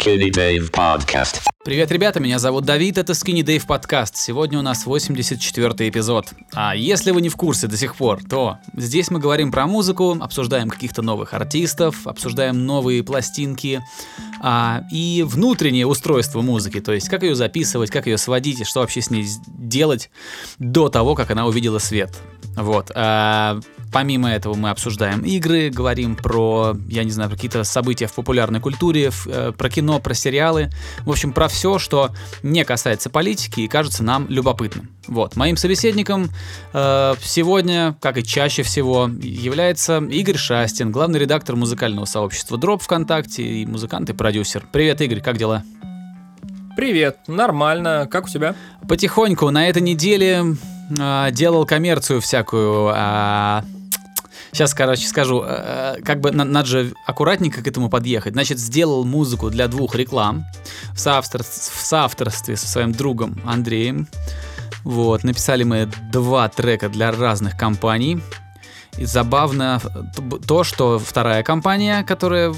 Skinny 0.00 0.30
Dave 0.30 0.70
Podcast. 0.70 1.42
Привет, 1.62 1.92
ребята, 1.92 2.20
меня 2.20 2.38
зовут 2.38 2.64
Давид, 2.64 2.96
это 2.96 3.12
Skinny 3.12 3.42
Dave 3.42 3.66
подкаст. 3.66 4.16
Сегодня 4.16 4.58
у 4.58 4.62
нас 4.62 4.86
84 4.86 5.88
эпизод. 5.90 6.28
А 6.54 6.74
если 6.74 7.10
вы 7.10 7.20
не 7.20 7.28
в 7.28 7.36
курсе 7.36 7.66
до 7.66 7.76
сих 7.76 7.96
пор, 7.96 8.20
то 8.24 8.56
здесь 8.74 9.10
мы 9.10 9.20
говорим 9.20 9.52
про 9.52 9.66
музыку, 9.66 10.16
обсуждаем 10.18 10.70
каких-то 10.70 11.02
новых 11.02 11.34
артистов, 11.34 12.06
обсуждаем 12.06 12.64
новые 12.64 13.04
пластинки 13.04 13.82
а, 14.40 14.84
и 14.90 15.22
внутреннее 15.26 15.86
устройство 15.86 16.40
музыки, 16.40 16.80
то 16.80 16.92
есть 16.92 17.10
как 17.10 17.22
ее 17.22 17.34
записывать, 17.34 17.90
как 17.90 18.06
ее 18.06 18.16
сводить 18.16 18.60
и 18.60 18.64
что 18.64 18.80
вообще 18.80 19.02
с 19.02 19.10
ней 19.10 19.26
делать 19.48 20.10
до 20.58 20.88
того, 20.88 21.14
как 21.14 21.30
она 21.30 21.46
увидела 21.46 21.78
свет. 21.78 22.16
Вот. 22.56 22.90
А, 22.94 23.60
помимо 23.92 24.30
этого 24.30 24.54
мы 24.54 24.70
обсуждаем 24.70 25.20
игры, 25.22 25.70
говорим 25.70 26.16
про, 26.16 26.76
я 26.88 27.04
не 27.04 27.10
знаю, 27.10 27.30
какие-то 27.30 27.64
события 27.64 28.06
в 28.06 28.14
популярной 28.14 28.60
культуре, 28.60 29.10
э, 29.26 29.52
про 29.56 29.70
кино, 29.70 30.00
про 30.00 30.14
сериалы. 30.14 30.70
В 31.00 31.10
общем, 31.10 31.32
про 31.32 31.48
все, 31.48 31.78
что 31.78 32.10
не 32.42 32.64
касается 32.64 33.10
политики 33.10 33.60
и 33.60 33.68
кажется 33.68 34.02
нам 34.04 34.26
любопытным. 34.28 34.88
Вот. 35.06 35.36
Моим 35.36 35.56
собеседником 35.56 36.30
э, 36.72 37.14
сегодня, 37.22 37.96
как 38.00 38.18
и 38.18 38.24
чаще 38.24 38.62
всего, 38.62 39.10
является 39.20 39.98
Игорь 39.98 40.36
Шастин, 40.36 40.92
главный 40.92 41.18
редактор 41.18 41.56
музыкального 41.56 42.04
сообщества 42.04 42.58
Дроп 42.58 42.82
ВКонтакте 42.82 43.42
и 43.42 43.66
музыкант 43.66 44.10
и 44.10 44.12
продюсер. 44.12 44.66
Привет, 44.72 45.00
Игорь, 45.00 45.20
как 45.20 45.36
дела? 45.36 45.64
Привет, 46.76 47.18
нормально. 47.26 48.08
Как 48.10 48.26
у 48.26 48.28
тебя? 48.28 48.54
Потихоньку 48.88 49.50
на 49.50 49.68
этой 49.68 49.82
неделе 49.82 50.44
э, 50.98 51.28
делал 51.32 51.66
коммерцию 51.66 52.20
всякую. 52.20 52.92
Э, 52.94 53.62
Сейчас, 54.52 54.74
короче, 54.74 55.06
скажу, 55.06 55.44
э, 55.46 56.00
как 56.04 56.20
бы 56.20 56.32
надо 56.32 56.66
же 56.66 56.92
аккуратненько 57.06 57.62
к 57.62 57.66
этому 57.66 57.88
подъехать. 57.88 58.32
Значит, 58.32 58.58
сделал 58.58 59.04
музыку 59.04 59.50
для 59.50 59.68
двух 59.68 59.94
реклам 59.94 60.44
в 60.92 61.00
соавторстве, 61.00 61.72
в 61.76 61.86
соавторстве 61.86 62.56
со 62.56 62.66
своим 62.66 62.92
другом 62.92 63.40
Андреем. 63.44 64.08
Вот, 64.84 65.24
написали 65.24 65.62
мы 65.62 65.88
два 66.12 66.48
трека 66.48 66.88
для 66.88 67.12
разных 67.12 67.56
компаний. 67.56 68.20
И 68.98 69.04
забавно 69.04 69.80
то, 70.46 70.64
что 70.64 70.98
вторая 70.98 71.42
компания, 71.42 72.02
которая 72.02 72.54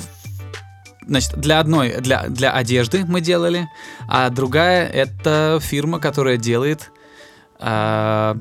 Значит, 1.05 1.37
для 1.37 1.59
одной, 1.59 2.01
для, 2.01 2.29
для 2.29 2.53
одежды 2.53 3.05
мы 3.05 3.21
делали, 3.21 3.69
а 4.09 4.31
другая 4.31 4.87
это 4.87 5.59
фирма, 5.61 5.99
которая 5.99 6.37
делает 6.37 6.93
э, 7.59 8.35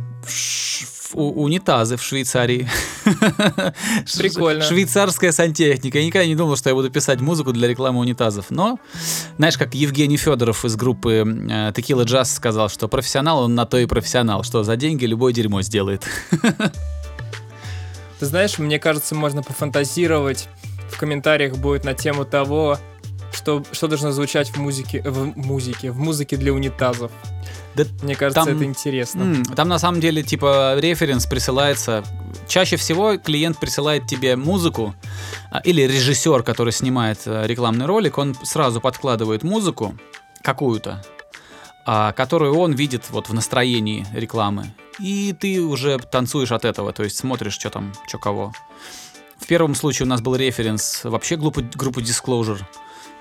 унитазы 1.14 1.98
в 1.98 2.04
Швейцарии. 2.04 2.68
Прикольно. 4.18 4.64
Швейцарская 4.64 5.32
сантехника. 5.32 6.00
Я 6.00 6.06
никогда 6.06 6.26
не 6.26 6.36
думал, 6.36 6.56
что 6.56 6.70
я 6.70 6.76
буду 6.76 6.90
писать 6.90 7.22
музыку 7.22 7.54
для 7.54 7.68
рекламы 7.68 8.00
унитазов. 8.00 8.48
Но, 8.50 8.80
знаешь, 9.38 9.58
как 9.58 9.74
Евгений 9.74 10.18
Федоров 10.18 10.66
из 10.66 10.76
группы 10.76 11.24
Tequila 11.76 12.06
Jazz 12.06 12.26
сказал, 12.26 12.70
что 12.70 12.88
профессионал, 12.88 13.44
он 13.44 13.56
на 13.56 13.66
то 13.66 13.78
и 13.78 13.86
профессионал, 13.86 14.44
что 14.44 14.64
за 14.64 14.76
деньги 14.76 15.06
любое 15.06 15.34
дерьмо 15.34 15.62
сделает. 15.62 16.04
Ты 18.20 18.26
знаешь, 18.26 18.60
мне 18.60 18.80
кажется, 18.80 19.16
можно 19.16 19.42
пофантазировать. 19.42 20.48
В 20.92 20.98
комментариях 20.98 21.58
будет 21.58 21.86
на 21.86 21.94
тему 21.94 22.26
того, 22.26 22.78
что, 23.32 23.64
что 23.72 23.88
должно 23.88 24.12
звучать 24.12 24.50
в 24.50 24.58
музыке, 24.58 25.02
в 25.02 25.38
музыке, 25.38 25.92
в 25.92 26.00
музыке 26.00 26.38
для 26.38 26.54
унитазов. 26.54 27.12
Да 27.76 27.86
Мне 28.02 28.16
кажется, 28.16 28.46
там, 28.46 28.56
это 28.56 28.66
интересно. 28.66 29.22
М, 29.22 29.44
там 29.44 29.68
на 29.70 29.80
самом 29.80 30.02
деле 30.02 30.24
типа 30.24 30.76
референс 30.78 31.26
присылается. 31.26 32.04
Чаще 32.48 32.76
всего 32.76 33.18
клиент 33.18 33.60
присылает 33.60 34.08
тебе 34.08 34.36
музыку 34.36 34.94
а, 35.52 35.60
или 35.60 35.82
режиссер, 35.84 36.44
который 36.44 36.74
снимает 36.74 37.20
э, 37.26 37.48
рекламный 37.48 37.86
ролик, 37.86 38.18
он 38.18 38.36
сразу 38.44 38.82
подкладывает 38.82 39.44
музыку 39.44 39.96
какую-то, 40.42 41.04
а, 41.86 42.12
которую 42.12 42.56
он 42.56 42.74
видит 42.74 43.06
вот 43.10 43.30
в 43.30 43.34
настроении 43.34 44.06
рекламы. 44.14 44.74
И 45.00 45.34
ты 45.40 45.62
уже 45.62 45.98
танцуешь 45.98 46.52
от 46.52 46.66
этого, 46.66 46.92
то 46.92 47.04
есть 47.04 47.18
смотришь, 47.18 47.54
что 47.54 47.70
там, 47.70 47.94
что 48.08 48.18
кого. 48.18 48.54
В 49.40 49.48
первом 49.48 49.74
случае 49.74 50.06
у 50.06 50.10
нас 50.10 50.22
был 50.22 50.36
референс 50.36 51.02
вообще 51.04 51.36
группы, 51.36 51.64
группы 51.74 52.02
Disclosure. 52.02 52.62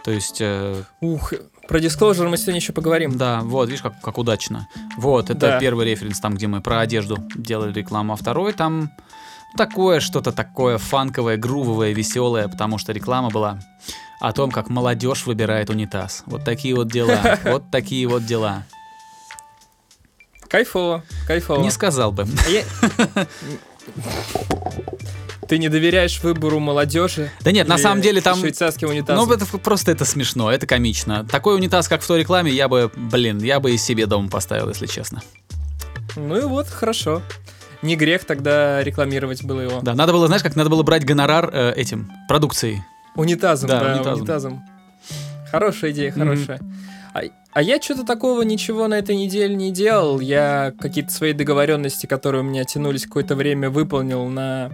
То 0.05 0.11
есть... 0.11 0.39
Э... 0.41 0.83
Ух, 1.01 1.33
про 1.69 1.79
Disclosure 1.79 2.29
мы 2.29 2.37
сегодня 2.37 2.61
еще 2.61 2.73
поговорим. 2.73 3.17
Да, 3.17 3.41
вот, 3.43 3.69
видишь, 3.69 3.83
как, 3.83 4.01
как 4.01 4.19
удачно. 4.19 4.69
Вот, 4.97 5.31
это 5.31 5.41
да. 5.41 5.59
первый 5.61 5.87
референс, 5.87 6.19
там, 6.21 6.35
где 6.35 6.47
мы 6.47 6.61
про 6.61 6.81
одежду 6.81 7.19
делали 7.37 7.73
рекламу, 7.73 8.15
а 8.15 8.17
второй 8.17 8.53
там 8.53 8.91
такое 9.57 10.01
что-то 10.01 10.33
такое 10.33 10.79
фанковое, 10.79 11.37
грувовое, 11.37 11.93
веселое, 11.93 12.49
потому 12.49 12.79
что 12.79 12.93
реклама 12.93 13.31
была 13.31 13.61
о 14.21 14.33
том, 14.33 14.51
как 14.51 14.69
молодежь 14.69 15.27
выбирает 15.27 15.71
унитаз. 15.71 16.25
Вот 16.27 16.45
такие 16.45 16.75
вот 16.75 16.89
дела. 16.89 17.39
Вот 17.45 17.71
такие 17.71 18.07
вот 18.07 18.27
дела. 18.27 18.65
Кайфово, 20.49 21.05
кайфово. 21.27 21.63
Не 21.63 21.71
сказал 21.71 22.13
бы. 22.13 22.27
Ты 25.51 25.59
не 25.59 25.69
доверяешь 25.69 26.23
выбору 26.23 26.61
молодежи? 26.61 27.29
Да 27.41 27.51
нет, 27.51 27.67
на 27.67 27.77
самом 27.77 28.01
деле 28.03 28.21
там... 28.21 28.39
Швейцарский 28.39 28.87
унитаз. 28.87 29.17
Ну, 29.17 29.33
это 29.33 29.45
просто 29.59 29.91
это 29.91 30.05
смешно, 30.05 30.49
это 30.49 30.65
комично. 30.65 31.27
Такой 31.29 31.57
унитаз, 31.57 31.89
как 31.89 32.03
в 32.03 32.07
той 32.07 32.21
рекламе, 32.21 32.53
я 32.53 32.69
бы, 32.69 32.89
блин, 32.95 33.39
я 33.39 33.59
бы 33.59 33.73
и 33.73 33.77
себе 33.77 34.07
дома 34.07 34.29
поставил, 34.29 34.69
если 34.69 34.87
честно. 34.87 35.23
Ну 36.15 36.39
и 36.39 36.43
вот, 36.43 36.69
хорошо. 36.69 37.21
Не 37.83 37.97
грех 37.97 38.27
тогда 38.27 38.85
рекламировать 38.85 39.43
было 39.43 39.61
его. 39.63 39.81
Да, 39.83 39.95
надо 39.95 40.13
было, 40.13 40.29
знаешь, 40.29 40.45
как 40.45 40.55
надо 40.55 40.71
было 40.71 40.85
брать 40.85 41.05
гонорар 41.05 41.51
э, 41.53 41.73
этим, 41.73 42.13
продукцией. 42.29 42.85
Унитазом, 43.17 43.71
да, 43.71 43.81
да 43.81 43.95
унитазом. 43.95 44.21
унитазом. 44.21 44.65
Хорошая 45.51 45.91
идея, 45.91 46.13
хорошая. 46.13 46.59
Mm-hmm. 46.59 46.80
А, 47.13 47.23
а 47.53 47.63
я 47.63 47.81
что-то 47.81 48.05
такого 48.05 48.43
ничего 48.43 48.87
на 48.89 48.99
этой 48.99 49.17
неделе 49.17 49.55
не 49.55 49.73
делал. 49.73 50.21
Я 50.21 50.73
какие-то 50.81 51.13
свои 51.13 51.33
договоренности, 51.33 52.07
которые 52.07 52.43
у 52.43 52.45
меня 52.45 52.65
тянулись 52.65 53.05
какое-то 53.05 53.35
время, 53.35 53.71
выполнил 53.71 54.27
на 54.27 54.71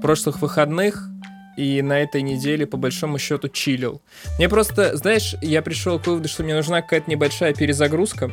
прошлых 0.00 0.40
выходных 0.40 1.08
и 1.56 1.82
на 1.82 2.00
этой 2.00 2.22
неделе 2.22 2.66
по 2.66 2.76
большому 2.76 3.18
счету 3.18 3.48
чилил. 3.48 4.02
Мне 4.38 4.48
просто, 4.48 4.96
знаешь, 4.96 5.36
я 5.40 5.62
пришел 5.62 5.98
к 5.98 6.06
выводу, 6.06 6.28
что 6.28 6.42
мне 6.42 6.54
нужна 6.54 6.82
какая-то 6.82 7.10
небольшая 7.10 7.54
перезагрузка, 7.54 8.30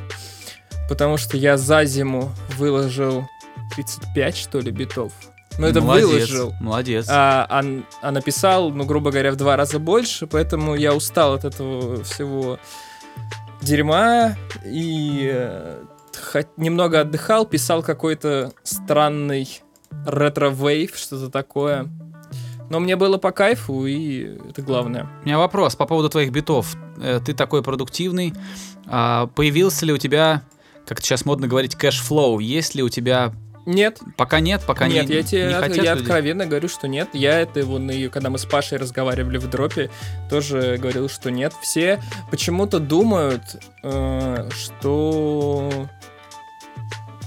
потому 0.89 1.17
что 1.17 1.37
я 1.37 1.57
за 1.57 1.85
зиму 1.85 2.31
выложил 2.57 3.27
35, 3.75 4.35
что 4.35 4.59
ли, 4.59 4.71
битов. 4.71 5.13
Ну, 5.59 5.67
это 5.67 5.81
молодец, 5.81 6.07
выложил. 6.07 6.53
Молодец. 6.61 7.05
А, 7.09 7.45
а, 7.49 7.63
а 8.01 8.11
написал, 8.11 8.71
ну, 8.71 8.85
грубо 8.85 9.11
говоря, 9.11 9.31
в 9.31 9.35
два 9.35 9.57
раза 9.57 9.79
больше, 9.79 10.25
поэтому 10.25 10.75
я 10.75 10.95
устал 10.95 11.33
от 11.33 11.45
этого 11.45 12.03
всего 12.03 12.57
дерьма 13.61 14.35
и 14.65 15.29
э, 15.31 15.83
немного 16.57 17.01
отдыхал, 17.01 17.45
писал 17.45 17.83
какой-то 17.83 18.53
странный 18.63 19.61
ретро-вейв, 20.05 20.95
что-то 20.95 21.29
такое. 21.29 21.87
Но 22.69 22.79
мне 22.79 22.95
было 22.95 23.17
по 23.17 23.31
кайфу, 23.31 23.85
и 23.85 24.37
это 24.49 24.61
главное. 24.61 25.09
У 25.23 25.25
меня 25.25 25.37
вопрос 25.37 25.75
по 25.75 25.85
поводу 25.85 26.09
твоих 26.09 26.31
битов. 26.31 26.75
Э, 27.01 27.19
ты 27.23 27.33
такой 27.33 27.63
продуктивный. 27.63 28.33
А 28.87 29.27
появился 29.27 29.85
ли 29.85 29.93
у 29.93 29.97
тебя, 29.97 30.43
как 30.87 31.01
сейчас 31.01 31.25
модно 31.25 31.47
говорить, 31.47 31.75
cash 31.75 32.04
flow? 32.04 32.39
Есть 32.39 32.75
ли 32.75 32.83
у 32.83 32.89
тебя 32.89 33.33
нет. 33.65 33.99
Пока 34.17 34.39
нет, 34.39 34.61
пока 34.65 34.87
нет. 34.87 35.07
Нет, 35.07 35.09
я 35.09 35.23
тебе 35.23 35.47
не 35.47 35.53
хотят 35.53 35.83
я 35.83 35.93
откровенно 35.93 36.45
говорю, 36.45 36.67
что 36.67 36.87
нет. 36.87 37.09
Я 37.13 37.39
это 37.39 37.59
и 37.59 38.09
когда 38.09 38.29
мы 38.29 38.37
с 38.37 38.45
Пашей 38.45 38.77
разговаривали 38.77 39.37
в 39.37 39.49
дропе, 39.49 39.89
тоже 40.29 40.77
говорил, 40.77 41.09
что 41.09 41.31
нет. 41.31 41.53
Все 41.61 42.01
почему-то 42.29 42.79
думают, 42.79 43.43
э, 43.83 44.49
что 44.51 45.87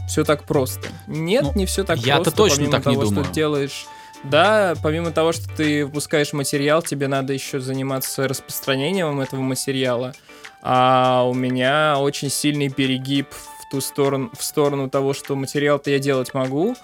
все 0.09 0.25
так 0.25 0.45
просто. 0.45 0.89
Нет, 1.07 1.43
ну, 1.43 1.53
не 1.55 1.67
все 1.67 1.85
так 1.85 1.99
я 1.99 2.17
просто. 2.17 2.31
Я-то 2.31 2.37
точно 2.37 2.57
помимо 2.57 2.73
так 2.73 2.83
того, 2.85 2.97
не 2.97 3.09
думаю. 3.09 3.25
Что 3.25 3.35
делаешь 3.35 3.87
да, 4.25 4.75
помимо 4.83 5.11
того, 5.11 5.33
что 5.33 5.49
ты 5.55 5.85
выпускаешь 5.85 6.33
материал, 6.33 6.83
тебе 6.83 7.09
надо 7.09 7.33
еще 7.33 7.61
заниматься 7.61 8.27
распространением 8.27 9.21
этого 9.21 9.43
материала. 9.43 10.15
А 10.63 11.25
у 11.29 11.35
меня 11.35 11.97
очень 11.99 12.31
сильный 12.31 12.71
перегиб 12.71 13.29
в 13.31 13.54
ту 13.71 13.81
сторону, 13.81 14.31
в 14.37 14.43
сторону 14.43 14.89
того, 14.91 15.13
что 15.15 15.37
материал-то 15.37 15.91
я 15.91 15.99
делать 15.99 16.35
могу, 16.35 16.75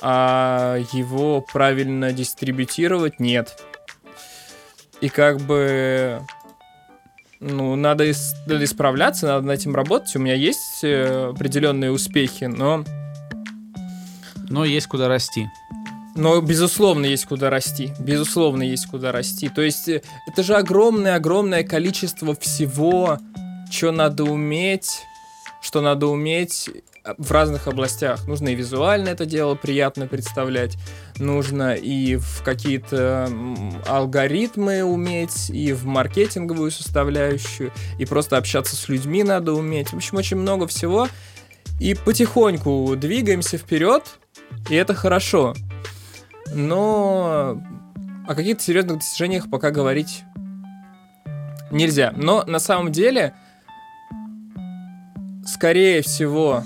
а 0.00 0.78
его 0.92 1.40
правильно 1.40 2.12
дистрибутировать 2.12 3.20
нет. 3.20 3.62
И 5.00 5.08
как 5.08 5.40
бы 5.40 6.20
ну, 7.40 7.76
надо, 7.76 8.04
надо 8.46 8.64
исправляться, 8.64 9.26
надо 9.26 9.46
над 9.46 9.58
этим 9.60 9.74
работать. 9.74 10.14
У 10.16 10.18
меня 10.18 10.34
есть 10.34 10.82
э, 10.82 11.30
определенные 11.34 11.92
успехи, 11.92 12.44
но... 12.44 12.84
Но 14.50 14.64
есть 14.64 14.86
куда 14.86 15.08
расти. 15.08 15.46
Но, 16.16 16.40
безусловно, 16.40 17.04
есть 17.04 17.26
куда 17.26 17.48
расти. 17.48 17.92
Безусловно, 18.00 18.62
есть 18.62 18.86
куда 18.86 19.12
расти. 19.12 19.48
То 19.48 19.62
есть, 19.62 19.88
э, 19.88 20.02
это 20.26 20.42
же 20.42 20.56
огромное-огромное 20.56 21.62
количество 21.62 22.34
всего, 22.34 23.18
что 23.70 23.92
надо 23.92 24.24
уметь, 24.24 25.02
что 25.60 25.80
надо 25.80 26.06
уметь 26.06 26.70
в 27.16 27.32
разных 27.32 27.66
областях. 27.66 28.26
Нужно 28.26 28.48
и 28.48 28.54
визуально 28.54 29.08
это 29.08 29.24
дело 29.26 29.54
приятно 29.54 30.06
представлять, 30.06 30.76
нужно 31.18 31.74
и 31.74 32.16
в 32.16 32.42
какие-то 32.44 33.30
алгоритмы 33.86 34.82
уметь, 34.82 35.50
и 35.50 35.72
в 35.72 35.86
маркетинговую 35.86 36.70
составляющую, 36.70 37.72
и 37.98 38.04
просто 38.04 38.36
общаться 38.36 38.76
с 38.76 38.88
людьми 38.88 39.22
надо 39.22 39.54
уметь. 39.54 39.92
В 39.92 39.96
общем, 39.96 40.18
очень 40.18 40.36
много 40.36 40.66
всего. 40.66 41.08
И 41.80 41.94
потихоньку 41.94 42.96
двигаемся 42.96 43.56
вперед, 43.56 44.18
и 44.68 44.74
это 44.74 44.94
хорошо. 44.94 45.54
Но 46.52 47.62
о 48.26 48.34
каких-то 48.34 48.62
серьезных 48.62 48.98
достижениях 48.98 49.48
пока 49.48 49.70
говорить 49.70 50.24
нельзя. 51.70 52.12
Но 52.16 52.44
на 52.46 52.58
самом 52.58 52.90
деле, 52.90 53.34
скорее 55.48 56.02
всего, 56.02 56.62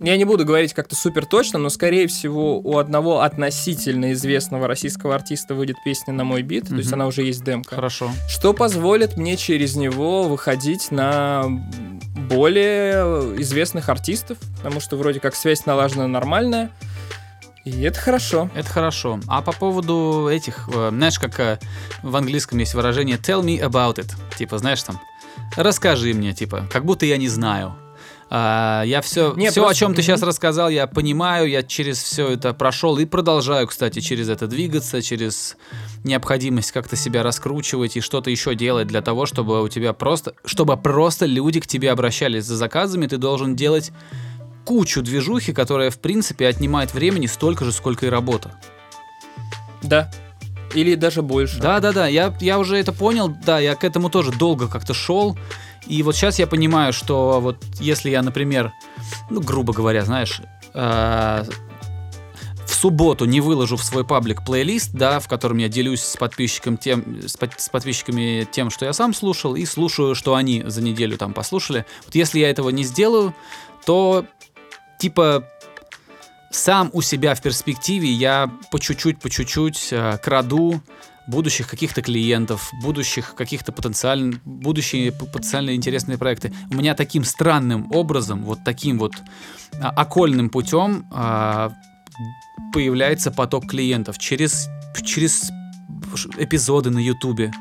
я 0.00 0.16
не 0.16 0.24
буду 0.24 0.44
говорить 0.44 0.74
как-то 0.74 0.96
супер 0.96 1.24
точно, 1.24 1.58
но 1.58 1.70
скорее 1.70 2.06
всего 2.08 2.58
у 2.60 2.78
одного 2.78 3.22
относительно 3.22 4.12
известного 4.12 4.66
российского 4.68 5.14
артиста 5.14 5.54
выйдет 5.54 5.76
песня 5.84 6.12
на 6.12 6.24
мой 6.24 6.42
бит, 6.42 6.64
mm-hmm. 6.64 6.68
то 6.68 6.76
есть 6.76 6.92
она 6.92 7.06
уже 7.06 7.22
есть 7.22 7.44
демка. 7.44 7.76
Хорошо. 7.76 8.10
Что 8.28 8.52
позволит 8.52 9.16
мне 9.16 9.36
через 9.36 9.76
него 9.76 10.24
выходить 10.24 10.90
на 10.90 11.44
более 12.28 13.40
известных 13.40 13.88
артистов, 13.88 14.38
потому 14.56 14.80
что 14.80 14.96
вроде 14.96 15.20
как 15.20 15.34
связь 15.34 15.64
налажена 15.64 16.06
нормальная. 16.08 16.70
И 17.64 17.80
это 17.80 17.98
хорошо. 17.98 18.50
Это 18.54 18.68
хорошо. 18.68 19.20
А 19.26 19.40
по 19.40 19.52
поводу 19.52 20.28
этих, 20.30 20.68
э, 20.74 20.90
знаешь, 20.90 21.18
как 21.18 21.40
э, 21.40 21.58
в 22.02 22.14
английском 22.14 22.58
есть 22.58 22.74
выражение 22.74 23.16
tell 23.16 23.42
me 23.42 23.58
about 23.58 23.94
it. 23.94 24.12
Типа, 24.36 24.58
знаешь, 24.58 24.82
там, 24.82 25.00
расскажи 25.56 26.12
мне, 26.12 26.34
типа, 26.34 26.68
как 26.70 26.84
будто 26.84 27.06
я 27.06 27.16
не 27.16 27.28
знаю. 27.28 27.74
А, 28.36 28.82
я 28.82 29.00
все, 29.00 29.32
не, 29.36 29.48
все 29.48 29.60
просто... 29.60 29.70
о 29.70 29.74
чем 29.78 29.94
ты 29.94 30.02
сейчас 30.02 30.20
рассказал, 30.20 30.68
я 30.68 30.88
понимаю, 30.88 31.48
я 31.48 31.62
через 31.62 32.02
все 32.02 32.30
это 32.30 32.52
прошел 32.52 32.98
и 32.98 33.04
продолжаю, 33.04 33.68
кстати, 33.68 34.00
через 34.00 34.28
это 34.28 34.48
двигаться, 34.48 35.00
через 35.02 35.56
необходимость 36.02 36.72
как-то 36.72 36.96
себя 36.96 37.22
раскручивать 37.22 37.96
и 37.96 38.00
что-то 38.00 38.30
еще 38.30 38.56
делать 38.56 38.88
для 38.88 39.02
того, 39.02 39.26
чтобы 39.26 39.62
у 39.62 39.68
тебя 39.68 39.92
просто, 39.92 40.34
чтобы 40.44 40.76
просто 40.76 41.26
люди 41.26 41.60
к 41.60 41.68
тебе 41.68 41.92
обращались 41.92 42.42
за 42.42 42.56
заказами, 42.56 43.06
ты 43.06 43.18
должен 43.18 43.54
делать 43.54 43.92
кучу 44.64 45.00
движухи, 45.00 45.52
которая, 45.52 45.90
в 45.90 46.00
принципе, 46.00 46.48
отнимает 46.48 46.92
времени 46.92 47.26
столько 47.26 47.64
же, 47.64 47.70
сколько 47.70 48.06
и 48.06 48.08
работа. 48.08 48.50
Да. 49.80 50.10
Или 50.74 50.96
даже 50.96 51.22
больше. 51.22 51.60
Да, 51.60 51.78
да, 51.78 51.92
да. 51.92 52.08
Я, 52.08 52.34
я 52.40 52.58
уже 52.58 52.78
это 52.78 52.92
понял. 52.92 53.32
Да, 53.46 53.60
я 53.60 53.76
к 53.76 53.84
этому 53.84 54.10
тоже 54.10 54.32
долго 54.32 54.66
как-то 54.66 54.92
шел. 54.92 55.38
И 55.86 56.02
вот 56.02 56.16
сейчас 56.16 56.38
я 56.38 56.46
понимаю, 56.46 56.92
что 56.92 57.40
вот 57.40 57.58
если 57.80 58.10
я, 58.10 58.22
например, 58.22 58.72
ну, 59.30 59.40
грубо 59.40 59.72
говоря, 59.72 60.04
знаешь, 60.04 60.40
э, 60.72 61.44
в 62.66 62.74
субботу 62.74 63.24
не 63.24 63.40
выложу 63.40 63.76
в 63.76 63.84
свой 63.84 64.04
паблик 64.04 64.44
плейлист, 64.44 64.92
да, 64.92 65.20
в 65.20 65.28
котором 65.28 65.58
я 65.58 65.68
делюсь 65.68 66.02
с 66.02 66.16
подписчиком 66.16 66.76
тем, 66.76 67.22
с, 67.26 67.36
под, 67.36 67.60
с 67.60 67.68
подписчиками 67.68 68.46
тем, 68.50 68.70
что 68.70 68.86
я 68.86 68.92
сам 68.92 69.14
слушал, 69.14 69.54
и 69.54 69.64
слушаю, 69.64 70.14
что 70.14 70.34
они 70.34 70.62
за 70.66 70.82
неделю 70.82 71.18
там 71.18 71.32
послушали. 71.32 71.84
Вот 72.04 72.14
если 72.14 72.38
я 72.38 72.50
этого 72.50 72.70
не 72.70 72.84
сделаю, 72.84 73.34
то 73.84 74.24
типа 74.98 75.44
сам 76.50 76.90
у 76.92 77.02
себя 77.02 77.34
в 77.34 77.42
перспективе 77.42 78.10
я 78.10 78.50
по 78.70 78.78
чуть-чуть, 78.78 79.18
по 79.20 79.28
чуть-чуть 79.28 79.88
э, 79.90 80.18
краду 80.22 80.80
будущих 81.26 81.68
каких-то 81.68 82.02
клиентов, 82.02 82.70
будущих 82.82 83.34
каких-то 83.34 83.72
потенциально, 83.72 84.38
будущие 84.44 85.12
потенциально 85.12 85.74
интересные 85.74 86.18
проекты. 86.18 86.52
У 86.70 86.74
меня 86.74 86.94
таким 86.94 87.24
странным 87.24 87.90
образом, 87.92 88.44
вот 88.44 88.58
таким 88.64 88.98
вот 88.98 89.14
а, 89.80 89.90
окольным 89.90 90.50
путем 90.50 91.06
а, 91.10 91.72
появляется 92.72 93.30
поток 93.30 93.66
клиентов 93.66 94.18
через, 94.18 94.68
через 95.04 95.50
эпизоды 96.36 96.90
на 96.90 96.98
Ютубе 96.98 97.52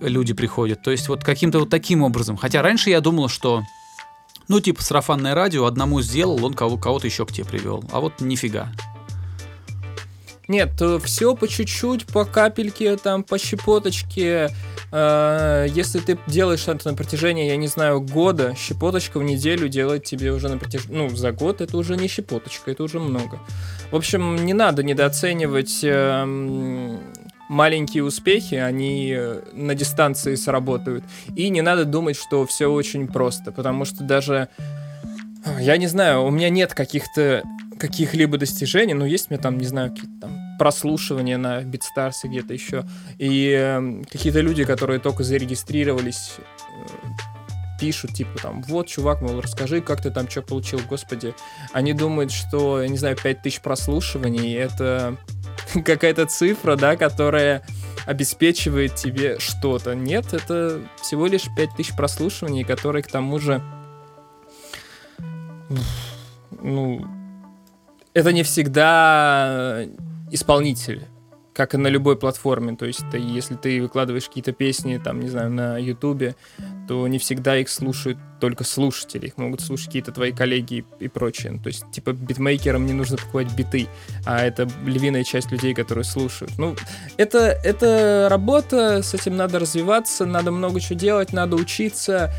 люди 0.00 0.34
приходят. 0.34 0.82
То 0.82 0.90
есть 0.90 1.08
вот 1.08 1.22
каким-то 1.22 1.60
вот 1.60 1.70
таким 1.70 2.02
образом. 2.02 2.36
Хотя 2.36 2.62
раньше 2.62 2.90
я 2.90 3.00
думал, 3.00 3.28
что 3.28 3.62
ну, 4.48 4.58
типа, 4.58 4.82
сарафанное 4.82 5.34
радио 5.36 5.64
одному 5.64 6.02
сделал, 6.02 6.44
он 6.44 6.54
кого- 6.54 6.76
кого-то 6.76 7.06
еще 7.06 7.24
к 7.24 7.32
тебе 7.32 7.46
привел. 7.46 7.84
А 7.92 8.00
вот 8.00 8.20
нифига. 8.20 8.72
Нет, 10.50 10.82
все 11.04 11.36
по 11.36 11.46
чуть-чуть, 11.46 12.06
по 12.06 12.24
капельке, 12.24 12.96
там, 12.96 13.22
по 13.22 13.38
щепоточке. 13.38 14.50
Э, 14.90 15.66
если 15.70 16.00
ты 16.00 16.18
делаешь 16.26 16.66
это 16.66 16.90
на 16.90 16.96
протяжении, 16.96 17.46
я 17.46 17.56
не 17.56 17.68
знаю, 17.68 18.00
года, 18.00 18.56
щепоточка 18.58 19.20
в 19.20 19.22
неделю 19.22 19.68
делать 19.68 20.02
тебе 20.02 20.32
уже 20.32 20.48
на 20.48 20.58
протяжении... 20.58 20.96
Ну, 20.96 21.08
за 21.10 21.30
год 21.30 21.60
это 21.60 21.76
уже 21.76 21.96
не 21.96 22.08
щепоточка, 22.08 22.72
это 22.72 22.82
уже 22.82 22.98
много. 22.98 23.38
В 23.92 23.96
общем, 23.96 24.44
не 24.44 24.52
надо 24.52 24.82
недооценивать 24.82 25.84
э, 25.84 26.98
маленькие 27.48 28.02
успехи, 28.02 28.56
они 28.56 29.14
э, 29.16 29.42
на 29.52 29.76
дистанции 29.76 30.34
сработают. 30.34 31.04
И 31.36 31.48
не 31.48 31.62
надо 31.62 31.84
думать, 31.84 32.16
что 32.16 32.44
все 32.44 32.66
очень 32.66 33.06
просто, 33.06 33.52
потому 33.52 33.84
что 33.84 34.02
даже... 34.02 34.48
Я 35.60 35.76
не 35.76 35.86
знаю, 35.86 36.24
у 36.24 36.30
меня 36.30 36.50
нет 36.50 36.74
каких-то 36.74 37.44
каких-либо 37.78 38.36
достижений, 38.36 38.94
но 38.94 39.06
есть 39.06 39.28
у 39.30 39.32
меня 39.32 39.42
там, 39.42 39.58
не 39.58 39.66
знаю, 39.66 39.90
какие-то 39.90 40.20
там 40.20 40.39
прослушивания 40.60 41.38
на 41.38 41.62
BitStars 41.62 42.16
где-то 42.24 42.52
еще. 42.52 42.84
И 43.16 43.50
э, 43.50 44.02
какие-то 44.12 44.40
люди, 44.40 44.64
которые 44.64 45.00
только 45.00 45.24
зарегистрировались, 45.24 46.34
э, 46.38 47.08
пишут, 47.80 48.12
типа, 48.12 48.38
там, 48.42 48.62
вот, 48.64 48.86
чувак, 48.86 49.22
мол, 49.22 49.40
расскажи, 49.40 49.80
как 49.80 50.02
ты 50.02 50.10
там 50.10 50.28
что 50.28 50.42
получил, 50.42 50.78
господи. 50.86 51.34
Они 51.72 51.94
думают, 51.94 52.30
что, 52.30 52.82
я 52.82 52.88
не 52.88 52.98
знаю, 52.98 53.16
5000 53.16 53.62
прослушиваний— 53.62 54.52
это 54.54 55.16
какая-то 55.82 56.26
цифра, 56.26 56.76
да, 56.76 56.96
которая 56.96 57.62
обеспечивает 58.04 58.96
тебе 58.96 59.38
что-то. 59.38 59.94
Нет, 59.94 60.34
это 60.34 60.82
всего 61.00 61.26
лишь 61.26 61.46
5000 61.56 61.96
прослушиваний, 61.96 62.64
которые, 62.64 63.02
к 63.02 63.06
тому 63.06 63.38
же, 63.38 63.62
ну, 66.50 67.02
это 68.12 68.34
не 68.34 68.42
всегда 68.42 69.86
исполнитель 70.30 71.06
как 71.52 71.74
и 71.74 71.76
на 71.76 71.88
любой 71.88 72.16
платформе. 72.16 72.76
То 72.76 72.86
есть, 72.86 73.02
ты, 73.10 73.18
если 73.18 73.54
ты 73.54 73.82
выкладываешь 73.82 74.26
какие-то 74.28 74.52
песни, 74.52 74.98
там, 75.02 75.20
не 75.20 75.28
знаю, 75.28 75.50
на 75.50 75.78
Ютубе, 75.78 76.36
то 76.88 77.06
не 77.06 77.18
всегда 77.18 77.56
их 77.58 77.68
слушают 77.68 78.18
только 78.40 78.64
слушатели. 78.64 79.26
Их 79.26 79.36
могут 79.36 79.60
слушать 79.60 79.86
какие-то 79.86 80.12
твои 80.12 80.32
коллеги 80.32 80.86
и, 81.00 81.04
и 81.04 81.08
прочее. 81.08 81.60
То 81.62 81.68
есть, 81.68 81.84
типа, 81.92 82.12
битмейкерам 82.12 82.86
не 82.86 82.92
нужно 82.92 83.18
покупать 83.18 83.54
биты, 83.54 83.88
а 84.24 84.42
это 84.42 84.68
львиная 84.86 85.24
часть 85.24 85.50
людей, 85.50 85.74
которые 85.74 86.04
слушают. 86.04 86.56
Ну, 86.56 86.76
это, 87.18 87.38
это 87.38 88.28
работа, 88.30 89.02
с 89.02 89.12
этим 89.12 89.36
надо 89.36 89.58
развиваться, 89.58 90.24
надо 90.24 90.52
много 90.52 90.80
чего 90.80 90.98
делать, 90.98 91.32
надо 91.34 91.56
учиться, 91.56 92.32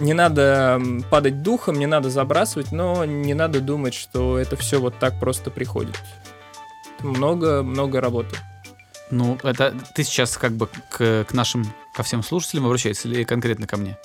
не 0.00 0.12
надо 0.12 0.82
падать 1.10 1.42
духом, 1.42 1.78
не 1.78 1.86
надо 1.86 2.10
забрасывать, 2.10 2.72
но 2.72 3.04
не 3.04 3.32
надо 3.32 3.60
думать, 3.60 3.94
что 3.94 4.38
это 4.38 4.56
все 4.56 4.80
вот 4.80 4.98
так 4.98 5.18
просто 5.18 5.50
приходит. 5.50 5.96
Много-много 7.00 8.00
работы. 8.00 8.36
Ну, 9.10 9.38
это 9.42 9.74
ты 9.94 10.02
сейчас 10.02 10.36
как 10.36 10.52
бы 10.52 10.68
к, 10.90 11.24
к 11.24 11.32
нашим, 11.32 11.64
ко 11.94 12.02
всем 12.02 12.22
слушателям 12.22 12.66
обращаешься 12.66 13.08
или 13.08 13.24
конкретно 13.24 13.66
ко 13.66 13.76
мне? 13.76 13.96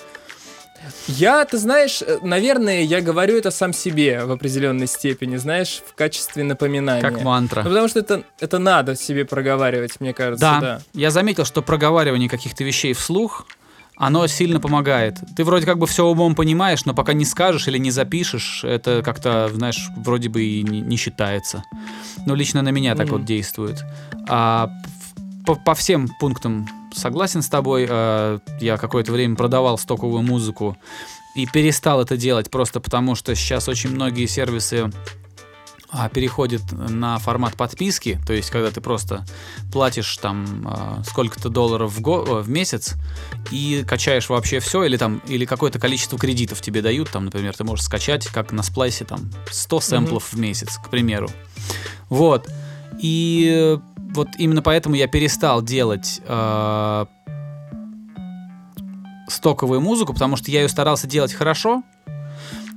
Я, 1.08 1.46
ты 1.46 1.58
знаешь, 1.58 2.02
э, 2.02 2.20
наверное, 2.22 2.82
я 2.82 3.02
говорю 3.02 3.38
это 3.38 3.52
сам 3.52 3.74
себе 3.74 4.26
в 4.26 4.32
определенной 4.32 4.88
степени, 4.88 5.36
знаешь, 5.38 5.82
в 5.86 5.96
качестве 5.96 6.44
напоминания. 6.44 7.02
Как 7.02 7.22
мантра. 7.22 7.64
Ну, 7.64 7.70
потому 7.70 7.88
что 7.88 8.00
это, 8.00 8.24
это 8.40 8.58
надо 8.58 8.96
себе 8.96 9.26
проговаривать, 9.26 10.00
мне 10.00 10.14
кажется. 10.14 10.42
Да. 10.46 10.60
да. 10.60 10.82
Я 10.94 11.12
заметил, 11.12 11.46
что 11.46 11.62
проговаривание 11.62 12.30
каких-то 12.30 12.64
вещей 12.64 12.94
вслух 12.94 13.46
оно 14.02 14.26
сильно 14.26 14.60
помогает. 14.60 15.20
Ты 15.36 15.44
вроде 15.44 15.68
как 15.68 15.78
бы 15.78 15.86
все 15.86 16.08
умом 16.08 16.34
понимаешь, 16.34 16.86
но 16.86 16.96
пока 16.96 17.14
не 17.14 17.24
скажешь 17.24 17.68
или 17.68 17.78
не 17.78 17.92
запишешь, 17.92 18.64
это 18.64 19.04
как-то, 19.06 19.48
знаешь, 19.54 19.90
вроде 19.96 20.28
бы 20.28 20.42
и 20.42 20.64
не, 20.64 20.82
не 20.82 20.98
считается. 20.98 21.64
Ну, 22.26 22.34
лично 22.34 22.64
на 22.64 22.70
меня 22.70 22.96
так 22.96 23.08
mm-hmm. 23.08 23.12
вот 23.12 23.26
действует. 23.26 23.86
А 24.28 24.72
по, 25.46 25.54
по 25.54 25.76
всем 25.76 26.10
пунктам 26.20 26.68
согласен 26.92 27.44
с 27.44 27.48
тобой. 27.48 27.86
А, 27.88 28.40
я 28.60 28.78
какое-то 28.78 29.12
время 29.12 29.36
продавал 29.36 29.78
стоковую 29.78 30.24
музыку 30.24 30.76
и 31.36 31.46
перестал 31.46 32.02
это 32.02 32.18
делать 32.18 32.50
просто 32.50 32.80
потому, 32.80 33.14
что 33.14 33.36
сейчас 33.36 33.68
очень 33.68 33.92
многие 33.92 34.26
сервисы 34.26 34.90
переходит 36.14 36.62
на 36.72 37.20
формат 37.20 37.56
подписки, 37.56 38.20
то 38.26 38.34
есть 38.34 38.50
когда 38.50 38.72
ты 38.72 38.80
просто 38.80 39.26
платишь 39.72 40.16
там 40.18 40.66
а, 40.66 41.04
сколько-то 41.06 41.50
долларов 41.50 41.92
в, 41.92 42.02
го 42.02 42.42
в 42.42 42.50
месяц 42.50 42.96
и 43.52 43.84
качаешь 43.88 44.30
вообще 44.30 44.60
все, 44.60 44.84
или 44.84 44.96
там 44.96 45.22
или 45.28 45.46
какое-то 45.46 45.80
количество 45.80 46.18
кредитов 46.18 46.62
тебе 46.62 46.82
дают, 46.82 47.10
там, 47.10 47.26
например, 47.26 47.56
ты 47.56 47.64
можешь 47.64 47.86
скачать, 47.86 48.28
как 48.28 48.52
на 48.54 48.64
сплайсе, 48.64 49.04
там 49.04 49.30
100 49.50 49.82
сэмплов 49.82 50.24
mm-hmm. 50.24 50.36
в 50.36 50.40
месяц, 50.40 50.78
к 50.78 50.90
примеру. 50.90 51.30
Вот. 52.10 52.50
И 53.00 53.78
вот 54.14 54.30
именно 54.38 54.62
поэтому 54.62 54.96
я 54.96 55.08
перестал 55.08 55.62
делать 55.62 56.22
э, 56.26 57.06
стоковую 59.28 59.82
музыку, 59.82 60.14
потому 60.14 60.36
что 60.36 60.52
я 60.52 60.62
ее 60.62 60.70
старался 60.70 61.08
делать 61.08 61.34
хорошо, 61.34 61.84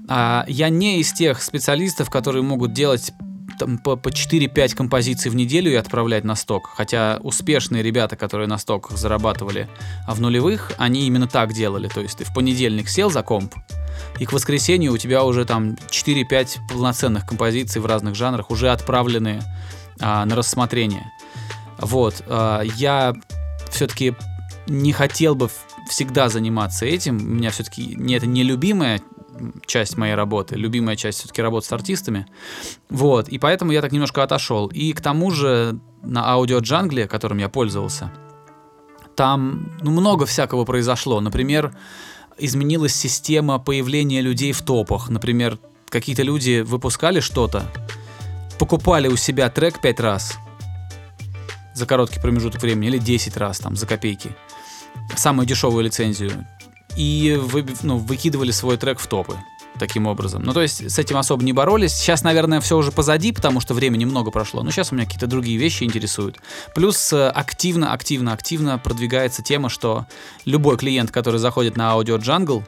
А, 0.08 0.44
я 0.48 0.68
не 0.68 1.00
из 1.00 1.12
тех 1.12 1.42
специалистов, 1.42 2.10
которые 2.10 2.42
могут 2.42 2.72
делать 2.72 3.12
там, 3.58 3.78
по, 3.78 3.96
по 3.96 4.08
4-5 4.08 4.74
композиций 4.74 5.30
в 5.30 5.36
неделю 5.36 5.72
и 5.72 5.76
отправлять 5.76 6.24
на 6.24 6.34
сток. 6.34 6.70
Хотя 6.74 7.18
успешные 7.22 7.82
ребята, 7.82 8.16
которые 8.16 8.48
на 8.48 8.58
стоках 8.58 8.96
зарабатывали 8.96 9.68
а 10.06 10.14
в 10.14 10.20
нулевых, 10.20 10.72
они 10.78 11.06
именно 11.06 11.28
так 11.28 11.52
делали. 11.52 11.88
То 11.88 12.00
есть 12.00 12.18
ты 12.18 12.24
в 12.24 12.34
понедельник 12.34 12.88
сел 12.88 13.10
за 13.10 13.22
комп, 13.22 13.54
и 14.18 14.26
к 14.26 14.32
воскресенью 14.32 14.92
у 14.92 14.98
тебя 14.98 15.24
уже 15.24 15.44
там 15.44 15.76
4-5 15.88 16.58
полноценных 16.68 17.26
композиций 17.26 17.80
в 17.80 17.86
разных 17.86 18.14
жанрах 18.14 18.50
уже 18.50 18.70
отправлены 18.70 19.42
а, 20.00 20.24
на 20.24 20.36
рассмотрение. 20.36 21.10
Вот, 21.78 22.22
а, 22.26 22.62
я 22.62 23.14
все-таки 23.70 24.14
не 24.66 24.92
хотел 24.92 25.34
бы 25.34 25.50
всегда 25.88 26.28
заниматься 26.28 26.86
этим. 26.86 27.16
У 27.16 27.34
меня 27.34 27.50
все-таки 27.50 27.94
не, 27.96 28.14
это 28.14 28.26
не 28.26 28.42
любимая 28.42 29.00
часть 29.66 29.96
моей 29.96 30.14
работы, 30.14 30.56
любимая 30.56 30.96
часть 30.96 31.18
все-таки 31.18 31.42
работы 31.42 31.66
с 31.66 31.72
артистами. 31.72 32.26
Вот, 32.88 33.28
и 33.28 33.38
поэтому 33.38 33.72
я 33.72 33.80
так 33.82 33.92
немножко 33.92 34.22
отошел. 34.22 34.66
И 34.68 34.92
к 34.92 35.00
тому 35.00 35.30
же 35.30 35.78
на 36.02 36.28
аудио 36.28 36.58
джангле, 36.58 37.08
которым 37.08 37.38
я 37.38 37.48
пользовался, 37.48 38.12
там 39.16 39.70
ну, 39.80 39.90
много 39.90 40.26
всякого 40.26 40.64
произошло. 40.64 41.20
Например, 41.20 41.74
изменилась 42.38 42.94
система 42.94 43.58
появления 43.58 44.20
людей 44.20 44.52
в 44.52 44.62
топах. 44.62 45.08
Например, 45.08 45.58
какие-то 45.88 46.22
люди 46.22 46.60
выпускали 46.60 47.20
что-то, 47.20 47.64
покупали 48.58 49.08
у 49.08 49.16
себя 49.16 49.48
трек 49.50 49.80
пять 49.80 50.00
раз 50.00 50.38
за 51.74 51.86
короткий 51.86 52.20
промежуток 52.20 52.62
времени 52.62 52.88
или 52.88 52.98
10 52.98 53.36
раз 53.36 53.58
там 53.58 53.76
за 53.76 53.86
копейки. 53.86 54.30
Самую 55.16 55.46
дешевую 55.46 55.84
лицензию 55.84 56.46
и 56.96 57.38
вы, 57.40 57.64
ну, 57.82 57.98
выкидывали 57.98 58.50
свой 58.50 58.76
трек 58.76 58.98
в 58.98 59.06
топы 59.06 59.36
таким 59.78 60.06
образом. 60.06 60.42
Ну, 60.42 60.52
то 60.52 60.62
есть 60.62 60.88
с 60.88 60.98
этим 60.98 61.16
особо 61.16 61.42
не 61.42 61.52
боролись. 61.52 61.92
Сейчас, 61.94 62.22
наверное, 62.22 62.60
все 62.60 62.76
уже 62.76 62.92
позади, 62.92 63.32
потому 63.32 63.60
что 63.60 63.74
времени 63.74 64.04
много 64.04 64.30
прошло. 64.30 64.62
Но 64.62 64.70
сейчас 64.70 64.92
у 64.92 64.94
меня 64.94 65.04
какие-то 65.04 65.26
другие 65.26 65.58
вещи 65.58 65.84
интересуют. 65.84 66.38
Плюс 66.74 67.12
э, 67.12 67.28
активно, 67.28 67.92
активно, 67.92 68.32
активно 68.32 68.78
продвигается 68.78 69.42
тема, 69.42 69.68
что 69.68 70.06
любой 70.44 70.76
клиент, 70.76 71.10
который 71.10 71.40
заходит 71.40 71.76
на 71.76 71.92
Audio 71.92 72.18
Jungle, 72.18 72.62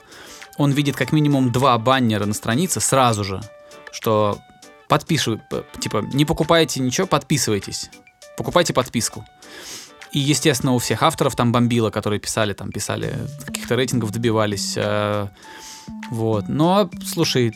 он 0.58 0.72
видит 0.72 0.96
как 0.96 1.12
минимум 1.12 1.52
два 1.52 1.78
баннера 1.78 2.26
на 2.26 2.34
странице 2.34 2.80
сразу 2.80 3.24
же, 3.24 3.40
что 3.92 4.38
подписывай, 4.88 5.40
типа, 5.80 6.04
не 6.12 6.24
покупайте 6.24 6.80
ничего, 6.80 7.06
подписывайтесь. 7.06 7.90
Покупайте 8.36 8.72
подписку. 8.72 9.24
И, 10.12 10.18
естественно, 10.18 10.72
у 10.72 10.78
всех 10.78 11.02
авторов 11.02 11.36
там 11.36 11.52
бомбило, 11.52 11.90
которые 11.90 12.20
писали, 12.20 12.52
там 12.52 12.70
писали, 12.70 13.14
каких-то 13.66 13.76
рейтингов 13.76 14.12
добивались. 14.12 14.74
Э, 14.76 15.28
вот. 16.10 16.48
Но, 16.48 16.88
слушай, 17.04 17.52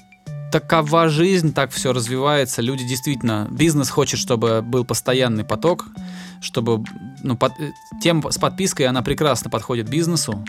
такова 0.51 1.09
жизнь, 1.09 1.53
так 1.53 1.71
все 1.71 1.93
развивается. 1.93 2.63
Люди 2.63 2.85
действительно, 2.85 3.47
бизнес 3.51 3.91
хочет, 3.91 4.19
чтобы 4.19 4.61
был 4.63 4.85
постоянный 4.85 5.45
поток, 5.45 5.87
чтобы, 6.41 6.85
ну, 7.23 7.37
под, 7.37 7.53
э, 7.61 7.71
тема 8.03 8.31
с 8.33 8.39
подпиской, 8.39 8.87
она 8.87 9.03
прекрасно 9.03 9.51
подходит 9.51 9.89
бизнесу, 9.89 10.45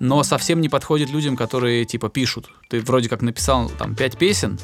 но 0.00 0.24
совсем 0.24 0.60
не 0.60 0.68
подходит 0.68 1.10
людям, 1.10 1.36
которые, 1.36 1.84
типа, 1.84 2.08
пишут. 2.08 2.48
Ты 2.68 2.80
вроде 2.80 3.08
как 3.08 3.22
написал, 3.22 3.70
там, 3.78 3.94
пять 3.94 4.18
песен, 4.18 4.58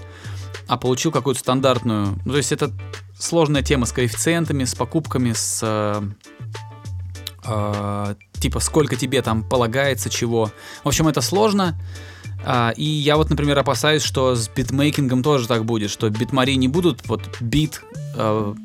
а 0.66 0.76
получил 0.76 1.12
какую-то 1.12 1.40
стандартную... 1.40 2.18
Ну, 2.24 2.32
то 2.32 2.38
есть 2.38 2.50
это 2.50 2.72
сложная 3.16 3.62
тема 3.62 3.86
с 3.86 3.92
коэффициентами, 3.92 4.64
с 4.64 4.74
покупками, 4.74 5.32
с 5.32 6.02
э, 7.48 8.14
э, 8.14 8.40
типа 8.40 8.60
сколько 8.60 8.96
тебе 8.96 9.22
там 9.22 9.42
полагается 9.42 10.10
чего. 10.10 10.50
В 10.84 10.88
общем, 10.88 11.08
это 11.08 11.20
сложно. 11.20 11.78
Uh, 12.46 12.72
и 12.76 12.84
я 12.84 13.16
вот, 13.16 13.30
например, 13.30 13.58
опасаюсь, 13.58 14.02
что 14.02 14.36
с 14.36 14.48
битмейкингом 14.48 15.24
тоже 15.24 15.48
так 15.48 15.64
будет, 15.64 15.90
что 15.90 16.08
битмари 16.08 16.54
не 16.54 16.68
будут 16.68 17.06
вот 17.08 17.22
бит, 17.40 17.82
uh, 18.16 18.56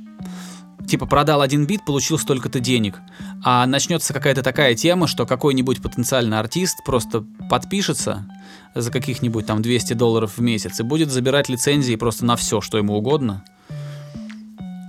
типа 0.88 1.08
продал 1.08 1.42
один 1.42 1.66
бит, 1.66 1.84
получил 1.84 2.20
столько-то 2.20 2.60
денег, 2.60 3.00
а 3.44 3.66
начнется 3.66 4.14
какая-то 4.14 4.44
такая 4.44 4.76
тема, 4.76 5.08
что 5.08 5.26
какой-нибудь 5.26 5.82
потенциальный 5.82 6.38
артист 6.38 6.84
просто 6.86 7.26
подпишется 7.50 8.28
за 8.76 8.92
каких-нибудь 8.92 9.48
там 9.48 9.64
200 9.64 9.94
долларов 9.94 10.38
в 10.38 10.42
месяц 10.42 10.80
и 10.80 10.84
будет 10.84 11.12
забирать 11.12 11.50
лицензии 11.50 11.96
просто 11.96 12.26
на 12.26 12.36
все, 12.36 12.62
что 12.62 12.78
ему 12.78 12.96
угодно 12.96 13.44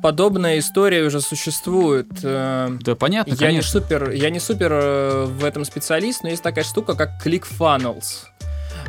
подобная 0.05 0.59
история 0.59 1.03
уже 1.05 1.23
существует. 1.23 2.09
Э, 2.23 2.77
да, 2.79 2.95
понятно, 2.95 3.31
я 3.31 3.37
конечно. 3.39 3.79
Не 3.79 3.81
супер, 3.81 4.11
я 4.11 4.29
не 4.29 4.39
супер 4.39 4.71
э, 4.71 5.25
в 5.25 5.43
этом 5.43 5.65
специалист, 5.65 6.23
но 6.23 6.29
есть 6.29 6.43
такая 6.43 6.63
штука, 6.63 6.95
как 6.95 7.13
ClickFunnels. 7.25 8.27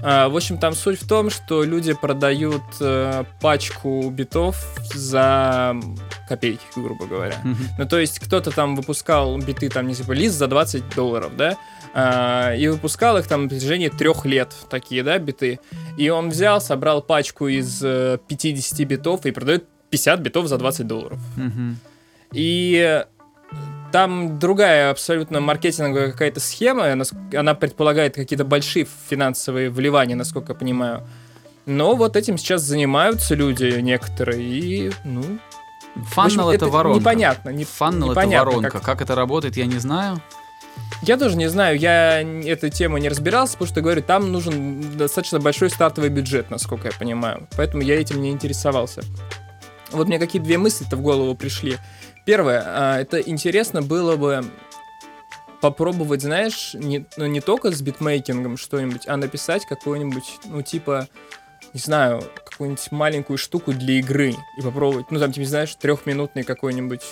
Э, 0.04 0.28
в 0.28 0.36
общем, 0.36 0.58
там 0.58 0.76
суть 0.76 1.02
в 1.02 1.08
том, 1.08 1.30
что 1.30 1.64
люди 1.64 1.94
продают 1.94 2.64
пачку 3.40 4.10
битов 4.10 4.58
за 4.94 5.78
копейки, 6.28 6.66
грубо 6.76 7.06
говоря. 7.06 7.40
Mm-hmm. 7.46 7.68
Ну, 7.78 7.88
то 7.88 7.98
есть 7.98 8.20
кто-то 8.20 8.52
там 8.52 8.76
выпускал 8.76 9.38
биты, 9.38 9.70
там, 9.70 9.88
не 9.88 9.96
типа, 9.96 10.12
лист 10.12 10.36
за 10.36 10.48
20 10.48 10.96
долларов, 10.98 11.32
да, 11.38 12.54
и 12.58 12.68
выпускал 12.68 13.18
их 13.18 13.28
там 13.28 13.44
на 13.44 13.48
протяжении 13.48 13.88
трех 13.88 14.26
лет, 14.26 14.54
такие, 14.70 15.02
да, 15.02 15.18
биты. 15.18 15.62
И 15.98 16.10
он 16.10 16.30
взял, 16.30 16.60
собрал 16.60 17.02
пачку 17.02 17.48
из 17.48 17.80
50 17.80 18.80
битов 18.86 19.26
и 19.26 19.32
продает 19.32 19.64
50 19.90 20.20
битов 20.20 20.48
за 20.48 20.58
20 20.58 20.88
долларов. 20.88 21.20
Угу. 21.38 21.76
И 22.34 23.04
там 23.92 24.40
другая 24.40 24.92
абсолютно 24.92 25.40
маркетинговая 25.40 26.12
какая-то 26.12 26.40
схема, 26.40 26.98
она 27.34 27.54
предполагает 27.54 28.16
какие-то 28.16 28.44
большие 28.44 28.86
финансовые 29.10 29.70
вливания, 29.70 30.16
насколько 30.16 30.52
я 30.52 30.60
понимаю. 30.60 31.08
Но 31.66 31.96
вот 31.96 32.16
этим 32.16 32.38
сейчас 32.38 32.62
занимаются 32.62 33.36
люди 33.36 33.80
некоторые, 33.80 34.42
и, 34.42 34.92
ну... 35.04 35.24
Фаннел 36.12 36.50
это, 36.50 36.66
это 36.66 36.68
воронка. 36.68 37.00
Непонятно. 37.00 37.50
Не, 37.52 37.64
Фаннел 37.64 38.12
это 38.12 38.28
воронка. 38.28 38.70
Как... 38.70 38.84
как 38.84 39.02
это 39.02 39.16
работает, 39.16 39.56
я 39.56 39.66
не 39.66 39.80
знаю. 39.80 40.22
Я 41.04 41.18
тоже 41.18 41.38
не 41.38 41.48
знаю, 41.48 41.80
я 41.80 42.22
эту 42.22 42.70
тему 42.70 42.98
не 42.98 43.08
разбирался, 43.08 43.54
потому 43.54 43.70
что, 43.70 43.82
говорю, 43.82 44.02
там 44.02 44.32
нужен 44.32 44.98
достаточно 44.98 45.40
большой 45.40 45.70
стартовый 45.70 46.10
бюджет, 46.10 46.50
насколько 46.50 46.90
я 46.90 46.94
понимаю. 47.00 47.48
Поэтому 47.56 47.82
я 47.82 48.00
этим 48.00 48.22
не 48.22 48.32
интересовался. 48.32 49.02
Вот 49.96 50.08
мне 50.08 50.20
какие 50.20 50.42
две 50.42 50.58
мысли-то 50.58 50.98
в 50.98 51.02
голову 51.02 51.36
пришли. 51.36 51.78
Первое, 52.26 52.64
а, 52.66 53.00
это 53.00 53.20
интересно 53.20 53.82
было 53.82 54.16
бы 54.16 54.44
попробовать, 55.62 56.22
знаешь, 56.22 56.74
не, 56.74 57.06
ну, 57.18 57.26
не 57.26 57.42
только 57.42 57.72
с 57.72 57.82
битмейкингом 57.82 58.58
что-нибудь, 58.58 59.08
а 59.08 59.18
написать 59.18 59.66
какую-нибудь, 59.66 60.40
ну, 60.46 60.62
типа, 60.62 61.08
не 61.74 61.80
знаю, 61.80 62.24
какую-нибудь 62.46 62.92
маленькую 62.92 63.38
штуку 63.38 63.74
для 63.74 63.96
игры 63.96 64.36
и 64.58 64.62
попробовать, 64.62 65.12
ну, 65.12 65.20
там, 65.20 65.32
типа, 65.32 65.48
знаешь, 65.48 65.76
трехминутный 65.76 66.44
какой-нибудь 66.44 67.04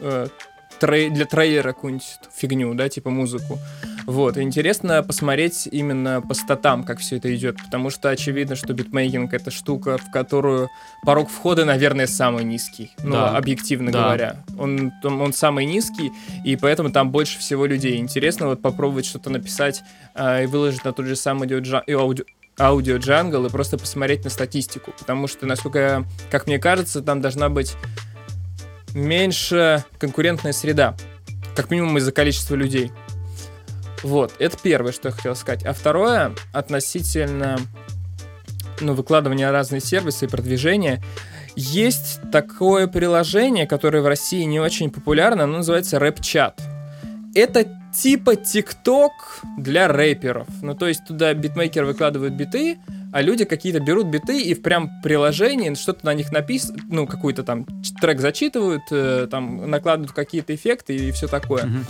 э, 0.00 0.28
трей, 0.78 1.10
для 1.10 1.24
трейлера 1.24 1.72
какую-нибудь 1.72 2.04
фигню, 2.34 2.74
да, 2.74 2.88
типа 2.88 3.10
музыку. 3.10 3.58
Вот, 4.06 4.36
интересно 4.36 5.02
посмотреть 5.02 5.66
именно 5.70 6.20
по 6.20 6.34
статам, 6.34 6.84
как 6.84 6.98
все 6.98 7.16
это 7.16 7.34
идет, 7.34 7.56
потому 7.56 7.88
что 7.90 8.10
очевидно, 8.10 8.54
что 8.54 8.74
битмейкинг 8.74 9.32
это 9.32 9.50
штука, 9.50 9.96
в 9.96 10.10
которую 10.10 10.68
порог 11.04 11.30
входа, 11.30 11.64
наверное, 11.64 12.06
самый 12.06 12.44
низкий, 12.44 12.90
ну, 13.02 13.12
да. 13.12 13.36
объективно 13.36 13.90
да. 13.90 14.02
говоря. 14.02 14.36
Он, 14.58 14.92
он, 15.02 15.20
он 15.20 15.32
самый 15.32 15.64
низкий, 15.64 16.12
и 16.44 16.56
поэтому 16.56 16.90
там 16.90 17.10
больше 17.10 17.38
всего 17.38 17.64
людей. 17.64 17.96
Интересно 17.96 18.48
вот 18.48 18.60
попробовать 18.60 19.06
что-то 19.06 19.30
написать 19.30 19.82
э, 20.14 20.44
и 20.44 20.46
выложить 20.46 20.84
на 20.84 20.92
тот 20.92 21.06
же 21.06 21.16
самый 21.16 21.48
аудио, 21.50 22.24
аудио 22.58 22.96
джангл 22.98 23.46
и 23.46 23.50
просто 23.50 23.78
посмотреть 23.78 24.24
на 24.24 24.30
статистику, 24.30 24.92
потому 24.98 25.26
что, 25.26 25.46
насколько, 25.46 26.04
как 26.30 26.46
мне 26.46 26.58
кажется, 26.58 27.00
там 27.00 27.20
должна 27.20 27.48
быть 27.48 27.74
меньше 28.94 29.84
конкурентная 29.98 30.52
среда, 30.52 30.96
как 31.54 31.70
минимум 31.70 31.98
из-за 31.98 32.12
количества 32.12 32.54
людей. 32.54 32.92
Вот, 34.02 34.32
это 34.38 34.56
первое, 34.62 34.92
что 34.92 35.08
я 35.08 35.14
хотел 35.14 35.34
сказать. 35.34 35.64
А 35.64 35.72
второе, 35.72 36.34
относительно 36.52 37.58
ну, 38.80 38.94
выкладывания 38.94 39.50
разных 39.50 39.84
сервисов 39.84 40.24
и 40.24 40.26
продвижения, 40.28 41.02
есть 41.56 42.20
такое 42.32 42.86
приложение, 42.86 43.66
которое 43.66 44.02
в 44.02 44.06
России 44.06 44.42
не 44.42 44.60
очень 44.60 44.90
популярно, 44.90 45.44
оно 45.44 45.58
называется 45.58 45.96
RapChat. 45.96 46.60
Это 47.34 47.66
типа 47.94 48.36
ТикТок 48.36 49.12
для 49.56 49.88
рэперов. 49.88 50.48
Ну, 50.62 50.74
то 50.74 50.86
есть 50.86 51.04
туда 51.06 51.32
битмейкер 51.32 51.84
выкладывает 51.84 52.34
биты, 52.34 52.78
а 53.14 53.22
люди 53.22 53.44
какие-то 53.44 53.78
берут 53.78 54.08
биты 54.08 54.42
и 54.42 54.54
в 54.54 54.62
прям 54.62 55.00
приложении 55.00 55.72
что-то 55.74 56.04
на 56.04 56.14
них 56.14 56.32
написано, 56.32 56.82
ну, 56.90 57.06
какой-то 57.06 57.44
там 57.44 57.64
трек 58.00 58.18
зачитывают, 58.18 58.82
э, 58.90 59.28
там 59.30 59.70
накладывают 59.70 60.10
какие-то 60.10 60.52
эффекты 60.52 60.96
и 60.96 61.12
все 61.12 61.28
такое. 61.28 61.62
Mm-hmm. 61.62 61.84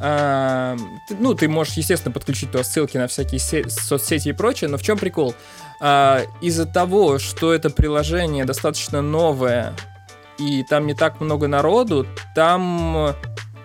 А, 0.00 0.76
ты, 1.08 1.16
ну, 1.18 1.34
ты 1.34 1.48
можешь, 1.48 1.74
естественно, 1.74 2.12
подключить 2.12 2.52
туда 2.52 2.62
ссылки 2.62 2.96
на 2.96 3.08
всякие 3.08 3.40
се- 3.40 3.68
соцсети 3.68 4.28
и 4.28 4.32
прочее, 4.32 4.70
но 4.70 4.78
в 4.78 4.82
чем 4.82 4.96
прикол? 4.96 5.34
А, 5.80 6.22
из-за 6.40 6.66
того, 6.66 7.18
что 7.18 7.52
это 7.52 7.68
приложение 7.68 8.44
достаточно 8.44 9.02
новое, 9.02 9.74
и 10.38 10.62
там 10.70 10.86
не 10.86 10.94
так 10.94 11.20
много 11.20 11.48
народу, 11.48 12.06
там 12.36 13.16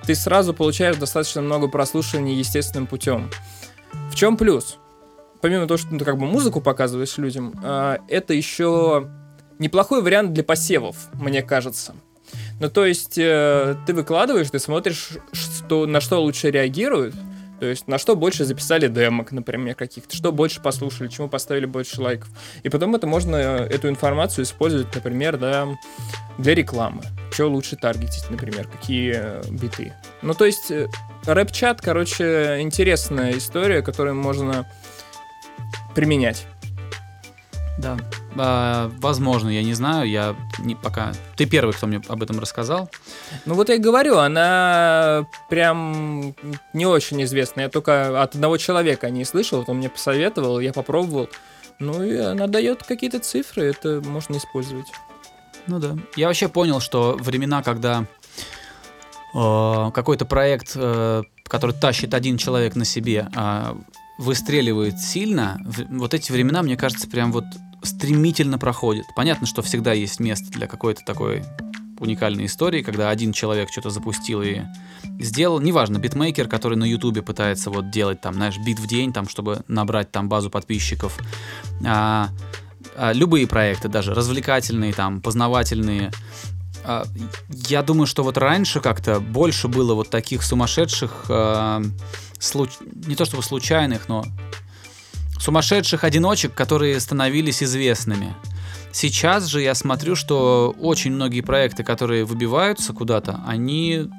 ты 0.07 0.15
сразу 0.15 0.55
получаешь 0.55 0.95
достаточно 0.95 1.43
много 1.43 1.67
прослушиваний 1.67 2.33
естественным 2.33 2.87
путем. 2.87 3.29
В 4.11 4.15
чем 4.15 4.37
плюс? 4.37 4.79
Помимо 5.41 5.67
того, 5.67 5.77
что 5.77 5.89
ты 5.89 6.03
как 6.03 6.17
бы 6.17 6.25
музыку 6.25 6.61
показываешь 6.61 7.17
людям, 7.17 7.53
а, 7.63 7.99
это 8.07 8.33
еще 8.33 9.09
неплохой 9.59 10.01
вариант 10.01 10.33
для 10.33 10.43
посевов, 10.43 10.95
мне 11.13 11.41
кажется. 11.41 11.93
Ну, 12.59 12.69
то 12.69 12.85
есть, 12.85 13.17
э, 13.17 13.75
ты 13.87 13.93
выкладываешь, 13.93 14.49
ты 14.49 14.59
смотришь, 14.59 15.11
что, 15.31 15.85
на 15.85 16.01
что 16.01 16.21
лучше 16.21 16.51
реагируют, 16.51 17.15
то 17.59 17.65
есть, 17.65 17.87
на 17.87 17.97
что 17.97 18.15
больше 18.15 18.45
записали 18.45 18.87
демок, 18.87 19.31
например, 19.31 19.75
каких-то, 19.75 20.15
что 20.15 20.31
больше 20.31 20.61
послушали, 20.61 21.09
чему 21.09 21.27
поставили 21.27 21.65
больше 21.65 22.01
лайков. 22.01 22.29
И 22.63 22.69
потом 22.69 22.95
это 22.95 23.07
можно, 23.07 23.35
э, 23.35 23.65
эту 23.65 23.89
информацию 23.89 24.45
использовать, 24.45 24.93
например, 24.93 25.37
да, 25.37 25.67
для 26.37 26.55
рекламы. 26.55 27.01
Что 27.31 27.47
лучше 27.47 27.75
таргетить, 27.75 28.29
например, 28.29 28.67
какие 28.67 29.13
э, 29.15 29.41
биты. 29.49 29.93
Ну, 30.21 30.33
то 30.33 30.45
есть, 30.45 30.71
рэп-чат, 31.25 31.81
короче, 31.81 32.57
интересная 32.61 33.37
история, 33.37 33.81
которую 33.81 34.15
можно 34.15 34.65
применять. 35.95 36.47
Да. 37.79 37.97
А, 38.37 38.91
возможно, 38.99 39.49
я 39.49 39.63
не 39.63 39.73
знаю, 39.73 40.09
я 40.09 40.35
не 40.59 40.75
пока. 40.75 41.13
Ты 41.37 41.45
первый, 41.45 41.73
кто 41.73 41.87
мне 41.87 42.01
об 42.07 42.21
этом 42.21 42.39
рассказал. 42.39 42.89
Ну 43.45 43.53
вот 43.53 43.69
я 43.69 43.75
и 43.75 43.79
говорю, 43.79 44.17
она 44.17 45.25
прям 45.49 46.35
не 46.73 46.85
очень 46.85 47.23
известная. 47.23 47.65
Я 47.65 47.69
только 47.69 48.21
от 48.21 48.35
одного 48.35 48.57
человека 48.57 49.09
не 49.09 49.23
слышал, 49.23 49.63
он 49.65 49.77
мне 49.77 49.89
посоветовал, 49.89 50.59
я 50.59 50.73
попробовал. 50.73 51.29
Ну 51.79 52.03
и 52.03 52.17
она 52.17 52.47
дает 52.47 52.83
какие-то 52.83 53.19
цифры, 53.19 53.63
это 53.63 54.01
можно 54.05 54.35
использовать. 54.35 54.87
Ну 55.67 55.79
да. 55.79 55.95
Я 56.17 56.27
вообще 56.27 56.49
понял, 56.49 56.81
что 56.81 57.17
времена, 57.19 57.63
когда 57.63 58.05
э, 59.33 59.91
какой-то 59.93 60.25
проект, 60.25 60.73
э, 60.75 61.23
который 61.45 61.73
тащит 61.73 62.13
один 62.13 62.37
человек 62.37 62.75
на 62.75 62.83
себе, 62.83 63.29
э, 63.33 63.75
выстреливает 64.19 64.99
сильно, 64.99 65.57
вот 65.89 66.13
эти 66.13 66.31
времена, 66.31 66.61
мне 66.61 66.75
кажется, 66.75 67.07
прям 67.07 67.31
вот 67.31 67.45
стремительно 67.81 68.59
проходят. 68.59 69.05
Понятно, 69.15 69.47
что 69.47 69.61
всегда 69.61 69.93
есть 69.93 70.19
место 70.19 70.51
для 70.51 70.67
какой-то 70.67 71.01
такой 71.05 71.43
уникальной 71.99 72.45
истории, 72.45 72.81
когда 72.81 73.09
один 73.09 73.31
человек 73.31 73.69
что-то 73.71 73.89
запустил 73.89 74.41
и 74.41 74.61
сделал, 75.19 75.61
неважно, 75.61 75.99
битмейкер, 75.99 76.49
который 76.49 76.77
на 76.77 76.83
ютубе 76.83 77.21
пытается 77.21 77.69
вот 77.69 77.91
делать 77.91 78.19
там, 78.19 78.33
знаешь, 78.33 78.57
бит 78.57 78.79
в 78.79 78.87
день, 78.87 79.13
там, 79.13 79.27
чтобы 79.27 79.63
набрать 79.69 80.11
там 80.11 80.27
базу 80.27 80.49
подписчиков, 80.49 81.17
а, 81.85 82.29
а, 82.95 83.13
любые 83.13 83.47
проекты, 83.47 83.87
даже 83.87 84.13
развлекательные, 84.13 84.93
там, 84.93 85.21
познавательные, 85.21 86.11
а, 86.83 87.05
я 87.49 87.83
думаю, 87.83 88.07
что 88.07 88.23
вот 88.23 88.37
раньше 88.37 88.79
как-то 88.79 89.19
больше 89.19 89.67
было 89.67 89.93
вот 89.93 90.09
таких 90.09 90.43
сумасшедших 90.43 91.25
а, 91.29 91.81
случ... 92.39 92.71
не 93.05 93.15
то 93.15 93.25
чтобы 93.25 93.43
случайных, 93.43 94.07
но 94.07 94.25
сумасшедших 95.39 96.03
одиночек, 96.03 96.53
которые 96.53 96.99
становились 96.99 97.63
известными. 97.63 98.35
Сейчас 98.91 99.45
же 99.45 99.61
я 99.61 99.75
смотрю, 99.75 100.15
что 100.15 100.75
очень 100.79 101.11
многие 101.11 101.41
проекты, 101.41 101.83
которые 101.83 102.25
выбиваются 102.25 102.93
куда-то, 102.93 103.41
они 103.45 104.09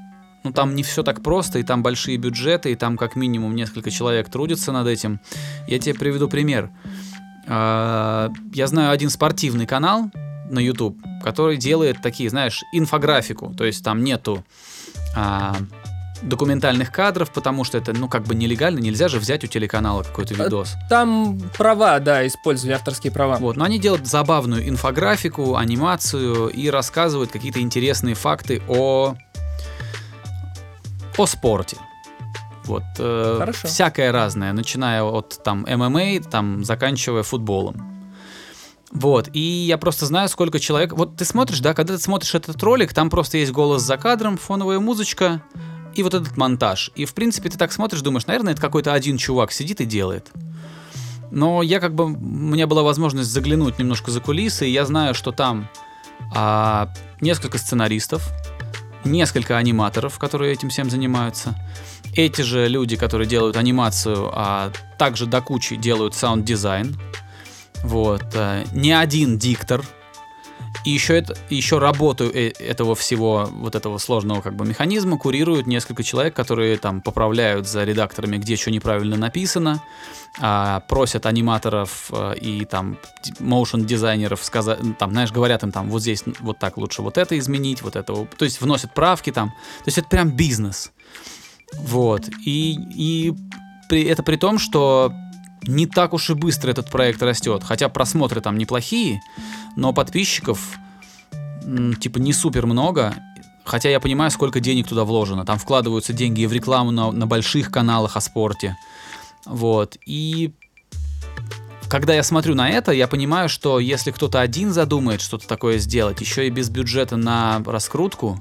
ну 0.43 0.53
там 0.53 0.75
не 0.75 0.83
все 0.83 1.03
так 1.03 1.23
просто, 1.23 1.59
и 1.59 1.63
там 1.63 1.83
большие 1.83 2.17
бюджеты, 2.17 2.73
и 2.73 2.75
там 2.75 2.97
как 2.97 3.17
минимум 3.17 3.55
несколько 3.55 3.91
человек 3.91 4.31
трудятся 4.31 4.73
над 4.73 4.87
этим. 4.87 5.21
Я 5.67 5.79
тебе 5.79 5.95
приведу 5.95 6.29
пример. 6.29 6.71
А, 7.47 8.31
я 8.55 8.67
знаю 8.67 8.91
один 8.91 9.11
спортивный 9.11 9.67
канал 9.67 10.11
на 10.51 10.59
YouTube, 10.59 10.99
который 11.23 11.57
делает 11.57 12.01
такие, 12.03 12.31
знаешь, 12.31 12.63
инфографику, 12.73 13.55
то 13.57 13.65
есть 13.65 13.85
там 13.85 14.03
нету 14.03 14.45
а, 15.15 15.57
документальных 16.23 16.93
кадров, 16.93 17.31
потому 17.31 17.65
что 17.65 17.79
это, 17.79 17.93
ну, 17.93 18.09
как 18.09 18.25
бы 18.25 18.35
нелегально, 18.35 18.79
нельзя 18.79 19.09
же 19.09 19.19
взять 19.19 19.45
у 19.45 19.47
телеканала 19.47 20.03
какой-то 20.03 20.35
э, 20.35 20.45
видос. 20.45 20.75
Там 20.89 21.41
права, 21.57 21.99
да, 22.01 22.27
использовали 22.27 22.75
авторские 22.75 23.13
права. 23.13 23.37
Вот, 23.37 23.57
но 23.57 23.65
они 23.65 23.79
делают 23.79 24.07
забавную 24.07 24.69
инфографику, 24.69 25.57
анимацию 25.57 26.49
и 26.49 26.69
рассказывают 26.71 27.31
какие-то 27.31 27.61
интересные 27.61 28.15
факты 28.15 28.63
о 28.69 29.15
о 31.17 31.27
спорте. 31.27 31.77
Вот, 32.65 32.83
э, 32.99 33.37
Хорошо. 33.39 33.67
всякое 33.69 34.13
разное, 34.13 34.53
начиная 34.53 35.03
от 35.03 35.43
там 35.43 35.67
ММА, 35.69 36.21
там 36.31 36.65
заканчивая 36.65 37.23
футболом. 37.23 37.91
Вот, 38.93 39.29
и 39.33 39.41
я 39.41 39.79
просто 39.79 40.07
знаю, 40.07 40.29
сколько 40.29 40.59
человек... 40.59 40.93
Вот 40.93 41.17
ты 41.17 41.25
смотришь, 41.25 41.61
да, 41.61 41.75
когда 41.75 41.95
ты 41.95 42.03
смотришь 42.03 42.35
этот 42.35 42.61
ролик, 42.63 42.93
там 42.93 43.09
просто 43.09 43.39
есть 43.39 43.53
голос 43.53 43.83
за 43.83 43.97
кадром, 43.97 44.37
фоновая 44.37 44.81
музычка, 44.81 45.43
и 45.95 46.03
вот 46.03 46.15
этот 46.15 46.37
монтаж. 46.37 46.91
И, 46.95 47.05
в 47.05 47.15
принципе, 47.15 47.49
ты 47.49 47.59
так 47.59 47.73
смотришь, 47.73 48.03
думаешь, 48.03 48.27
наверное, 48.27 48.53
это 48.53 48.63
какой-то 48.63 48.93
один 48.93 49.17
чувак 49.17 49.53
сидит 49.53 49.81
и 49.81 49.85
делает. 49.85 50.31
Но 51.31 51.63
я 51.63 51.81
как 51.81 51.95
бы... 51.95 52.05
У 52.05 52.09
меня 52.09 52.67
была 52.67 52.83
возможность 52.83 53.31
заглянуть 53.31 53.79
немножко 53.79 54.11
за 54.11 54.21
кулисы, 54.21 54.69
и 54.69 54.73
я 54.73 54.85
знаю, 54.85 55.15
что 55.15 55.33
там 55.33 55.69
а, 56.35 56.93
несколько 57.21 57.59
сценаристов, 57.59 58.29
несколько 59.05 59.57
аниматоров, 59.57 60.19
которые 60.19 60.53
этим 60.53 60.71
всем 60.71 60.91
занимаются. 60.91 61.55
Эти 62.15 62.43
же 62.43 62.69
люди, 62.69 62.97
которые 62.97 63.29
делают 63.29 63.57
анимацию, 63.57 64.31
а 64.33 64.73
также 64.99 65.27
до 65.27 65.41
кучи 65.41 65.77
делают 65.77 66.15
саунд-дизайн. 66.15 66.97
Вот. 67.85 68.25
А, 68.35 68.65
не 68.73 68.93
один 68.93 69.39
диктор, 69.39 69.85
и 70.85 70.91
еще, 70.91 71.19
это, 71.19 71.37
еще 71.51 71.79
работу 71.79 72.25
э, 72.25 72.49
этого 72.59 72.95
всего, 72.95 73.49
вот 73.53 73.75
этого 73.75 73.99
сложного 73.99 74.41
как 74.41 74.55
бы 74.55 74.65
механизма 74.65 75.19
курируют 75.19 75.67
несколько 75.67 76.03
человек, 76.03 76.35
которые 76.35 76.79
там 76.79 77.01
поправляют 77.01 77.69
за 77.69 77.85
редакторами, 77.85 78.39
где 78.39 78.57
что 78.57 78.71
неправильно 78.71 79.17
написано, 79.17 79.83
а, 80.41 80.81
просят 80.81 81.27
аниматоров 81.27 82.11
а, 82.13 82.33
и 82.33 82.65
там 82.65 82.99
моушен 83.41 83.85
дизайнеров 83.85 84.43
сказать, 84.43 84.79
там, 84.99 85.11
знаешь, 85.11 85.33
говорят 85.33 85.63
им 85.63 85.73
там, 85.73 85.91
вот 85.91 86.03
здесь 86.03 86.25
вот 86.41 86.59
так 86.59 86.77
лучше 86.77 87.03
вот 87.03 87.19
это 87.19 87.39
изменить, 87.39 87.83
вот 87.83 87.97
это, 87.97 88.27
то 88.37 88.45
есть 88.45 88.61
вносят 88.61 88.95
правки 88.95 89.33
там, 89.33 89.51
то 89.51 89.87
есть 89.87 89.99
это 89.99 90.09
прям 90.09 90.31
бизнес. 90.31 90.93
Вот. 91.75 92.29
И, 92.45 92.79
и 92.95 93.35
при, 93.89 94.05
это 94.05 94.23
при 94.23 94.37
том, 94.37 94.59
что 94.59 95.13
не 95.67 95.87
так 95.87 96.13
уж 96.13 96.31
и 96.31 96.35
быстро 96.35 96.71
этот 96.71 96.91
проект 96.91 97.23
растет. 97.23 97.63
Хотя 97.65 97.89
просмотры 97.89 98.41
там 98.41 98.59
неплохие, 98.59 99.21
но 99.77 99.93
подписчиков 99.93 100.79
типа 102.01 102.19
не 102.19 102.33
супер 102.33 102.67
много. 102.67 103.15
Хотя 103.65 103.89
я 103.91 104.01
понимаю, 104.01 104.31
сколько 104.31 104.61
денег 104.61 104.89
туда 104.89 105.05
вложено. 105.05 105.45
Там 105.45 105.59
вкладываются 105.59 106.13
деньги 106.13 106.45
в 106.47 106.53
рекламу 106.53 106.91
на, 106.91 107.13
на 107.13 107.27
больших 107.27 107.71
каналах 107.71 108.17
о 108.17 108.21
спорте. 108.21 108.77
Вот. 109.47 109.97
И 110.07 110.53
когда 111.89 112.15
я 112.15 112.23
смотрю 112.23 112.55
на 112.55 112.71
это, 112.71 112.93
я 112.93 113.07
понимаю, 113.07 113.49
что 113.49 113.79
если 113.79 114.11
кто-то 114.11 114.41
один 114.41 114.73
задумает 114.73 115.21
что-то 115.21 115.47
такое 115.47 115.79
сделать, 115.79 116.21
еще 116.21 116.47
и 116.47 116.51
без 116.51 116.69
бюджета 116.69 117.17
на 117.17 117.63
раскрутку, 117.65 118.41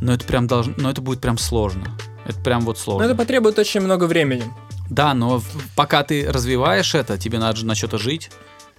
ну 0.00 0.12
это 0.12 0.24
прям 0.24 0.46
должно, 0.46 0.74
ну 0.76 0.88
это 0.88 1.02
будет 1.02 1.20
прям 1.20 1.38
сложно. 1.38 1.84
Это 2.24 2.40
прям 2.40 2.60
вот 2.62 2.78
сложно. 2.78 3.04
Но 3.04 3.10
это 3.10 3.18
потребует 3.18 3.58
очень 3.58 3.80
много 3.80 4.04
времени. 4.04 4.44
Да, 4.90 5.14
но 5.14 5.42
пока 5.76 6.02
ты 6.02 6.30
развиваешь 6.30 6.94
это, 6.94 7.18
тебе 7.18 7.38
надо 7.38 7.58
же 7.58 7.66
на 7.66 7.74
что-то 7.74 7.98
жить. 7.98 8.30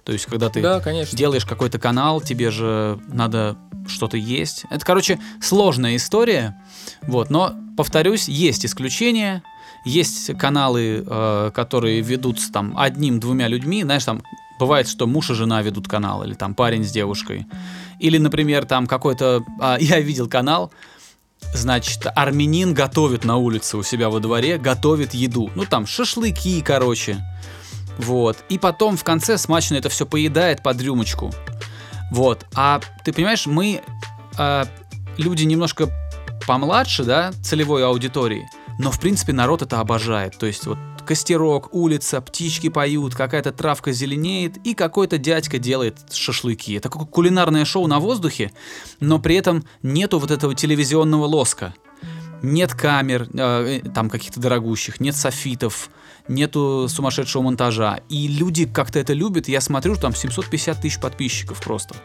То 0.04 0.12
есть, 0.12 0.26
когда 0.26 0.48
ты 0.48 0.62
да, 0.62 0.80
конечно. 0.80 1.16
делаешь 1.16 1.44
какой-то 1.44 1.78
канал, 1.78 2.20
тебе 2.20 2.50
же 2.50 2.98
надо 3.08 3.56
что-то 3.86 4.16
есть. 4.16 4.64
Это, 4.70 4.84
короче, 4.84 5.20
сложная 5.40 5.96
история. 5.96 6.60
Вот, 7.02 7.30
но, 7.30 7.54
повторюсь, 7.76 8.28
есть 8.28 8.64
исключения. 8.64 9.42
Есть 9.84 10.36
каналы, 10.36 11.04
э, 11.06 11.50
которые 11.54 12.00
ведутся 12.00 12.52
там 12.52 12.76
одним-двумя 12.76 13.48
людьми. 13.48 13.82
Знаешь, 13.82 14.04
там 14.04 14.22
бывает, 14.58 14.88
что 14.88 15.06
муж 15.06 15.30
и 15.30 15.34
жена 15.34 15.62
ведут 15.62 15.88
канал, 15.88 16.22
или 16.22 16.34
там 16.34 16.54
парень 16.54 16.84
с 16.84 16.90
девушкой. 16.90 17.46
Или, 17.98 18.18
например, 18.18 18.66
там 18.66 18.86
какой-то... 18.86 19.42
Э, 19.60 19.76
я 19.80 20.00
видел 20.00 20.28
канал, 20.28 20.72
Значит, 21.52 22.06
армянин 22.14 22.74
готовит 22.74 23.24
на 23.24 23.36
улице 23.36 23.76
у 23.76 23.82
себя 23.82 24.08
во 24.08 24.20
дворе, 24.20 24.58
готовит 24.58 25.14
еду. 25.14 25.50
Ну, 25.54 25.64
там, 25.64 25.86
шашлыки, 25.86 26.60
короче. 26.62 27.24
Вот. 27.98 28.38
И 28.48 28.58
потом 28.58 28.96
в 28.96 29.04
конце 29.04 29.36
смачно 29.36 29.76
это 29.76 29.88
все 29.88 30.06
поедает 30.06 30.62
под 30.62 30.80
рюмочку. 30.80 31.32
Вот. 32.10 32.46
А 32.54 32.80
ты 33.04 33.12
понимаешь, 33.12 33.46
мы 33.46 33.82
э, 34.38 34.64
люди 35.16 35.44
немножко 35.44 35.88
помладше, 36.46 37.04
да, 37.04 37.32
целевой 37.42 37.84
аудитории, 37.84 38.48
но 38.78 38.90
в 38.90 38.98
принципе 38.98 39.32
народ 39.32 39.62
это 39.62 39.80
обожает. 39.80 40.38
То 40.38 40.46
есть 40.46 40.66
вот 40.66 40.78
костерок, 41.04 41.72
улица, 41.72 42.20
птички 42.20 42.68
поют, 42.68 43.14
какая-то 43.14 43.52
травка 43.52 43.92
зеленеет, 43.92 44.56
и 44.58 44.74
какой-то 44.74 45.18
дядька 45.18 45.58
делает 45.58 45.96
шашлыки. 46.12 46.74
Это 46.74 46.88
как 46.88 47.08
кулинарное 47.10 47.64
шоу 47.64 47.86
на 47.86 47.98
воздухе, 47.98 48.52
но 49.00 49.18
при 49.18 49.36
этом 49.36 49.64
нету 49.82 50.18
вот 50.18 50.30
этого 50.30 50.54
телевизионного 50.54 51.24
лоска. 51.24 51.74
Нет 52.42 52.74
камер, 52.74 53.28
э, 53.34 53.80
там 53.94 54.08
каких-то 54.08 54.40
дорогущих, 54.40 54.98
нет 55.00 55.14
софитов, 55.14 55.90
нету 56.26 56.86
сумасшедшего 56.88 57.42
монтажа. 57.42 58.00
И 58.08 58.28
люди 58.28 58.64
как-то 58.66 58.98
это 58.98 59.12
любят. 59.12 59.48
Я 59.48 59.60
смотрю, 59.60 59.96
там 59.96 60.14
750 60.14 60.80
тысяч 60.80 60.98
подписчиков 60.98 61.60
просто. 61.60 61.96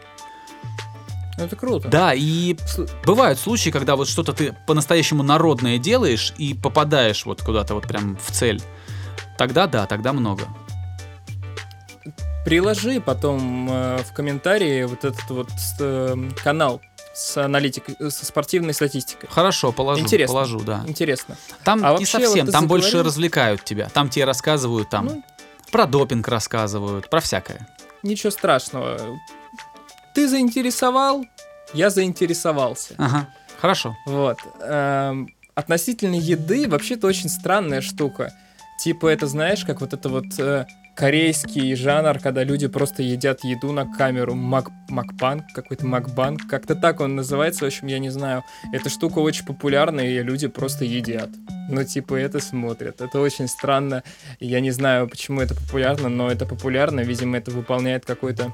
Это 1.38 1.54
круто. 1.54 1.88
Да, 1.88 2.14
и 2.14 2.56
бывают 3.04 3.38
случаи, 3.38 3.70
когда 3.70 3.96
вот 3.96 4.08
что-то 4.08 4.32
ты 4.32 4.56
по-настоящему 4.66 5.22
народное 5.22 5.78
делаешь 5.78 6.32
и 6.38 6.54
попадаешь 6.54 7.26
вот 7.26 7.42
куда-то 7.42 7.74
вот 7.74 7.86
прям 7.86 8.16
в 8.16 8.30
цель. 8.30 8.62
Тогда 9.38 9.66
да, 9.66 9.86
тогда 9.86 10.12
много. 10.12 10.48
приложи 12.44 13.00
потом 13.00 13.68
э, 13.70 14.02
в 14.02 14.12
комментарии 14.12 14.84
вот 14.84 15.04
этот 15.04 15.28
вот 15.30 15.50
э, 15.80 16.30
канал 16.42 16.80
с 17.12 17.36
аналитикой, 17.38 17.96
э, 17.98 18.10
со 18.10 18.24
спортивной 18.24 18.72
статистикой. 18.72 19.28
Хорошо, 19.30 19.72
положу. 19.72 20.02
Интересно. 20.02 20.32
Положу, 20.32 20.60
да. 20.60 20.84
Интересно. 20.86 21.36
Там 21.64 21.84
а 21.84 21.98
не 21.98 22.06
совсем, 22.06 22.46
вот 22.46 22.52
там 22.52 22.68
больше 22.68 23.02
развлекают 23.02 23.64
тебя. 23.64 23.88
Там 23.88 24.08
тебе 24.08 24.26
рассказывают 24.26 24.90
там 24.90 25.06
ну, 25.06 25.24
про 25.72 25.86
допинг 25.86 26.28
рассказывают, 26.28 27.10
про 27.10 27.20
всякое. 27.20 27.66
Ничего 28.02 28.30
страшного. 28.30 29.00
Ты 30.14 30.28
заинтересовал, 30.28 31.24
я 31.74 31.90
заинтересовался. 31.90 32.94
Ага. 32.96 33.28
Хорошо. 33.60 33.96
Вот. 34.06 34.38
Эм, 34.60 35.34
относительно 35.54 36.14
еды, 36.14 36.68
вообще-то 36.68 37.06
очень 37.06 37.28
странная 37.28 37.80
штука. 37.80 38.32
Типа 38.78 39.08
это, 39.08 39.26
знаешь, 39.26 39.64
как 39.64 39.80
вот 39.80 39.92
это 39.92 40.08
вот 40.08 40.38
э, 40.38 40.66
корейский 40.96 41.74
жанр, 41.76 42.18
когда 42.18 42.42
люди 42.42 42.66
просто 42.66 43.02
едят 43.02 43.44
еду 43.44 43.72
на 43.72 43.86
камеру. 43.86 44.34
Мак, 44.34 44.70
макпанк, 44.88 45.44
какой-то 45.54 45.86
макбанк, 45.86 46.48
как-то 46.48 46.74
так 46.74 47.00
он 47.00 47.16
называется, 47.16 47.64
в 47.64 47.68
общем, 47.68 47.86
я 47.86 47.98
не 47.98 48.10
знаю. 48.10 48.42
Эта 48.72 48.88
штука 48.88 49.18
очень 49.18 49.44
популярная, 49.44 50.06
и 50.06 50.22
люди 50.22 50.48
просто 50.48 50.84
едят. 50.84 51.30
Ну, 51.68 51.84
типа, 51.84 52.14
это 52.14 52.40
смотрят. 52.40 53.00
Это 53.00 53.20
очень 53.20 53.46
странно. 53.48 54.02
Я 54.40 54.60
не 54.60 54.70
знаю, 54.70 55.08
почему 55.08 55.40
это 55.40 55.54
популярно, 55.54 56.08
но 56.08 56.30
это 56.30 56.46
популярно. 56.46 57.00
Видимо, 57.00 57.36
это 57.38 57.50
выполняет 57.50 58.04
какой-то 58.06 58.52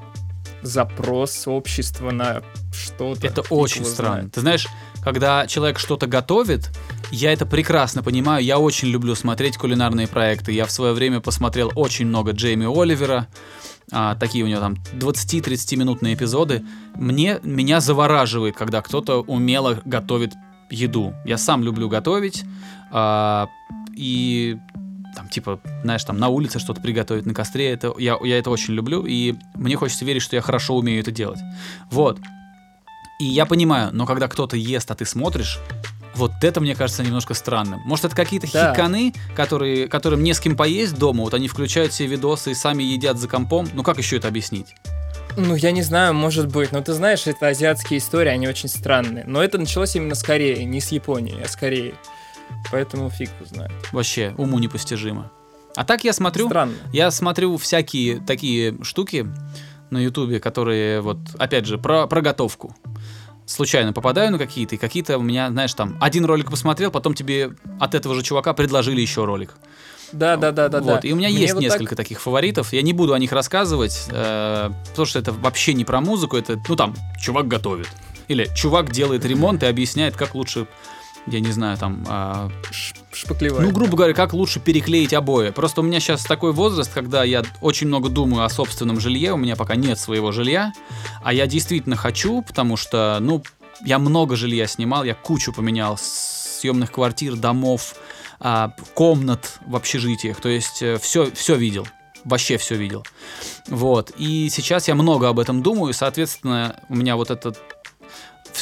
запрос 0.62 1.46
общества 1.46 2.10
на 2.10 2.42
что-то. 2.72 3.26
Это 3.26 3.42
очень 3.50 3.84
странно. 3.84 4.14
Знает. 4.14 4.32
Ты 4.32 4.40
знаешь, 4.40 4.68
когда 5.02 5.46
человек 5.46 5.78
что-то 5.78 6.06
готовит, 6.06 6.70
я 7.10 7.32
это 7.32 7.44
прекрасно 7.44 8.02
понимаю. 8.02 8.44
Я 8.44 8.58
очень 8.58 8.88
люблю 8.88 9.14
смотреть 9.14 9.56
кулинарные 9.56 10.06
проекты. 10.08 10.52
Я 10.52 10.66
в 10.66 10.70
свое 10.70 10.92
время 10.92 11.20
посмотрел 11.20 11.72
очень 11.74 12.06
много 12.06 12.32
Джейми 12.32 12.66
Оливера. 12.66 13.26
А, 13.90 14.14
такие 14.14 14.44
у 14.44 14.46
него 14.46 14.60
там 14.60 14.76
20-30 14.94 15.76
минутные 15.76 16.14
эпизоды. 16.14 16.64
Мне, 16.94 17.40
меня 17.42 17.80
завораживает, 17.80 18.56
когда 18.56 18.80
кто-то 18.80 19.22
умело 19.22 19.80
готовит 19.84 20.32
еду. 20.70 21.14
Я 21.24 21.36
сам 21.36 21.62
люблю 21.62 21.88
готовить. 21.88 22.44
А, 22.90 23.48
и 23.96 24.56
там, 25.14 25.28
типа, 25.28 25.60
знаешь, 25.82 26.04
там 26.04 26.18
на 26.18 26.28
улице 26.28 26.58
что-то 26.58 26.80
приготовить 26.80 27.26
на 27.26 27.34
костре, 27.34 27.70
это, 27.70 27.94
я, 27.98 28.18
я 28.22 28.38
это 28.38 28.50
очень 28.50 28.74
люблю, 28.74 29.04
и 29.06 29.34
мне 29.54 29.76
хочется 29.76 30.04
верить, 30.04 30.22
что 30.22 30.36
я 30.36 30.42
хорошо 30.42 30.76
умею 30.76 31.00
это 31.00 31.10
делать. 31.10 31.40
Вот. 31.90 32.18
И 33.20 33.24
я 33.24 33.46
понимаю, 33.46 33.90
но 33.92 34.06
когда 34.06 34.28
кто-то 34.28 34.56
ест, 34.56 34.90
а 34.90 34.94
ты 34.94 35.04
смотришь, 35.04 35.58
вот 36.14 36.32
это, 36.42 36.60
мне 36.60 36.74
кажется, 36.74 37.02
немножко 37.02 37.34
странным. 37.34 37.80
Может, 37.84 38.06
это 38.06 38.16
какие-то 38.16 38.50
да. 38.52 38.72
хиканы, 38.72 39.14
которые, 39.34 39.88
которым 39.88 40.22
не 40.22 40.34
с 40.34 40.40
кем 40.40 40.56
поесть 40.56 40.98
дома, 40.98 41.22
вот 41.22 41.34
они 41.34 41.48
включают 41.48 41.92
себе 41.92 42.10
видосы 42.10 42.50
и 42.50 42.54
сами 42.54 42.82
едят 42.82 43.18
за 43.18 43.28
компом. 43.28 43.68
Ну 43.74 43.82
как 43.82 43.98
еще 43.98 44.16
это 44.16 44.28
объяснить? 44.28 44.74
Ну, 45.36 45.54
я 45.54 45.70
не 45.70 45.82
знаю, 45.82 46.12
может 46.12 46.48
быть. 46.48 46.72
Но 46.72 46.82
ты 46.82 46.92
знаешь, 46.92 47.26
это 47.26 47.48
азиатские 47.48 47.98
истории, 47.98 48.28
они 48.28 48.48
очень 48.48 48.68
странные. 48.68 49.24
Но 49.26 49.42
это 49.42 49.58
началось 49.58 49.96
именно 49.96 50.14
с 50.14 50.22
Кореи, 50.22 50.62
не 50.62 50.80
с 50.80 50.92
Японии, 50.92 51.40
а 51.42 51.48
с 51.48 51.56
Кореи. 51.56 51.94
Поэтому 52.70 53.10
фиг 53.10 53.30
знает. 53.44 53.72
Вообще, 53.92 54.34
уму 54.38 54.58
непостижимо. 54.58 55.30
А 55.74 55.84
так 55.84 56.04
я 56.04 56.12
смотрю, 56.12 56.46
Странно. 56.48 56.74
я 56.92 57.10
смотрю 57.10 57.56
всякие 57.56 58.20
такие 58.20 58.76
штуки 58.82 59.26
на 59.90 59.98
Ютубе, 59.98 60.40
которые 60.40 61.00
вот, 61.00 61.18
опять 61.38 61.66
же, 61.66 61.78
про, 61.78 62.06
про 62.06 62.20
готовку. 62.20 62.74
Случайно 63.46 63.92
попадаю 63.92 64.30
на 64.30 64.38
какие-то, 64.38 64.74
и 64.74 64.78
какие-то 64.78 65.18
у 65.18 65.22
меня, 65.22 65.48
знаешь, 65.50 65.74
там, 65.74 65.96
один 66.00 66.24
ролик 66.24 66.50
посмотрел, 66.50 66.90
потом 66.90 67.14
тебе 67.14 67.52
от 67.80 67.94
этого 67.94 68.14
же 68.14 68.22
чувака 68.22 68.52
предложили 68.52 69.00
еще 69.00 69.24
ролик. 69.24 69.54
Да, 70.12 70.36
да, 70.36 70.52
да, 70.52 70.68
да. 70.68 70.80
Вот. 70.80 71.00
Да. 71.02 71.08
И 71.08 71.12
у 71.12 71.16
меня 71.16 71.28
Мне 71.28 71.40
есть 71.40 71.54
вот 71.54 71.62
несколько 71.62 71.96
так... 71.96 72.04
таких 72.04 72.20
фаворитов. 72.20 72.72
Я 72.72 72.82
не 72.82 72.92
буду 72.92 73.14
о 73.14 73.18
них 73.18 73.32
рассказывать, 73.32 74.08
э, 74.10 74.70
потому 74.90 75.06
что 75.06 75.18
это 75.18 75.32
вообще 75.32 75.72
не 75.74 75.84
про 75.84 76.00
музыку. 76.00 76.36
Это, 76.36 76.60
ну 76.68 76.76
там, 76.76 76.94
чувак 77.18 77.48
готовит. 77.48 77.88
Или 78.28 78.48
чувак 78.54 78.92
делает 78.92 79.24
ремонт 79.24 79.62
и 79.62 79.66
объясняет, 79.66 80.16
как 80.16 80.34
лучше 80.34 80.66
я 81.26 81.40
не 81.40 81.52
знаю, 81.52 81.78
там... 81.78 82.04
А... 82.08 82.50
Шпаклевать. 83.12 83.62
Ну, 83.62 83.70
грубо 83.70 83.96
говоря, 83.96 84.14
как 84.14 84.32
лучше 84.32 84.58
переклеить 84.58 85.12
обои. 85.12 85.50
Просто 85.50 85.80
у 85.80 85.84
меня 85.84 86.00
сейчас 86.00 86.24
такой 86.24 86.52
возраст, 86.52 86.92
когда 86.92 87.24
я 87.24 87.42
очень 87.60 87.86
много 87.86 88.08
думаю 88.08 88.44
о 88.44 88.48
собственном 88.48 89.00
жилье, 89.00 89.32
у 89.32 89.36
меня 89.36 89.54
пока 89.54 89.76
нет 89.76 89.98
своего 89.98 90.32
жилья, 90.32 90.72
а 91.22 91.32
я 91.32 91.46
действительно 91.46 91.96
хочу, 91.96 92.42
потому 92.42 92.76
что, 92.76 93.18
ну, 93.20 93.42
я 93.84 93.98
много 93.98 94.36
жилья 94.36 94.66
снимал, 94.66 95.04
я 95.04 95.14
кучу 95.14 95.52
поменял 95.52 95.98
съемных 95.98 96.90
квартир, 96.90 97.36
домов, 97.36 97.94
а, 98.40 98.74
комнат 98.94 99.58
в 99.66 99.76
общежитиях, 99.76 100.40
то 100.40 100.48
есть 100.48 100.82
все, 101.00 101.24
э, 101.24 101.30
все 101.32 101.54
видел 101.56 101.86
вообще 102.24 102.56
все 102.56 102.76
видел. 102.76 103.04
Вот. 103.68 104.12
И 104.16 104.48
сейчас 104.50 104.88
я 104.88 104.94
много 104.94 105.28
об 105.28 105.38
этом 105.38 105.62
думаю, 105.62 105.92
соответственно, 105.92 106.80
у 106.88 106.94
меня 106.94 107.16
вот 107.16 107.30
этот 107.30 107.58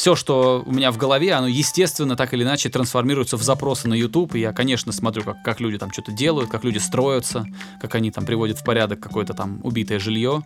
все, 0.00 0.16
что 0.16 0.62
у 0.64 0.72
меня 0.72 0.92
в 0.92 0.96
голове, 0.96 1.34
оно, 1.34 1.46
естественно, 1.46 2.16
так 2.16 2.32
или 2.32 2.42
иначе 2.42 2.70
трансформируется 2.70 3.36
в 3.36 3.42
запросы 3.42 3.86
на 3.86 3.92
YouTube. 3.92 4.34
И 4.34 4.40
я, 4.40 4.54
конечно, 4.54 4.92
смотрю, 4.92 5.24
как, 5.24 5.42
как 5.42 5.60
люди 5.60 5.76
там 5.76 5.92
что-то 5.92 6.10
делают, 6.10 6.48
как 6.48 6.64
люди 6.64 6.78
строятся, 6.78 7.44
как 7.82 7.94
они 7.96 8.10
там 8.10 8.24
приводят 8.24 8.58
в 8.58 8.64
порядок 8.64 8.98
какое-то 9.00 9.34
там 9.34 9.60
убитое 9.62 9.98
жилье. 9.98 10.42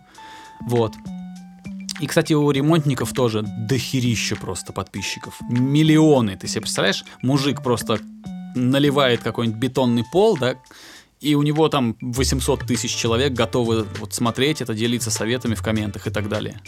Вот. 0.67 0.91
И, 2.01 2.05
кстати, 2.05 2.33
у 2.33 2.51
ремонтников 2.51 3.13
тоже 3.13 3.43
дохерища 3.43 4.35
просто 4.35 4.73
подписчиков. 4.73 5.37
Миллионы. 5.49 6.35
Ты 6.35 6.49
себе 6.49 6.63
представляешь? 6.63 7.05
Мужик 7.21 7.63
просто 7.63 8.01
наливает 8.55 9.23
какой-нибудь 9.23 9.57
бетонный 9.57 10.03
пол, 10.11 10.35
да, 10.37 10.55
и 11.21 11.33
у 11.33 11.43
него 11.43 11.69
там 11.69 11.95
800 12.01 12.65
тысяч 12.67 12.93
человек 12.93 13.31
готовы 13.31 13.85
вот 14.01 14.13
смотреть 14.13 14.61
это, 14.61 14.73
делиться 14.73 15.11
советами 15.11 15.55
в 15.55 15.63
комментах 15.63 16.07
и 16.07 16.09
так 16.09 16.27
далее. 16.27 16.59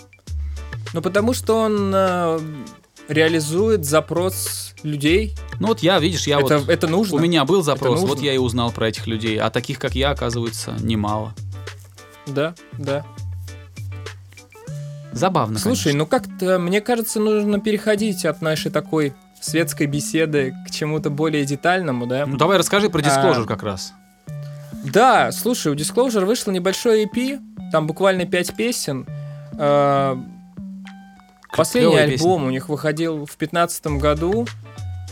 Ну, 0.94 1.02
потому 1.02 1.34
что 1.34 1.60
он 1.62 1.92
э, 1.94 2.40
реализует 3.08 3.86
запрос 3.86 4.74
людей. 4.84 5.36
Ну 5.60 5.68
вот 5.68 5.80
я, 5.80 6.00
видишь, 6.00 6.28
я 6.28 6.40
это, 6.40 6.60
вот... 6.60 6.70
Это 6.70 6.88
нужно. 6.88 7.18
У 7.18 7.20
меня 7.20 7.46
был 7.46 7.64
запрос, 7.64 8.02
вот 8.02 8.22
я 8.22 8.34
и 8.34 8.38
узнал 8.38 8.72
про 8.72 8.90
этих 8.90 9.08
людей. 9.08 9.38
А 9.40 9.50
таких, 9.50 9.80
как 9.80 9.96
я, 9.96 10.12
оказывается, 10.12 10.76
немало. 10.80 11.34
Да, 12.26 12.54
да. 12.78 13.06
Забавно. 15.12 15.58
Слушай, 15.58 15.94
конечно. 15.94 16.00
ну 16.00 16.06
как-то, 16.06 16.60
мне 16.60 16.82
кажется, 16.82 17.20
нужно 17.20 17.60
переходить 17.60 18.26
от 18.26 18.42
нашей 18.42 18.70
такой 18.70 19.14
светской 19.42 19.88
беседы 19.88 20.54
к 20.68 20.72
чему-то 20.72 21.10
более 21.10 21.46
детальному, 21.46 22.06
да? 22.06 22.26
Ну 22.26 22.38
давай 22.38 22.58
расскажи 22.58 22.90
про 22.90 23.00
Disclosure 23.02 23.44
а, 23.44 23.48
как 23.48 23.64
раз. 23.64 23.94
Да, 24.84 25.32
слушай, 25.32 25.72
у 25.72 25.76
Disclosure 25.76 26.26
вышло 26.26 26.52
небольшой 26.52 27.06
EP, 27.06 27.40
там 27.72 27.88
буквально 27.88 28.26
пять 28.26 28.56
песен. 28.56 29.08
Э, 29.58 30.18
Последний 31.56 31.98
альбом 31.98 32.46
у 32.46 32.50
них 32.50 32.70
выходил 32.70 33.26
в 33.26 33.38
2015 33.38 33.88
году. 33.98 34.48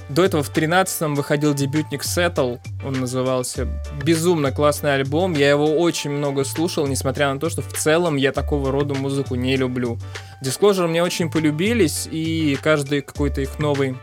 До 0.08 0.24
этого 0.24 0.44
в 0.44 0.56
13-м 0.56 1.16
выходил 1.16 1.56
дебютник 1.56 2.04
Settle, 2.04 2.60
он 2.86 2.94
назывался. 2.94 3.68
Безумно 4.04 4.52
классный 4.52 4.94
альбом, 4.94 5.34
я 5.34 5.50
его 5.50 5.66
очень 5.80 6.12
много 6.12 6.44
слушал, 6.44 6.86
несмотря 6.86 7.34
на 7.34 7.40
то, 7.40 7.50
что 7.50 7.64
в 7.64 7.74
целом 7.74 8.16
я 8.16 8.32
такого 8.32 8.72
рода 8.72 8.94
музыку 8.94 9.34
не 9.34 9.56
люблю. 9.56 9.98
Disclosure 10.44 10.88
мне 10.88 11.02
очень 11.02 11.32
полюбились, 11.32 12.08
и 12.12 12.56
каждый 12.62 13.02
какой-то 13.02 13.42
их 13.42 13.58
новый 13.58 13.98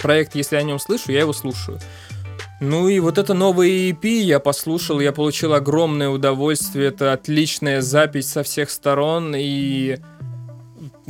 проект, 0.00 0.36
если 0.36 0.54
я 0.54 0.60
о 0.60 0.64
нем 0.64 0.78
слышу, 0.78 1.10
я 1.10 1.20
его 1.20 1.32
слушаю. 1.32 1.80
Ну 2.60 2.88
и 2.88 3.00
вот 3.00 3.18
это 3.18 3.34
новый 3.34 3.90
EP 3.90 4.06
я 4.06 4.38
послушал, 4.38 5.00
я 5.00 5.12
получил 5.12 5.54
огромное 5.54 6.10
удовольствие, 6.10 6.88
это 6.88 7.12
отличная 7.12 7.80
запись 7.80 8.28
со 8.28 8.42
всех 8.42 8.70
сторон, 8.70 9.34
и 9.34 9.98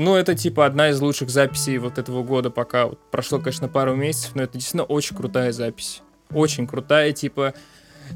ну, 0.00 0.16
это 0.16 0.34
типа 0.34 0.66
одна 0.66 0.90
из 0.90 1.00
лучших 1.00 1.30
записей 1.30 1.78
вот 1.78 1.98
этого 1.98 2.22
года 2.22 2.50
пока. 2.50 2.86
Вот 2.86 2.98
прошло, 3.10 3.38
конечно, 3.38 3.68
пару 3.68 3.94
месяцев, 3.94 4.34
но 4.34 4.42
это 4.42 4.54
действительно 4.54 4.84
очень 4.84 5.16
крутая 5.16 5.52
запись. 5.52 6.02
Очень 6.32 6.66
крутая, 6.66 7.12
типа... 7.12 7.54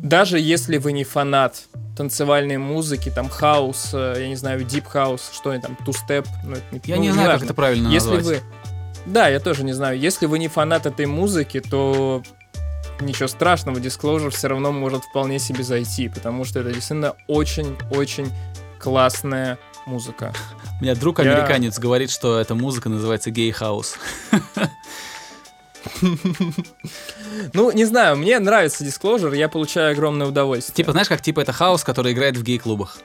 Даже 0.03 0.41
если 0.41 0.79
вы 0.79 0.91
не 0.91 1.05
фанат 1.05 1.63
танцевальной 1.97 2.57
музыки, 2.57 3.13
там 3.15 3.29
хаус, 3.29 3.91
я 3.93 4.27
не 4.27 4.35
знаю, 4.35 4.65
deep 4.65 4.87
house, 4.87 5.31
что 5.33 5.51
они 5.51 5.63
там, 5.63 5.77
ту-степ, 5.85 6.27
ну, 6.45 6.57
это 6.57 6.65
не 6.73 6.81
Я 6.85 6.97
ну, 6.97 7.03
не 7.03 7.11
знаю, 7.13 7.29
важно. 7.29 7.39
как 7.39 7.45
это 7.45 7.55
правильно 7.55 7.89
если 7.89 8.17
назвать. 8.17 8.41
Вы... 8.41 9.13
Да, 9.13 9.29
я 9.29 9.39
тоже 9.39 9.63
не 9.63 9.73
знаю. 9.73 9.97
Если 9.99 10.27
вы 10.27 10.41
не 10.41 10.49
фанат 10.49 10.87
этой 10.87 11.07
музыки, 11.07 11.61
то 11.61 12.25
ничего 13.01 13.29
страшного, 13.29 13.77
Disclosure 13.77 14.31
все 14.31 14.49
равно 14.49 14.73
может 14.73 15.05
вполне 15.05 15.39
себе 15.39 15.63
зайти, 15.63 16.09
потому 16.09 16.45
что 16.45 16.61
это 16.61 16.73
действительно 16.73 17.15
очень-очень 17.29 18.33
классная 18.81 19.59
музыка. 19.87 20.33
У 20.81 20.85
меня 20.85 20.95
друг 20.95 21.21
американец 21.21 21.77
Я... 21.77 21.83
говорит, 21.83 22.11
что 22.11 22.39
эта 22.39 22.55
музыка 22.55 22.89
называется 22.89 23.31
гей-хаус. 23.31 23.97
Ну, 27.53 27.73
не 27.73 27.85
знаю, 27.85 28.17
мне 28.17 28.39
нравится 28.39 28.85
Disclosure, 28.85 29.37
я 29.37 29.49
получаю 29.49 29.93
огромное 29.93 30.27
удовольствие. 30.27 30.75
Типа, 30.75 30.93
знаешь, 30.93 31.09
как 31.09 31.21
типа 31.21 31.41
это 31.41 31.53
хаус, 31.53 31.85
который 31.85 32.13
играет 32.13 32.37
в 32.37 32.43
гей-клубах. 32.43 32.99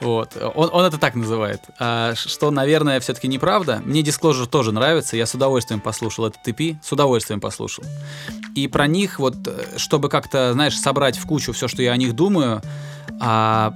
Вот. 0.00 0.36
Он, 0.54 0.68
он 0.72 0.84
это 0.84 0.98
так 0.98 1.14
называет. 1.14 1.60
А, 1.78 2.14
что, 2.16 2.50
наверное, 2.50 2.98
все-таки 3.00 3.28
неправда. 3.28 3.80
Мне 3.84 4.02
Disclosure 4.02 4.46
тоже 4.46 4.72
нравится. 4.72 5.16
Я 5.16 5.26
с 5.26 5.34
удовольствием 5.34 5.80
послушал 5.80 6.26
этот 6.26 6.46
EP. 6.46 6.76
С 6.82 6.90
удовольствием 6.90 7.40
послушал. 7.40 7.84
И 8.56 8.66
про 8.66 8.88
них, 8.88 9.20
вот, 9.20 9.36
э, 9.46 9.78
чтобы 9.78 10.08
как-то, 10.08 10.52
знаешь, 10.54 10.76
собрать 10.76 11.16
в 11.16 11.26
кучу 11.26 11.52
все, 11.52 11.68
что 11.68 11.82
я 11.82 11.92
о 11.92 11.96
них 11.96 12.14
думаю, 12.14 12.62
а, 13.20 13.74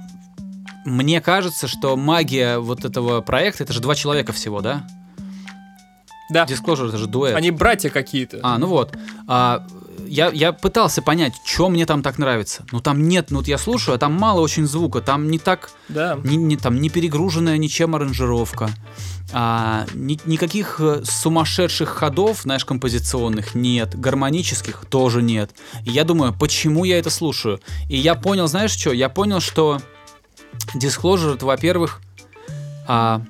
мне 0.87 1.21
кажется, 1.21 1.67
что 1.67 1.95
магия 1.95 2.59
вот 2.59 2.85
этого 2.85 3.21
проекта, 3.21 3.63
это 3.63 3.73
же 3.73 3.81
два 3.81 3.95
человека 3.95 4.31
всего, 4.33 4.61
да? 4.61 4.87
Да. 6.29 6.45
Disclosure 6.45 6.89
это 6.89 6.97
же 6.97 7.07
дуэт. 7.07 7.35
Они 7.35 7.51
братья 7.51 7.89
какие-то. 7.89 8.39
А, 8.43 8.57
ну 8.57 8.67
вот. 8.67 8.97
А, 9.27 9.65
я, 10.05 10.29
я 10.29 10.51
пытался 10.51 11.01
понять, 11.01 11.33
что 11.45 11.69
мне 11.69 11.85
там 11.85 12.01
так 12.01 12.17
нравится. 12.17 12.65
Ну 12.71 12.81
там 12.81 13.07
нет, 13.07 13.27
ну 13.31 13.37
вот 13.37 13.47
я 13.47 13.57
слушаю, 13.57 13.95
а 13.95 13.97
там 13.97 14.13
мало 14.13 14.41
очень 14.41 14.65
звука, 14.65 15.01
там 15.01 15.29
не 15.29 15.39
так, 15.39 15.71
да. 15.89 16.19
не, 16.23 16.35
не, 16.35 16.57
там 16.57 16.79
не 16.81 16.89
перегруженная 16.89 17.57
ничем 17.57 17.95
аранжировка, 17.95 18.69
а, 19.31 19.85
ни, 19.93 20.19
никаких 20.25 20.79
э, 20.79 21.01
сумасшедших 21.03 21.89
ходов, 21.89 22.41
знаешь, 22.43 22.65
композиционных 22.65 23.55
нет, 23.55 23.97
гармонических 23.97 24.85
тоже 24.89 25.21
нет. 25.21 25.51
И 25.85 25.91
я 25.91 26.03
думаю, 26.03 26.33
почему 26.33 26.83
я 26.83 26.99
это 26.99 27.09
слушаю? 27.09 27.59
И 27.89 27.97
я 27.97 28.15
понял, 28.15 28.47
знаешь 28.47 28.71
что? 28.71 28.91
Я 28.91 29.09
понял, 29.09 29.39
что 29.39 29.81
Disclosure 30.75 31.35
это, 31.35 31.45
во-первых, 31.45 32.01
а, 32.87 33.21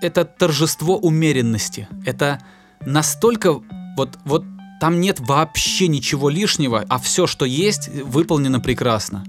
это 0.00 0.24
торжество 0.24 0.96
умеренности. 0.96 1.88
Это 2.04 2.40
настолько 2.84 3.60
вот 3.96 4.18
вот 4.24 4.44
там 4.80 4.98
нет 4.98 5.20
вообще 5.20 5.88
ничего 5.88 6.30
лишнего, 6.30 6.86
а 6.88 6.98
все, 6.98 7.26
что 7.26 7.44
есть, 7.44 7.88
выполнено 7.88 8.60
прекрасно. 8.60 9.24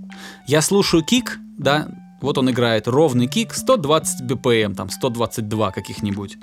Я 0.47 0.61
слушаю 0.61 1.03
кик, 1.03 1.39
да, 1.57 1.89
вот 2.21 2.37
он 2.37 2.49
играет 2.49 2.87
ровный 2.87 3.27
кик, 3.27 3.53
120 3.53 4.21
BPM, 4.21 4.75
там 4.75 4.89
122 4.89 5.71
каких-нибудь. 5.71 6.37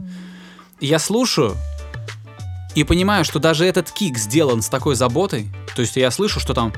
я 0.80 0.98
слушаю 0.98 1.56
и 2.74 2.84
понимаю, 2.84 3.24
что 3.24 3.38
даже 3.38 3.64
этот 3.64 3.90
кик 3.90 4.18
сделан 4.18 4.60
с 4.60 4.68
такой 4.68 4.94
заботой. 4.94 5.48
То 5.74 5.82
есть 5.82 5.96
я 5.96 6.10
слышу, 6.10 6.38
что 6.38 6.52
там 6.52 6.72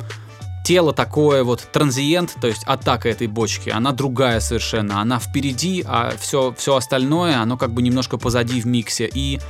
тело 0.64 0.92
такое 0.92 1.44
вот 1.44 1.66
транзиент, 1.73 2.37
то 2.40 2.46
есть 2.46 2.64
атака 2.64 3.09
этой 3.09 3.27
бочки, 3.27 3.70
она 3.70 3.92
другая 3.92 4.40
совершенно, 4.40 5.01
она 5.01 5.18
впереди, 5.18 5.85
а 5.87 6.14
все, 6.18 6.55
все 6.57 6.77
остальное, 6.77 7.40
оно 7.40 7.57
как 7.57 7.73
бы 7.73 7.83
немножко 7.83 8.18
позади 8.18 8.61
в 8.61 8.66
миксе. 8.66 9.11
И 9.12 9.40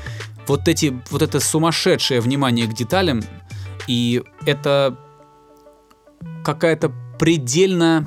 вот, 0.46 0.68
эти, 0.68 1.00
вот 1.10 1.22
это 1.22 1.40
сумасшедшее 1.40 2.20
внимание 2.20 2.66
к 2.66 2.74
деталям, 2.74 3.22
и 3.86 4.22
это 4.46 4.96
какая-то 6.44 6.92
предельно 7.18 8.06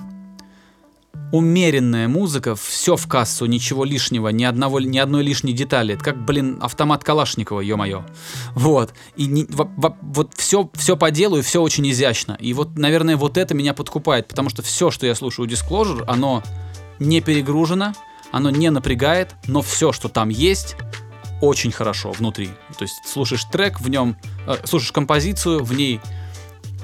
умеренная 1.33 2.07
музыка, 2.07 2.55
все 2.55 2.95
в 2.95 3.07
кассу, 3.07 3.47
ничего 3.47 3.85
лишнего, 3.85 4.29
ни, 4.29 4.43
одного, 4.43 4.79
ни 4.79 4.99
одной 4.99 5.23
лишней 5.23 5.53
детали. 5.53 5.95
Это 5.95 6.03
как, 6.03 6.23
блин, 6.25 6.59
автомат 6.61 7.03
Калашникова, 7.03 7.59
ё-моё. 7.61 8.05
Вот. 8.53 8.93
И 9.15 9.25
не, 9.25 9.45
в, 9.45 9.67
в, 9.75 9.97
вот 10.01 10.33
все, 10.35 10.69
все 10.75 10.95
по 10.95 11.09
делу, 11.09 11.37
и 11.37 11.41
все 11.41 11.61
очень 11.61 11.89
изящно. 11.89 12.37
И 12.39 12.53
вот, 12.53 12.77
наверное, 12.77 13.17
вот 13.17 13.37
это 13.37 13.55
меня 13.55 13.73
подкупает, 13.73 14.27
потому 14.27 14.49
что 14.49 14.61
все, 14.61 14.91
что 14.91 15.07
я 15.07 15.15
слушаю 15.15 15.47
у 15.47 15.49
Disclosure, 15.49 16.03
оно 16.07 16.43
не 16.99 17.19
перегружено, 17.19 17.93
оно 18.31 18.51
не 18.51 18.69
напрягает, 18.69 19.35
но 19.47 19.63
все, 19.63 19.91
что 19.91 20.09
там 20.09 20.29
есть, 20.29 20.75
очень 21.41 21.71
хорошо 21.71 22.11
внутри. 22.11 22.51
То 22.77 22.83
есть 22.83 22.95
слушаешь 23.05 23.43
трек, 23.45 23.81
в 23.81 23.89
нем, 23.89 24.17
э, 24.45 24.55
слушаешь 24.65 24.91
композицию, 24.91 25.63
в 25.63 25.73
ней, 25.73 25.99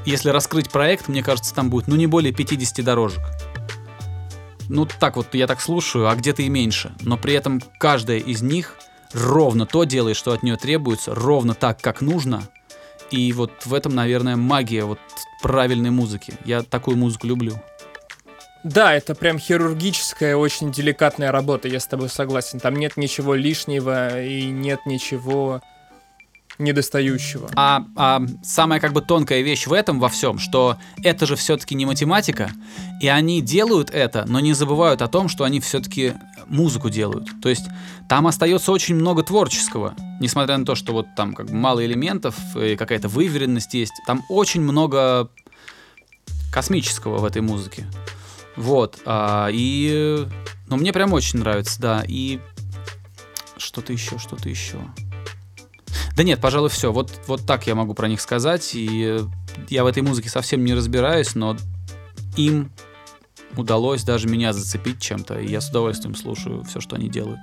если 0.06 0.30
раскрыть 0.30 0.70
проект, 0.72 1.08
мне 1.08 1.22
кажется, 1.22 1.54
там 1.54 1.70
будет, 1.70 1.88
ну, 1.88 1.96
не 1.96 2.08
более 2.08 2.34
50 2.34 2.84
дорожек. 2.84 3.22
Ну, 4.70 4.86
так 4.86 5.18
вот, 5.18 5.34
я 5.34 5.48
так 5.48 5.62
слушаю, 5.62 6.08
а 6.08 6.16
где-то 6.16 6.44
и 6.44 6.50
меньше. 6.50 6.94
Но 7.02 7.18
при 7.18 7.34
этом 7.34 7.60
каждая 7.80 8.20
из 8.20 8.42
них 8.44 8.76
ровно 9.14 9.66
то 9.66 9.84
делает, 9.84 10.16
что 10.16 10.32
от 10.32 10.44
нее 10.44 10.58
требуется, 10.58 11.16
ровно 11.16 11.56
так, 11.56 11.82
как 11.82 12.02
нужно. 12.02 12.44
И 13.10 13.34
вот 13.34 13.66
в 13.66 13.74
этом, 13.74 13.96
наверное, 13.96 14.36
магия 14.36 14.86
вот 14.86 15.00
правильной 15.42 15.90
музыки. 15.90 16.36
Я 16.46 16.62
такую 16.62 16.98
музыку 16.98 17.26
люблю. 17.26 17.60
Да, 18.64 18.94
это 18.94 19.16
прям 19.16 19.40
хирургическая, 19.40 20.36
очень 20.36 20.72
деликатная 20.72 21.32
работа, 21.32 21.68
я 21.68 21.80
с 21.80 21.88
тобой 21.88 22.10
согласен. 22.10 22.60
Там 22.60 22.76
нет 22.76 22.98
ничего 22.98 23.34
лишнего 23.34 24.22
и 24.22 24.46
нет 24.46 24.82
ничего 24.86 25.62
недостающего. 26.60 27.50
А, 27.56 27.86
а 27.96 28.22
самая 28.44 28.80
как 28.80 28.94
бы 28.94 29.02
тонкая 29.02 29.42
вещь 29.42 29.66
в 29.66 29.74
этом 29.74 30.00
во 30.00 30.10
всем, 30.10 30.38
что 30.38 30.78
это 31.02 31.26
же 31.26 31.36
все-таки 31.36 31.74
не 31.74 31.86
математика, 31.86 32.52
и 33.02 33.08
они 33.08 33.42
делают 33.42 33.90
это, 33.90 34.26
но 34.28 34.40
не 34.40 34.54
забывают 34.54 35.02
о 35.02 35.08
том, 35.08 35.30
что 35.30 35.46
они 35.46 35.60
все-таки 35.62 36.14
музыку 36.48 36.90
делают. 36.90 37.30
То 37.42 37.50
есть 37.50 37.66
там 38.10 38.28
остается 38.28 38.72
очень 38.72 38.96
много 38.96 39.24
творческого, 39.24 39.96
несмотря 40.20 40.58
на 40.58 40.66
то, 40.66 40.76
что 40.76 40.92
вот 40.92 41.08
там 41.16 41.34
как 41.34 41.48
бы 41.48 41.56
мало 41.56 41.86
элементов, 41.86 42.36
и 42.56 42.76
какая-то 42.76 43.08
выверенность 43.08 43.74
есть, 43.74 43.94
там 44.06 44.24
очень 44.30 44.62
много 44.62 45.30
космического 46.52 47.20
в 47.20 47.26
этой 47.26 47.42
музыке. 47.42 47.86
Вот. 48.56 49.00
А, 49.06 49.50
и... 49.52 50.26
Ну, 50.68 50.76
мне 50.76 50.92
прям 50.92 51.14
очень 51.14 51.40
нравится, 51.40 51.80
да. 51.80 52.04
И 52.08 52.40
что-то 53.58 53.94
еще, 53.94 54.18
что-то 54.20 54.50
еще. 54.50 54.78
Да 56.16 56.24
нет, 56.24 56.40
пожалуй, 56.40 56.70
все. 56.70 56.92
Вот, 56.92 57.12
вот 57.28 57.46
так 57.46 57.68
я 57.68 57.76
могу 57.76 57.94
про 57.94 58.08
них 58.08 58.22
сказать. 58.22 58.72
И 58.74 59.20
я 59.70 59.84
в 59.84 59.88
этой 59.88 60.04
музыке 60.04 60.30
совсем 60.30 60.64
не 60.64 60.74
разбираюсь, 60.74 61.36
но 61.36 61.58
им 62.36 62.72
удалось 63.58 64.04
даже 64.04 64.28
меня 64.28 64.54
зацепить 64.54 65.02
чем-то, 65.02 65.40
и 65.40 65.48
я 65.50 65.62
с 65.62 65.70
удовольствием 65.70 66.16
слушаю 66.16 66.64
все, 66.64 66.80
что 66.80 66.96
они 66.96 67.10
делают. 67.10 67.40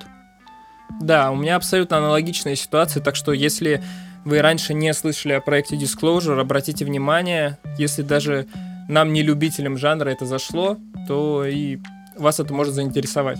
Да, 1.00 1.30
у 1.30 1.36
меня 1.36 1.56
абсолютно 1.56 1.98
аналогичная 1.98 2.54
ситуация, 2.54 3.02
так 3.02 3.16
что 3.16 3.32
если 3.32 3.82
вы 4.24 4.40
раньше 4.40 4.72
не 4.72 4.92
слышали 4.94 5.32
о 5.32 5.40
проекте 5.40 5.76
Disclosure, 5.76 6.40
обратите 6.40 6.84
внимание, 6.84 7.58
если 7.78 8.02
даже 8.02 8.46
нам, 8.88 9.12
не 9.12 9.22
любителям 9.22 9.76
жанра, 9.76 10.10
это 10.10 10.26
зашло, 10.26 10.78
то 11.08 11.44
и 11.44 11.78
вас 12.16 12.40
это 12.40 12.54
может 12.54 12.74
заинтересовать. 12.74 13.38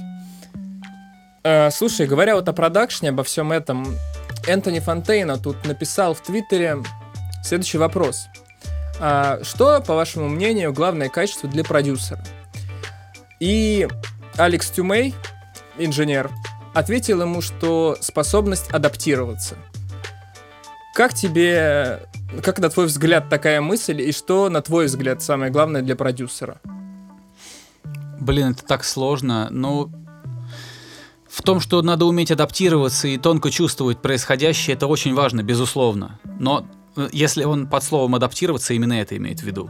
Э, 1.45 1.71
слушай, 1.71 2.07
говоря 2.07 2.35
вот 2.35 2.49
о 2.49 2.53
продакшне, 2.53 3.11
обо 3.11 3.23
всем 3.23 3.53
этом, 3.53 3.87
Энтони 4.47 4.81
Фонтейна 4.81 5.39
тут 5.39 5.65
написал 5.65 6.15
в 6.15 6.21
Твиттере 6.21 6.79
следующий 7.43 7.79
вопрос. 7.79 8.27
А, 9.01 9.41
что, 9.43 9.81
по 9.81 9.95
вашему 9.95 10.29
мнению, 10.29 10.73
главное 10.73 11.09
качество 11.09 11.49
для 11.49 11.65
продюсера? 11.65 12.25
И 13.41 13.89
Алекс 14.37 14.71
Тюмей, 14.71 15.15
инженер, 15.79 16.31
ответил 16.75 17.23
ему, 17.23 17.41
что 17.43 17.97
способность 18.01 18.71
адаптироваться. 18.71 19.57
Как 20.95 21.13
тебе 21.13 22.01
как 22.43 22.59
на 22.59 22.69
твой 22.71 22.87
взгляд 22.87 23.29
такая 23.29 23.61
мысль, 23.61 24.01
и 24.01 24.13
что, 24.13 24.49
на 24.49 24.61
твой 24.63 24.87
взгляд, 24.87 25.23
самое 25.23 25.51
главное 25.51 25.83
для 25.83 25.97
продюсера? 25.97 26.61
Блин, 28.21 28.53
это 28.53 28.65
так 28.65 28.85
сложно. 28.85 29.49
Ну, 29.51 29.91
в 31.37 31.43
том, 31.43 31.61
что 31.61 31.83
надо 31.83 32.07
уметь 32.07 32.31
адаптироваться 32.31 33.09
и 33.09 33.19
тонко 33.19 33.51
чувствовать 33.51 34.01
происходящее, 34.01 34.75
это 34.75 34.87
очень 34.87 35.15
важно, 35.15 35.43
безусловно. 35.43 36.19
Но 36.41 36.67
э, 36.97 37.11
если 37.13 37.45
он 37.45 37.67
под 37.67 37.85
словом 37.85 38.15
адаптироваться, 38.15 38.73
именно 38.73 38.95
это 38.95 39.19
имеет 39.19 39.41
в 39.41 39.43
виду. 39.43 39.69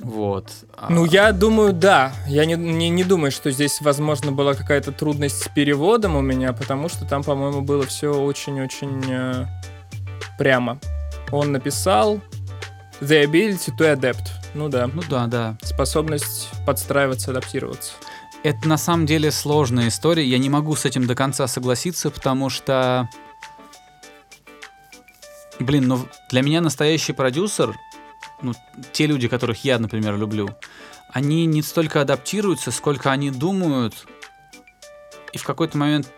Вот. 0.00 0.50
А 0.76 0.90
ну, 0.90 1.04
я 1.04 1.30
думаю, 1.30 1.72
да. 1.72 2.12
Я 2.26 2.46
не, 2.46 2.54
не, 2.54 2.88
не 2.88 3.04
думаю, 3.04 3.30
что 3.30 3.52
здесь, 3.52 3.80
возможно, 3.80 4.32
была 4.32 4.54
какая-то 4.54 4.90
трудность 4.90 5.40
с 5.40 5.48
переводом 5.48 6.16
у 6.16 6.20
меня, 6.20 6.52
потому 6.52 6.88
что 6.88 7.04
там, 7.04 7.22
по-моему, 7.22 7.60
было 7.60 7.86
все 7.86 8.08
очень-очень 8.12 9.04
э, 9.08 9.46
прямо 10.36 10.80
он 11.30 11.52
написал 11.52 12.20
The 13.00 13.24
ability 13.24 13.70
to 13.78 13.94
adapt. 13.94 14.30
Ну 14.54 14.68
да. 14.68 14.88
Ну 14.92 15.02
да, 15.08 15.26
да. 15.26 15.56
Способность 15.62 16.48
подстраиваться, 16.64 17.30
адаптироваться. 17.30 17.92
Это 18.44 18.68
на 18.68 18.76
самом 18.76 19.06
деле 19.06 19.32
сложная 19.32 19.88
история. 19.88 20.24
Я 20.24 20.38
не 20.38 20.48
могу 20.48 20.76
с 20.76 20.84
этим 20.84 21.06
до 21.06 21.16
конца 21.16 21.48
согласиться, 21.48 22.10
потому 22.10 22.50
что... 22.50 23.08
Блин, 25.58 25.88
ну 25.88 26.06
для 26.30 26.42
меня 26.42 26.60
настоящий 26.60 27.12
продюсер, 27.12 27.74
ну, 28.42 28.52
те 28.92 29.06
люди, 29.06 29.26
которых 29.26 29.64
я, 29.64 29.78
например, 29.78 30.16
люблю, 30.16 30.50
они 31.10 31.46
не 31.46 31.62
столько 31.62 32.00
адаптируются, 32.00 32.70
сколько 32.70 33.10
они 33.10 33.30
думают 33.30 34.06
и 35.32 35.38
в 35.38 35.44
какой-то 35.44 35.76
момент 35.78 36.08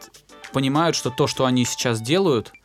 понимают, 0.53 0.97
что 0.97 1.11
то, 1.11 1.27
что 1.27 1.47
они 1.47 1.65
сейчас 1.65 2.01
делают— 2.03 2.53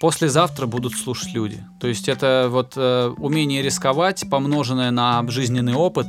послезавтра 0.00 0.66
будут 0.66 0.94
слушать 0.94 1.32
люди. 1.34 1.62
То 1.78 1.86
есть 1.86 2.08
это 2.08 2.48
вот 2.50 2.72
э, 2.76 3.14
умение 3.18 3.62
рисковать, 3.62 4.24
помноженное 4.28 4.90
на 4.90 5.24
жизненный 5.28 5.74
опыт. 5.74 6.06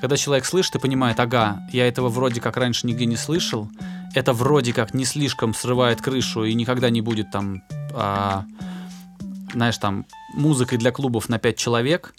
Когда 0.00 0.16
человек 0.16 0.44
слышит 0.44 0.74
и 0.76 0.78
понимает, 0.78 1.18
ага, 1.18 1.60
я 1.72 1.88
этого 1.88 2.08
вроде 2.08 2.40
как 2.40 2.56
раньше 2.56 2.86
нигде 2.86 3.04
не 3.06 3.16
слышал, 3.16 3.68
это 4.14 4.32
вроде 4.32 4.72
как 4.72 4.94
не 4.94 5.04
слишком 5.04 5.54
срывает 5.54 6.00
крышу 6.00 6.44
и 6.44 6.54
никогда 6.54 6.90
не 6.90 7.00
будет 7.00 7.30
там, 7.30 7.62
а, 7.92 8.44
знаешь, 9.52 9.78
там 9.78 10.06
музыкой 10.34 10.78
для 10.78 10.92
клубов 10.92 11.28
на 11.28 11.38
5 11.38 11.56
человек. 11.56 12.14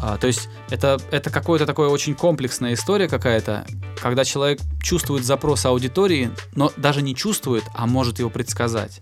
А, 0.00 0.18
то 0.18 0.26
есть 0.26 0.48
это, 0.70 1.00
это 1.10 1.30
какое-то 1.30 1.66
такое 1.66 1.88
очень 1.88 2.14
комплексная 2.14 2.74
история 2.74 3.08
какая-то, 3.08 3.66
когда 4.00 4.24
человек 4.24 4.60
чувствует 4.82 5.24
запрос 5.24 5.64
аудитории, 5.66 6.30
но 6.54 6.72
даже 6.76 7.02
не 7.02 7.14
чувствует, 7.14 7.64
а 7.74 7.86
может 7.86 8.18
его 8.18 8.30
предсказать. 8.30 9.00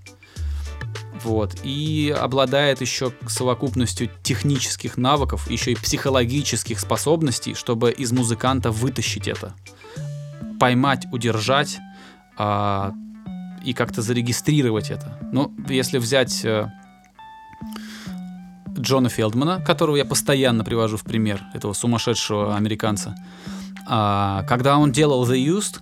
Вот. 1.22 1.56
И 1.62 2.14
обладает 2.16 2.80
еще 2.80 3.12
совокупностью 3.28 4.10
технических 4.22 4.96
навыков, 4.96 5.48
еще 5.50 5.72
и 5.72 5.76
психологических 5.76 6.80
способностей, 6.80 7.54
чтобы 7.54 7.92
из 7.92 8.12
музыканта 8.12 8.70
вытащить 8.70 9.28
это. 9.28 9.54
Поймать, 10.58 11.06
удержать 11.12 11.78
а, 12.36 12.92
и 13.64 13.72
как-то 13.72 14.02
зарегистрировать 14.02 14.90
это. 14.90 15.18
Ну, 15.32 15.52
если 15.68 15.98
взять 15.98 16.44
э, 16.44 16.70
Джона 18.78 19.08
Фелдмана, 19.08 19.60
которого 19.60 19.96
я 19.96 20.04
постоянно 20.04 20.64
привожу 20.64 20.96
в 20.96 21.04
пример, 21.04 21.42
этого 21.54 21.72
сумасшедшего 21.72 22.56
американца, 22.56 23.14
а, 23.86 24.42
когда 24.44 24.78
он 24.78 24.92
делал 24.92 25.26
The 25.28 25.36
Used, 25.36 25.80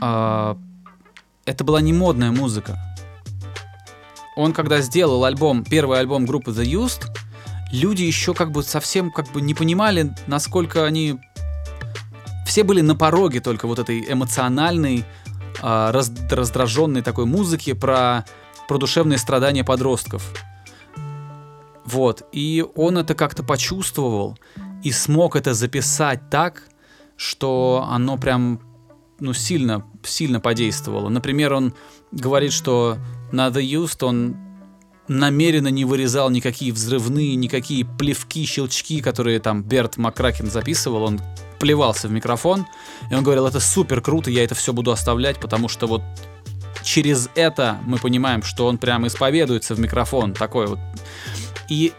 а, 0.00 0.56
это 1.44 1.64
была 1.64 1.80
не 1.80 1.92
модная 1.92 2.30
музыка. 2.30 2.78
Он 4.36 4.52
когда 4.52 4.80
сделал 4.80 5.24
альбом, 5.24 5.64
первый 5.64 5.98
альбом 6.00 6.26
группы 6.26 6.50
The 6.50 6.64
Used, 6.64 7.06
люди 7.72 8.02
еще 8.02 8.34
как 8.34 8.50
бы 8.50 8.62
совсем 8.62 9.10
как 9.10 9.30
бы 9.32 9.40
не 9.40 9.54
понимали, 9.54 10.14
насколько 10.26 10.84
они... 10.84 11.18
Все 12.46 12.62
были 12.62 12.82
на 12.82 12.94
пороге 12.94 13.40
только 13.40 13.66
вот 13.66 13.78
этой 13.78 14.00
эмоциональной, 14.12 15.04
а, 15.62 15.92
раз, 15.92 16.12
раздраженной 16.30 17.02
такой 17.02 17.24
музыки 17.24 17.72
про, 17.72 18.24
про 18.68 18.78
душевные 18.78 19.18
страдания 19.18 19.64
подростков. 19.64 20.30
Вот. 21.84 22.28
И 22.32 22.64
он 22.74 22.98
это 22.98 23.14
как-то 23.14 23.42
почувствовал 23.42 24.38
и 24.82 24.92
смог 24.92 25.36
это 25.36 25.54
записать 25.54 26.28
так, 26.30 26.64
что 27.16 27.86
оно 27.88 28.18
прям 28.18 28.60
ну, 29.20 29.32
сильно, 29.32 29.84
сильно 30.02 30.40
подействовало. 30.40 31.08
Например, 31.08 31.54
он 31.54 31.74
говорит, 32.12 32.52
что 32.52 32.98
на 33.32 33.48
The 33.48 33.62
Used 33.62 34.04
он 34.04 34.36
намеренно 35.08 35.68
не 35.68 35.84
вырезал 35.84 36.30
никакие 36.30 36.72
взрывные, 36.72 37.34
никакие 37.34 37.84
плевки, 37.84 38.46
щелчки, 38.46 39.00
которые 39.00 39.38
там 39.40 39.62
Берт 39.62 39.96
Макракен 39.96 40.50
записывал. 40.50 41.02
Он 41.02 41.20
плевался 41.58 42.08
в 42.08 42.12
микрофон, 42.12 42.66
и 43.10 43.14
он 43.14 43.22
говорил, 43.22 43.46
это 43.46 43.60
супер 43.60 44.00
круто, 44.00 44.30
я 44.30 44.44
это 44.44 44.54
все 44.54 44.72
буду 44.72 44.90
оставлять, 44.90 45.38
потому 45.40 45.68
что 45.68 45.86
вот 45.86 46.02
через 46.82 47.28
это 47.34 47.78
мы 47.84 47.98
понимаем, 47.98 48.42
что 48.42 48.66
он 48.66 48.78
прям 48.78 49.06
исповедуется 49.06 49.74
в 49.74 49.80
микрофон, 49.80 50.32
такой 50.32 50.66
вот. 50.66 50.78
И 51.68 51.92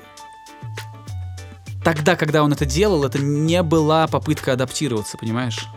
тогда, 1.83 2.15
когда 2.15 2.43
он 2.43 2.53
это 2.53 2.65
делал, 2.65 3.03
это 3.03 3.19
не 3.19 3.61
была 3.63 4.07
попытка 4.07 4.53
адаптироваться, 4.53 5.17
понимаешь? 5.17 5.67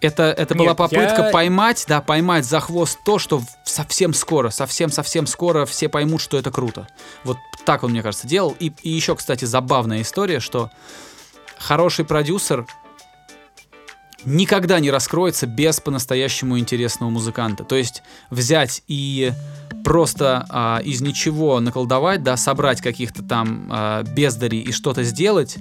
Это, 0.00 0.24
это 0.24 0.54
Нет, 0.54 0.58
была 0.58 0.74
попытка 0.74 1.22
я... 1.22 1.30
поймать, 1.30 1.84
да, 1.88 2.00
поймать 2.00 2.44
за 2.44 2.60
хвост 2.60 2.98
то, 3.04 3.18
что 3.18 3.42
совсем 3.64 4.12
скоро, 4.12 4.50
совсем-совсем 4.50 5.26
скоро 5.26 5.64
все 5.64 5.88
поймут, 5.88 6.20
что 6.20 6.38
это 6.38 6.50
круто. 6.50 6.86
Вот 7.24 7.38
так 7.64 7.82
он, 7.82 7.92
мне 7.92 8.02
кажется, 8.02 8.26
делал. 8.26 8.54
И, 8.58 8.72
и 8.82 8.90
еще, 8.90 9.16
кстати, 9.16 9.44
забавная 9.46 10.02
история, 10.02 10.40
что 10.40 10.70
хороший 11.58 12.04
продюсер 12.04 12.66
никогда 14.26 14.80
не 14.80 14.90
раскроется 14.90 15.46
без 15.46 15.80
по-настоящему 15.80 16.58
интересного 16.58 17.10
музыканта. 17.10 17.64
То 17.64 17.76
есть 17.76 18.02
взять 18.28 18.82
и 18.88 19.32
просто 19.84 20.44
а, 20.50 20.80
из 20.84 21.00
ничего 21.00 21.60
наколдовать, 21.60 22.22
да, 22.22 22.36
собрать 22.36 22.80
каких-то 22.80 23.22
там 23.22 23.68
а, 23.70 24.02
бездарей 24.02 24.60
и 24.60 24.72
что-то 24.72 25.04
сделать, 25.04 25.56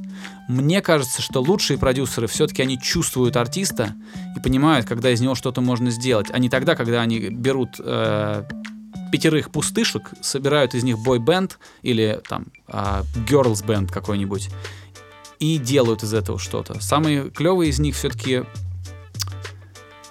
мне 0.48 0.82
кажется, 0.82 1.22
что 1.22 1.42
лучшие 1.42 1.78
продюсеры 1.78 2.28
все-таки 2.28 2.62
они 2.62 2.80
чувствуют 2.82 3.38
артиста 3.38 3.94
и 4.36 4.40
понимают, 4.40 4.88
когда 4.88 5.12
из 5.12 5.22
него 5.22 5.36
что-то 5.36 5.62
можно 5.62 5.92
сделать, 5.92 6.28
а 6.32 6.40
не 6.40 6.50
тогда, 6.50 6.76
когда 6.76 7.02
они 7.02 7.20
берут 7.20 7.76
э, 7.80 8.44
пятерых 9.12 9.52
пустышек, 9.52 10.12
собирают 10.22 10.74
из 10.74 10.84
них 10.84 11.00
бой-бенд 11.00 11.60
или 11.84 12.20
там 12.28 12.48
э, 12.68 13.04
girls 13.28 13.64
band 13.66 13.92
какой-нибудь 13.92 14.50
и 15.40 15.58
делают 15.58 16.04
из 16.04 16.14
этого 16.14 16.40
что-то. 16.40 16.82
Самые 16.82 17.30
клевые 17.30 17.70
из 17.70 17.80
них 17.80 17.96
все-таки 17.96 18.44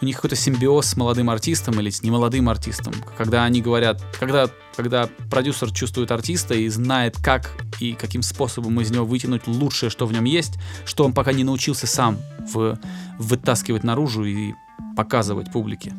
у 0.00 0.06
них 0.06 0.16
какой-то 0.16 0.36
симбиоз 0.36 0.86
с 0.86 0.96
молодым 0.96 1.30
артистом 1.30 1.80
или 1.80 1.88
с 1.88 2.02
немолодым 2.02 2.48
артистом. 2.48 2.92
Когда 3.16 3.44
они 3.44 3.62
говорят, 3.62 4.02
когда, 4.20 4.48
когда 4.76 5.08
продюсер 5.30 5.72
чувствует 5.72 6.10
артиста 6.10 6.54
и 6.54 6.68
знает, 6.68 7.16
как 7.22 7.50
и 7.80 7.94
каким 7.94 8.22
способом 8.22 8.80
из 8.80 8.90
него 8.90 9.06
вытянуть 9.06 9.46
лучшее, 9.46 9.88
что 9.88 10.06
в 10.06 10.12
нем 10.12 10.24
есть, 10.24 10.58
что 10.84 11.04
он 11.04 11.14
пока 11.14 11.32
не 11.32 11.42
научился 11.42 11.86
сам 11.86 12.18
в, 12.52 12.78
вытаскивать 13.18 13.82
наружу 13.82 14.24
и 14.24 14.52
показывать 14.94 15.50
публике. 15.50 15.94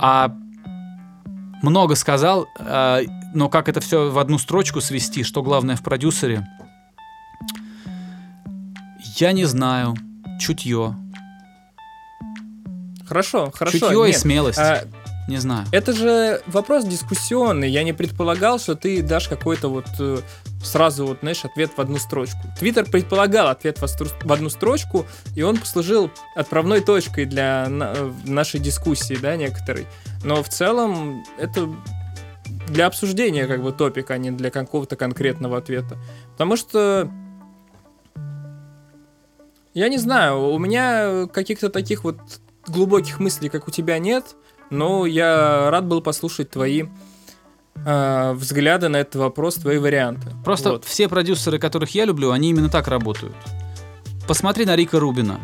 А 0.00 0.34
много 1.62 1.94
сказал, 1.94 2.48
э, 2.58 3.02
но 3.34 3.48
как 3.48 3.68
это 3.68 3.80
все 3.80 4.10
в 4.10 4.18
одну 4.18 4.38
строчку 4.38 4.80
свести, 4.80 5.22
что 5.22 5.42
главное 5.42 5.76
в 5.76 5.82
продюсере, 5.82 6.46
я 9.20 9.32
не 9.32 9.44
знаю. 9.44 9.94
Чутье. 10.40 10.94
Хорошо, 13.06 13.50
хорошо. 13.54 13.78
Чутье 13.78 14.06
нет. 14.06 14.16
и 14.16 14.18
смелость. 14.18 14.58
А, 14.58 14.84
не 15.28 15.38
знаю. 15.38 15.66
Это 15.72 15.92
же 15.92 16.42
вопрос 16.46 16.84
дискуссионный. 16.84 17.70
Я 17.70 17.82
не 17.82 17.92
предполагал, 17.92 18.58
что 18.58 18.74
ты 18.74 19.02
дашь 19.02 19.28
какой-то 19.28 19.68
вот 19.68 19.86
э, 19.98 20.18
сразу 20.62 21.06
вот, 21.06 21.18
знаешь, 21.20 21.44
ответ 21.44 21.72
в 21.76 21.80
одну 21.80 21.98
строчку. 21.98 22.38
Твиттер 22.58 22.84
предполагал 22.84 23.48
ответ 23.48 23.78
в 23.80 24.32
одну 24.32 24.48
строчку, 24.50 25.06
и 25.34 25.42
он 25.42 25.56
послужил 25.56 26.10
отправной 26.34 26.80
точкой 26.80 27.24
для 27.24 27.68
нашей 28.24 28.60
дискуссии, 28.60 29.18
да, 29.20 29.36
некоторой. 29.36 29.86
Но 30.24 30.42
в 30.42 30.48
целом 30.48 31.24
это 31.38 31.68
для 32.68 32.86
обсуждения 32.86 33.46
как 33.46 33.62
бы 33.62 33.72
топик, 33.72 34.10
а 34.10 34.18
не 34.18 34.30
для 34.30 34.50
какого-то 34.50 34.96
конкретного 34.96 35.58
ответа. 35.58 35.96
Потому 36.32 36.56
что 36.56 37.10
я 39.76 39.90
не 39.90 39.98
знаю, 39.98 40.48
у 40.48 40.58
меня 40.58 41.26
каких-то 41.26 41.68
таких 41.68 42.02
вот 42.02 42.16
глубоких 42.66 43.20
мыслей, 43.20 43.50
как 43.50 43.68
у 43.68 43.70
тебя, 43.70 43.98
нет, 43.98 44.34
но 44.70 45.04
я 45.04 45.70
рад 45.70 45.84
был 45.84 46.00
послушать 46.00 46.48
твои 46.48 46.84
э, 47.84 48.32
взгляды 48.32 48.88
на 48.88 48.96
этот 48.96 49.16
вопрос, 49.16 49.56
твои 49.56 49.76
варианты. 49.76 50.32
Просто 50.42 50.70
вот. 50.70 50.86
все 50.86 51.10
продюсеры, 51.10 51.58
которых 51.58 51.94
я 51.94 52.06
люблю, 52.06 52.30
они 52.30 52.48
именно 52.48 52.70
так 52.70 52.88
работают. 52.88 53.36
Посмотри 54.26 54.64
на 54.64 54.76
Рика 54.76 54.98
Рубина. 54.98 55.40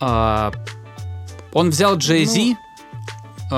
А, 0.00 0.50
он 1.52 1.68
взял 1.68 1.98
Джей 1.98 2.24
Зи 2.24 2.56
ну... 3.50 3.56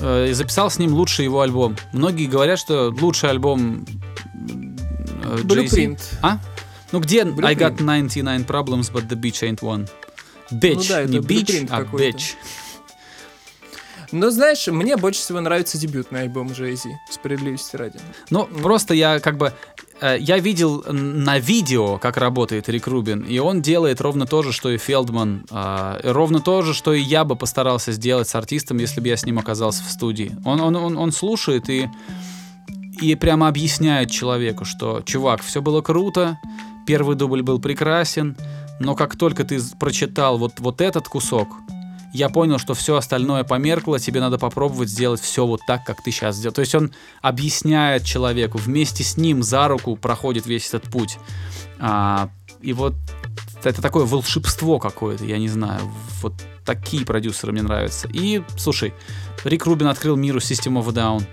а, 0.00 0.26
и 0.28 0.32
записал 0.32 0.70
с 0.70 0.78
ним 0.78 0.92
лучший 0.92 1.24
его 1.24 1.40
альбом. 1.40 1.74
Многие 1.92 2.26
говорят, 2.26 2.60
что 2.60 2.94
лучший 3.00 3.30
альбом 3.30 3.84
Джей 5.44 5.66
Зи. 5.66 5.98
А? 6.22 6.38
Ну 6.92 7.00
где 7.00 7.22
Blueprint. 7.22 7.44
I 7.44 7.54
got 7.54 7.76
99 7.76 8.46
problems, 8.46 8.90
but 8.90 9.08
the 9.08 9.16
beach 9.16 9.42
ain't 9.42 9.60
one? 9.60 9.88
Bitch, 10.50 10.76
ну, 10.76 10.82
да, 10.88 11.04
не 11.04 11.18
beach, 11.18 11.68
а 11.70 11.82
bitch. 11.82 12.36
Но 14.12 14.30
знаешь, 14.30 14.66
мне 14.68 14.96
больше 14.96 15.20
всего 15.20 15.40
нравится 15.40 15.76
дебютный 15.76 16.22
альбом 16.22 16.48
Jay-Z, 16.48 16.88
справедливости 17.10 17.76
ради. 17.76 17.98
Ну, 18.30 18.44
mm. 18.44 18.62
просто 18.62 18.94
я 18.94 19.20
как 19.20 19.36
бы... 19.36 19.52
Э, 20.00 20.16
я 20.18 20.38
видел 20.38 20.82
на 20.90 21.38
видео, 21.38 21.98
как 21.98 22.16
работает 22.16 22.68
Рик 22.68 22.86
Рубин, 22.86 23.20
и 23.22 23.38
он 23.38 23.60
делает 23.60 24.00
ровно 24.00 24.26
то 24.26 24.42
же, 24.42 24.52
что 24.52 24.70
и 24.70 24.78
Фелдман. 24.78 25.44
Э, 25.50 26.00
ровно 26.04 26.40
то 26.40 26.62
же, 26.62 26.72
что 26.72 26.94
и 26.94 27.00
я 27.00 27.24
бы 27.24 27.36
постарался 27.36 27.92
сделать 27.92 28.28
с 28.28 28.34
артистом, 28.34 28.78
если 28.78 29.00
бы 29.00 29.08
я 29.08 29.16
с 29.16 29.26
ним 29.26 29.38
оказался 29.38 29.84
в 29.84 29.90
студии. 29.90 30.34
Он, 30.44 30.60
он, 30.60 30.76
он, 30.76 30.96
он 30.96 31.12
слушает 31.12 31.68
и, 31.68 31.90
и 33.02 33.14
прямо 33.14 33.48
объясняет 33.48 34.10
человеку, 34.10 34.64
что, 34.64 35.02
чувак, 35.04 35.42
все 35.42 35.60
было 35.60 35.82
круто, 35.82 36.38
Первый 36.88 37.16
дубль 37.16 37.42
был 37.42 37.58
прекрасен, 37.58 38.34
но 38.80 38.94
как 38.94 39.14
только 39.14 39.44
ты 39.44 39.60
прочитал 39.78 40.38
вот, 40.38 40.58
вот 40.58 40.80
этот 40.80 41.06
кусок, 41.06 41.46
я 42.14 42.30
понял, 42.30 42.58
что 42.58 42.72
все 42.72 42.96
остальное 42.96 43.44
померкло, 43.44 43.98
тебе 43.98 44.20
надо 44.20 44.38
попробовать 44.38 44.88
сделать 44.88 45.20
все 45.20 45.44
вот 45.44 45.60
так, 45.66 45.84
как 45.84 46.02
ты 46.02 46.10
сейчас 46.10 46.36
сделал. 46.36 46.54
То 46.54 46.62
есть 46.62 46.74
он 46.74 46.90
объясняет 47.20 48.04
человеку, 48.04 48.56
вместе 48.56 49.04
с 49.04 49.18
ним 49.18 49.42
за 49.42 49.68
руку 49.68 49.96
проходит 49.96 50.46
весь 50.46 50.72
этот 50.72 50.90
путь. 50.90 51.18
А, 51.78 52.30
и 52.62 52.72
вот 52.72 52.94
это 53.64 53.82
такое 53.82 54.06
волшебство 54.06 54.78
какое-то, 54.78 55.26
я 55.26 55.36
не 55.36 55.48
знаю. 55.48 55.82
Вот 56.22 56.32
такие 56.64 57.04
продюсеры 57.04 57.52
мне 57.52 57.60
нравятся. 57.60 58.08
И, 58.14 58.42
слушай, 58.56 58.94
Рик 59.44 59.66
Рубин 59.66 59.88
открыл 59.88 60.16
миру 60.16 60.38
System 60.38 60.82
of 60.82 60.88
a 60.88 60.92
Down. 60.92 61.26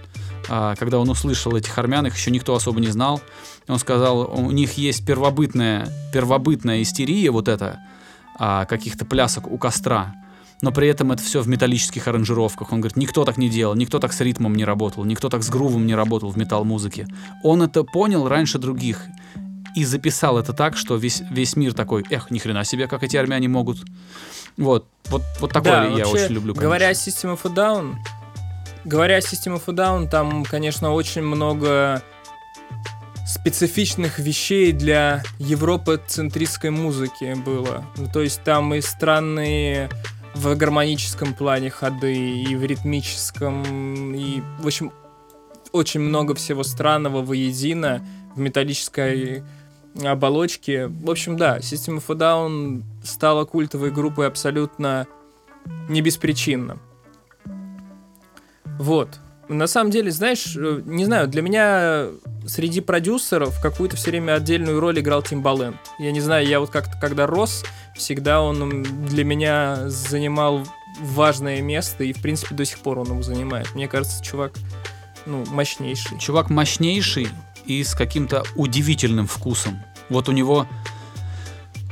А, 0.50 0.76
когда 0.76 1.00
он 1.00 1.10
услышал 1.10 1.56
этих 1.56 1.78
армян, 1.78 2.06
их 2.06 2.16
еще 2.16 2.32
никто 2.32 2.56
особо 2.56 2.80
не 2.80 2.90
знал. 2.90 3.22
Он 3.68 3.80
сказал, 3.80 4.32
у 4.32 4.52
них 4.52 4.74
есть 4.74 5.06
первобытная, 5.06 5.88
первобытная 6.14 6.82
истерия 6.82 7.32
вот 7.32 7.48
эта, 7.48 7.80
а, 8.38 8.66
каких-то 8.66 9.06
плясок 9.06 9.48
у 9.48 9.58
костра, 9.58 10.16
но 10.62 10.72
при 10.72 10.88
этом 10.88 11.12
это 11.12 11.24
все 11.24 11.42
в 11.42 11.48
металлических 11.48 12.08
аранжировках. 12.08 12.72
Он 12.72 12.82
говорит, 12.82 12.98
никто 12.98 13.26
так 13.26 13.38
не 13.38 13.50
делал, 13.50 13.76
никто 13.76 14.00
так 14.00 14.14
с 14.14 14.22
ритмом 14.22 14.56
не 14.56 14.66
работал, 14.66 15.04
никто 15.04 15.30
так 15.30 15.44
с 15.44 15.50
грувом 15.50 15.86
не 15.86 15.96
работал 15.96 16.30
в 16.30 16.38
метал-музыке. 16.38 17.08
Он 17.44 17.64
это 17.64 17.84
понял 17.84 18.28
раньше 18.28 18.60
других 18.60 19.02
и 19.76 19.84
записал 19.84 20.38
это 20.38 20.54
так, 20.54 20.78
что 20.78 20.96
весь, 20.96 21.22
весь 21.30 21.56
мир 21.56 21.74
такой, 21.74 22.04
эх, 22.10 22.32
ни 22.32 22.40
хрена 22.40 22.64
себе, 22.64 22.88
как 22.88 23.04
эти 23.04 23.18
армяне 23.18 23.48
могут. 23.48 23.80
Вот, 24.58 24.88
вот, 25.06 25.24
вот 25.42 25.52
такое 25.52 25.90
да, 25.90 25.98
я 25.98 26.08
очень 26.08 26.34
люблю. 26.34 26.54
Конечно. 26.54 26.62
Говоря 26.62 26.88
о 26.90 26.92
System 26.94 27.38
of 27.38 27.40
a 27.44 27.54
Down, 27.54 27.96
говоря 28.86 29.18
о 29.18 29.20
System 29.20 29.56
of 29.56 29.64
a 29.68 29.74
Down, 29.74 30.10
там, 30.10 30.46
конечно, 30.46 30.94
очень 30.94 31.24
много 31.24 32.02
специфичных 33.26 34.20
вещей 34.20 34.72
для 34.72 35.24
европоцентристской 35.40 36.70
музыки 36.70 37.34
было. 37.44 37.84
Ну, 37.98 38.08
то 38.12 38.22
есть 38.22 38.44
там 38.44 38.74
и 38.74 38.82
странные 38.82 39.90
в 40.36 40.56
гармоническом 40.56 41.34
плане 41.34 41.70
ходы, 41.70 42.14
и 42.16 42.56
в 42.56 42.64
ритмическом, 42.64 44.14
и, 44.14 44.42
в 44.60 44.68
общем, 44.68 44.92
очень 45.72 46.02
много 46.02 46.36
всего 46.36 46.64
странного 46.64 47.22
воедино 47.22 48.06
в 48.36 48.40
металлической 48.40 49.44
оболочке. 50.04 50.88
В 50.88 51.10
общем, 51.10 51.38
да, 51.38 51.58
System 51.60 51.98
of 51.98 52.04
a 52.10 52.16
Down 52.16 52.84
стала 53.04 53.46
культовой 53.46 53.92
группой 53.92 54.28
абсолютно 54.28 55.08
не 55.90 56.02
беспричинно. 56.02 56.80
Вот. 58.80 59.20
На 59.48 59.68
самом 59.68 59.92
деле, 59.92 60.10
знаешь, 60.10 60.56
э, 60.58 60.82
не 60.86 61.06
знаю, 61.06 61.28
для 61.28 61.42
меня 61.42 62.08
среди 62.48 62.82
продюсеров 62.82 63.62
какую-то 63.62 63.96
все 63.96 64.10
время 64.10 64.34
отдельную 64.34 64.80
роль 64.80 65.00
играл 65.00 65.22
Тимбаленд. 65.22 65.78
Я 66.00 66.12
не 66.12 66.20
знаю, 66.20 66.48
я 66.48 66.60
вот 66.60 66.72
как-то 66.72 66.98
когда 67.00 67.28
рос, 67.28 67.64
всегда 67.96 68.42
он 68.42 68.84
для 68.84 69.24
меня 69.24 69.88
занимал 69.88 70.66
важное 71.00 71.62
место, 71.62 72.04
и 72.04 72.14
в 72.14 72.22
принципе 72.22 72.56
до 72.56 72.66
сих 72.66 72.80
пор 72.80 73.00
он 73.00 73.08
его 73.08 73.22
занимает. 73.22 73.74
Мне 73.76 73.88
кажется, 73.88 74.24
чувак, 74.24 74.54
ну, 75.26 75.46
мощнейший. 75.48 76.18
Чувак 76.20 76.50
мощнейший 76.50 77.28
и 77.66 77.84
с 77.84 77.94
каким-то 77.94 78.44
удивительным 78.56 79.28
вкусом. 79.28 79.80
Вот 80.10 80.30
у 80.30 80.32
него 80.32 80.68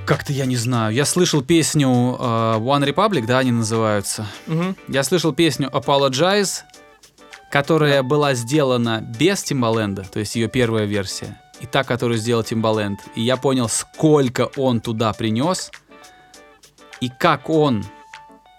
как-то 0.06 0.34
я 0.34 0.46
не 0.46 0.56
знаю. 0.56 0.94
Я 0.94 1.06
слышал 1.06 1.42
песню 1.42 1.88
uh, 1.88 2.60
One 2.60 2.88
Republic, 2.88 3.26
да, 3.26 3.40
они 3.40 3.52
называются. 3.52 4.28
Угу. 4.48 4.76
Я 4.90 5.04
слышал 5.04 5.34
песню 5.34 5.70
Apologize, 5.70 6.64
которая 7.54 8.01
была 8.01 8.34
сделана 8.34 8.99
без 9.20 9.43
Тимбаленда, 9.43 10.01
то 10.12 10.18
есть 10.18 10.36
ее 10.36 10.47
первая 10.47 10.86
версия, 10.86 11.39
и 11.62 11.68
та, 11.68 11.84
которую 11.84 12.18
сделал 12.18 12.43
Тимбаленд. 12.43 12.99
И 13.14 13.22
я 13.22 13.38
понял, 13.38 13.70
сколько 13.70 14.49
он 14.58 14.82
туда 14.82 15.14
принес, 15.14 15.70
и 16.99 17.10
как 17.10 17.51
он, 17.51 17.86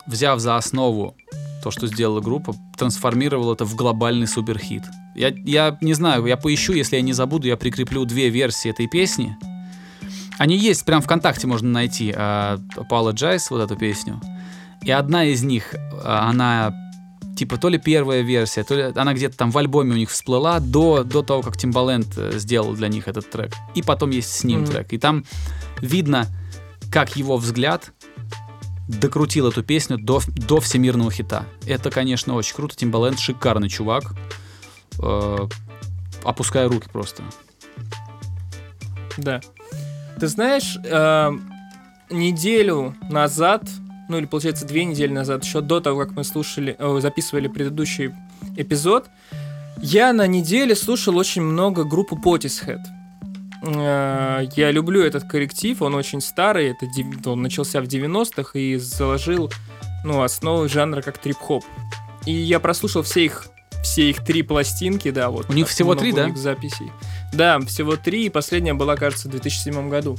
взяв 0.07 0.39
за 0.39 0.57
основу 0.57 1.17
то, 1.65 1.73
что 1.73 1.89
сделала 1.89 2.21
группа, 2.21 2.55
трансформировал 2.79 3.53
это 3.53 3.65
в 3.65 3.75
глобальный 3.75 4.29
суперхит. 4.29 4.85
Я, 5.17 5.31
я 5.45 5.77
не 5.81 5.95
знаю, 5.95 6.25
я 6.27 6.37
поищу, 6.37 6.73
если 6.73 6.95
я 6.95 7.03
не 7.03 7.13
забуду, 7.13 7.49
я 7.49 7.57
прикреплю 7.57 8.05
две 8.05 8.29
версии 8.29 8.71
этой 8.71 8.87
песни. 8.87 9.37
Они 10.39 10.57
есть, 10.57 10.85
прям 10.85 11.03
ВКонтакте 11.03 11.49
можно 11.49 11.69
найти 11.69 12.11
uh, 12.11 12.63
Apologize, 12.77 13.47
вот 13.51 13.61
эту 13.61 13.75
песню. 13.75 14.21
И 14.83 14.93
одна 14.93 15.25
из 15.25 15.43
них, 15.43 15.75
uh, 15.75 16.01
она 16.05 16.84
типа 17.37 17.57
то 17.57 17.69
ли 17.69 17.79
первая 17.79 18.23
версия, 18.23 18.65
то 18.65 18.75
ли 18.75 18.83
она 18.95 19.15
где-то 19.15 19.37
там 19.37 19.51
в 19.51 19.59
альбоме 19.59 19.93
у 19.93 19.97
них 19.97 20.11
всплыла 20.11 20.61
до, 20.61 21.05
до 21.05 21.23
того, 21.23 21.43
как 21.43 21.57
Timbaland 21.57 22.13
э, 22.17 22.39
сделал 22.39 22.75
для 22.75 22.89
них 22.89 23.09
этот 23.09 23.31
трек. 23.31 23.53
И 23.75 23.83
потом 23.83 24.11
есть 24.11 24.33
с 24.33 24.45
ним 24.45 24.63
mm-hmm. 24.63 24.71
трек. 24.71 24.93
И 24.93 24.99
там 24.99 25.25
видно, 25.81 26.27
как 26.91 27.17
его 27.17 27.37
взгляд 27.37 27.93
докрутил 28.89 29.49
эту 29.49 29.63
песню 29.63 29.99
до, 29.99 30.21
до 30.27 30.61
всемирного 30.61 31.11
хита. 31.11 31.47
Это, 31.67 31.91
конечно, 31.91 32.35
очень 32.35 32.55
круто. 32.55 32.77
Timbaland 32.77 33.19
шикарный 33.19 33.69
чувак. 33.69 34.15
Э, 35.01 35.49
опуская 36.23 36.69
руки 36.69 36.89
просто. 36.93 37.23
Да. 39.17 39.41
Ты 40.19 40.29
знаешь, 40.29 40.77
э, 40.85 41.31
неделю 42.11 42.95
назад, 43.11 43.63
ну 44.15 44.19
или 44.21 44.27
получается 44.27 44.65
две 44.65 44.85
недели 44.85 45.13
назад, 45.13 45.43
еще 45.45 45.61
до 45.61 45.81
того, 45.81 45.99
как 45.99 46.13
мы 46.13 46.23
слушали, 46.23 46.77
э, 46.79 46.99
записывали 47.01 47.49
предыдущий 47.49 48.13
эпизод, 48.57 49.07
я 49.79 50.13
на 50.13 50.29
неделе 50.29 50.77
слушал 50.77 51.17
очень 51.17 51.43
много 51.43 51.83
группы 51.83 52.15
Potishead. 52.15 52.79
Э, 53.67 54.47
я 54.55 54.71
люблю 54.71 55.03
этот 55.03 55.25
коллектив, 55.25 55.83
он 55.83 55.97
очень 55.97 56.21
старый, 56.21 56.69
это, 56.69 56.87
он 57.29 57.43
начался 57.43 57.81
в 57.81 57.87
90-х 57.87 58.57
и 58.57 58.77
заложил 58.77 59.51
ну, 60.05 60.23
основу 60.23 60.69
жанра 60.69 61.03
как 61.03 61.19
трип-хоп. 61.19 61.65
И 62.25 62.33
я 62.33 62.61
прослушал 62.61 63.03
все 63.03 63.25
их 63.25 63.49
все 63.83 64.09
их 64.09 64.25
три 64.25 64.43
пластинки, 64.43 65.11
да, 65.11 65.29
вот. 65.29 65.51
У 65.51 65.53
них 65.53 65.69
всего 65.69 65.97
три, 65.97 66.13
да? 66.13 66.33
записей. 66.35 66.91
Да, 67.35 67.59
всего 67.67 67.97
три, 67.97 68.27
и 68.27 68.31
последняя 68.31 68.73
была, 68.75 68.97
кажется, 68.97 69.29
в 69.29 69.33
2007 69.33 69.91
году. 69.91 70.17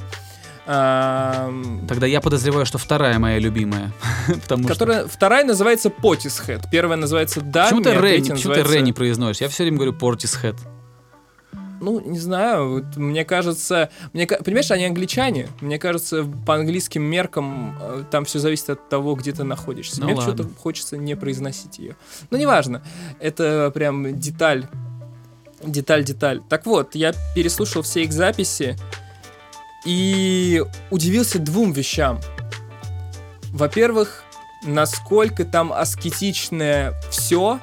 Тогда 0.65 2.07
я 2.07 2.21
подозреваю, 2.21 2.65
что 2.65 2.77
вторая 2.77 3.19
моя 3.19 3.37
любимая. 3.39 3.91
потому 4.27 4.67
которая, 4.67 5.01
что... 5.01 5.09
Вторая 5.09 5.45
называется 5.45 5.89
Potishead. 5.89 6.65
Первая 6.71 6.97
называется 6.97 7.41
Дами, 7.41 7.65
Почему 7.65 7.81
ты 7.81 7.89
а 7.91 8.01
Рэ, 8.01 8.19
называется... 8.29 8.93
произносишь? 8.93 9.41
Я 9.41 9.49
все 9.49 9.63
время 9.63 9.77
говорю 9.77 9.93
Portishead. 9.93 10.57
Ну, 11.81 11.99
не 11.99 12.17
знаю, 12.17 12.69
вот, 12.69 12.95
мне 12.95 13.25
кажется, 13.25 13.89
мне, 14.13 14.25
понимаешь, 14.25 14.71
они 14.71 14.85
англичане. 14.85 15.49
Мне 15.61 15.77
кажется, 15.77 16.25
по 16.45 16.55
английским 16.55 17.03
меркам 17.03 17.77
э, 17.79 18.03
там 18.09 18.25
все 18.25 18.39
зависит 18.39 18.69
от 18.71 18.89
того, 18.89 19.13
где 19.15 19.33
ты 19.33 19.43
находишься. 19.43 20.01
Ну, 20.01 20.07
Мне 20.07 20.21
что-то 20.21 20.47
хочется 20.57 20.97
не 20.97 21.15
произносить 21.15 21.77
ее. 21.77 21.95
Но 22.31 22.37
неважно, 22.37 22.81
это 23.19 23.71
прям 23.73 24.17
деталь, 24.17 24.67
деталь, 25.63 26.03
деталь. 26.03 26.41
Так 26.49 26.65
вот, 26.65 26.95
я 26.95 27.13
переслушал 27.35 27.81
все 27.81 28.03
их 28.03 28.13
записи 28.13 28.77
и 29.85 30.63
удивился 30.89 31.39
двум 31.39 31.71
вещам. 31.71 32.19
Во-первых, 33.51 34.23
насколько 34.63 35.45
там 35.45 35.71
аскетичное 35.71 36.93
все, 37.09 37.59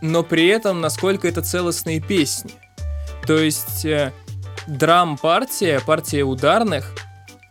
но 0.00 0.22
при 0.22 0.46
этом 0.46 0.80
насколько 0.80 1.28
это 1.28 1.42
целостные 1.42 2.00
песни. 2.00 2.52
То 3.26 3.36
есть 3.36 3.84
э, 3.84 4.12
драм-партия, 4.66 5.80
партия 5.80 6.22
ударных, 6.22 6.94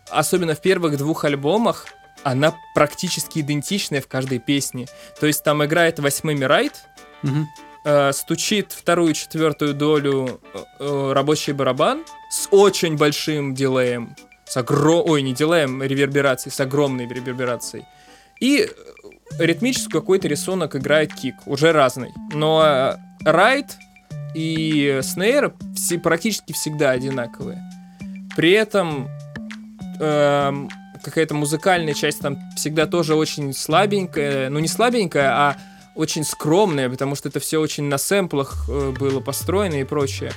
особенно 0.10 0.56
в 0.56 0.62
первых 0.62 0.98
двух 0.98 1.26
альбомах, 1.26 1.86
она 2.24 2.56
практически 2.74 3.40
идентичная 3.40 4.02
в 4.02 4.08
каждой 4.08 4.40
песне. 4.40 4.88
То 5.20 5.28
есть 5.28 5.44
там 5.44 5.64
играет 5.64 6.00
восьмыми 6.00 6.46
райт, 6.46 6.74
угу. 7.24 7.48
Э, 7.86 8.12
стучит 8.14 8.72
вторую 8.72 9.14
четвертую 9.14 9.74
долю 9.74 10.42
э, 10.54 10.64
э, 10.80 11.12
рабочий 11.14 11.54
барабан 11.54 12.04
с 12.30 12.48
очень 12.52 12.98
большим 12.98 13.54
дилеем, 13.54 14.16
с 14.46 14.58
огром... 14.58 15.04
ой, 15.10 15.22
не 15.22 15.34
дилеем, 15.34 15.82
реверберацией, 15.82 16.54
с 16.54 16.60
огромной 16.60 17.08
реверберацией. 17.08 17.86
И 18.40 18.68
э, 18.68 19.46
ритмический 19.46 19.92
какой-то 19.92 20.28
рисунок 20.28 20.76
играет 20.76 21.14
кик, 21.14 21.36
уже 21.46 21.72
разный. 21.72 22.12
Но 22.34 22.96
райт 23.24 23.78
и 24.36 25.00
снейр 25.02 25.54
все, 25.76 26.00
практически 26.00 26.54
всегда 26.54 26.92
одинаковые. 26.92 27.62
При 28.36 28.52
этом 28.52 29.10
э, 30.00 30.68
какая-то 31.04 31.34
музыкальная 31.34 31.94
часть 31.94 32.20
там 32.20 32.38
всегда 32.56 32.86
тоже 32.86 33.16
очень 33.16 33.54
слабенькая, 33.54 34.50
ну 34.50 34.60
не 34.60 34.68
слабенькая, 34.68 35.32
а 35.32 35.58
очень 36.00 36.24
скромная, 36.24 36.90
потому 36.90 37.16
что 37.16 37.28
это 37.28 37.42
все 37.42 37.60
очень 37.60 37.84
на 37.84 37.98
сэмплах 37.98 38.70
э, 38.70 38.94
было 38.98 39.20
построено 39.20 39.82
и 39.82 39.84
прочее. 39.84 40.32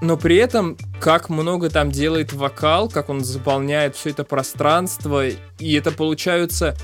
Но 0.00 0.16
при 0.16 0.36
этом, 0.36 0.76
как 1.00 1.28
много 1.28 1.70
там 1.70 1.90
делает 1.90 2.32
вокал, 2.32 2.88
как 2.88 3.08
он 3.08 3.24
заполняет 3.24 3.96
все 3.96 4.10
это 4.10 4.22
пространство, 4.22 5.26
и 5.26 5.72
это 5.74 5.90
получаются 5.90 6.76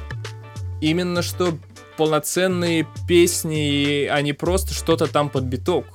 именно 0.81 1.23
что 1.23 1.57
полноценные 1.97 2.89
песни, 3.07 4.09
а 4.11 4.21
не 4.21 4.33
просто 4.33 4.75
что-то 4.75 5.07
там 5.07 5.29
под 5.29 5.45
биток. 5.45 5.87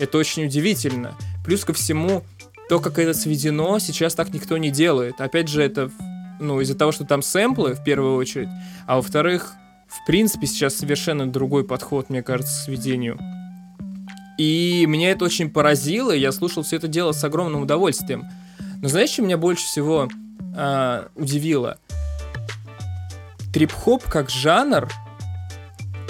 Это 0.00 0.18
очень 0.18 0.46
удивительно. 0.46 1.16
Плюс 1.44 1.64
ко 1.64 1.72
всему, 1.74 2.24
то, 2.68 2.80
как 2.80 2.98
это 2.98 3.14
сведено, 3.14 3.78
сейчас 3.78 4.16
так 4.16 4.34
никто 4.34 4.56
не 4.58 4.70
делает. 4.70 5.20
Опять 5.20 5.46
же, 5.48 5.62
это 5.62 5.92
ну, 6.40 6.60
из-за 6.60 6.74
того, 6.74 6.90
что 6.90 7.04
там 7.04 7.22
сэмплы, 7.22 7.74
в 7.74 7.84
первую 7.84 8.16
очередь, 8.16 8.48
а 8.88 8.96
во-вторых, 8.96 9.54
в 9.88 10.06
принципе, 10.06 10.46
сейчас 10.46 10.76
совершенно 10.76 11.26
другой 11.26 11.64
подход, 11.64 12.10
мне 12.10 12.22
кажется, 12.22 12.52
к 12.52 12.64
сведению. 12.64 13.18
И 14.38 14.84
меня 14.86 15.10
это 15.10 15.24
очень 15.24 15.50
поразило, 15.50 16.12
и 16.12 16.20
я 16.20 16.30
слушал 16.30 16.62
все 16.62 16.76
это 16.76 16.86
дело 16.86 17.12
с 17.12 17.24
огромным 17.24 17.62
удовольствием. 17.62 18.24
Но 18.80 18.88
знаешь, 18.88 19.10
что 19.10 19.22
меня 19.22 19.36
больше 19.36 19.64
всего 19.64 20.08
э, 20.56 21.06
удивило? 21.16 21.78
Трип-хоп 23.52 24.04
как 24.04 24.30
жанр 24.30 24.88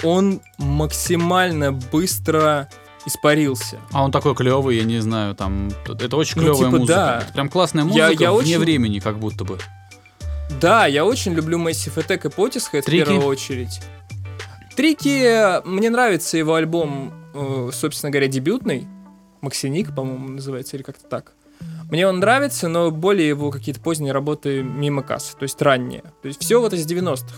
он 0.03 0.41
максимально 0.57 1.71
быстро 1.71 2.69
испарился. 3.05 3.79
А 3.91 4.03
он 4.03 4.11
такой 4.11 4.35
клевый, 4.35 4.77
я 4.77 4.83
не 4.83 4.99
знаю, 4.99 5.35
там 5.35 5.69
это 5.87 6.15
очень 6.15 6.35
клевая 6.35 6.53
ну, 6.53 6.57
типа, 6.65 6.77
музыка. 6.77 6.95
Да. 6.95 7.21
Это 7.23 7.33
прям 7.33 7.49
классная 7.49 7.83
музыка 7.85 8.11
я, 8.11 8.11
я 8.11 8.31
вне 8.31 8.57
очень... 8.57 8.59
времени, 8.59 8.99
как 8.99 9.19
будто 9.19 9.43
бы. 9.43 9.57
Да, 10.61 10.87
я 10.87 11.05
очень 11.05 11.33
люблю 11.33 11.57
Massive 11.59 11.95
Attack 11.95 12.27
и 12.27 12.29
Potishead 12.29 12.81
в 12.81 12.85
первую 12.85 13.25
очередь. 13.25 13.81
Трики, 14.75 15.65
мне 15.67 15.89
нравится 15.89 16.37
его 16.37 16.55
альбом, 16.55 17.13
э, 17.33 17.69
собственно 17.73 18.11
говоря, 18.11 18.27
дебютный. 18.27 18.87
Максиник, 19.41 19.93
по-моему, 19.95 20.29
называется, 20.29 20.75
или 20.75 20.83
как-то 20.83 21.05
так. 21.07 21.33
Мне 21.91 22.07
он 22.07 22.19
нравится, 22.19 22.67
но 22.67 22.91
более 22.91 23.27
его 23.27 23.51
какие-то 23.51 23.81
поздние 23.81 24.13
работы 24.13 24.61
мимо 24.61 25.01
кассы, 25.01 25.35
то 25.35 25.43
есть 25.43 25.61
ранние. 25.61 26.03
То 26.21 26.27
есть 26.27 26.41
все 26.41 26.59
вот 26.61 26.73
из 26.73 26.85
90-х. 26.85 27.35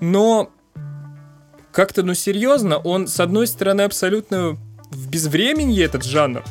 Но 0.00 0.50
как-то, 1.72 2.02
ну 2.02 2.14
серьезно, 2.14 2.78
он, 2.78 3.08
с 3.08 3.18
одной 3.18 3.46
стороны, 3.46 3.82
абсолютно 3.82 4.56
в 4.90 5.08
безвременье 5.08 5.84
этот 5.84 6.04
жанр. 6.04 6.44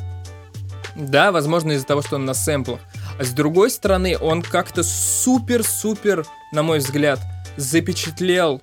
Да, 0.96 1.32
возможно, 1.32 1.72
из-за 1.74 1.86
того, 1.86 2.02
что 2.02 2.16
он 2.16 2.26
на 2.26 2.34
сэмплах. 2.34 2.80
А 3.20 3.24
с 3.24 3.32
другой 3.32 3.70
стороны, 3.70 4.18
он 4.20 4.42
как-то 4.42 4.84
супер-супер, 4.84 6.26
на 6.52 6.64
мой 6.64 6.80
взгляд, 6.80 7.20
запечатлел 7.58 8.62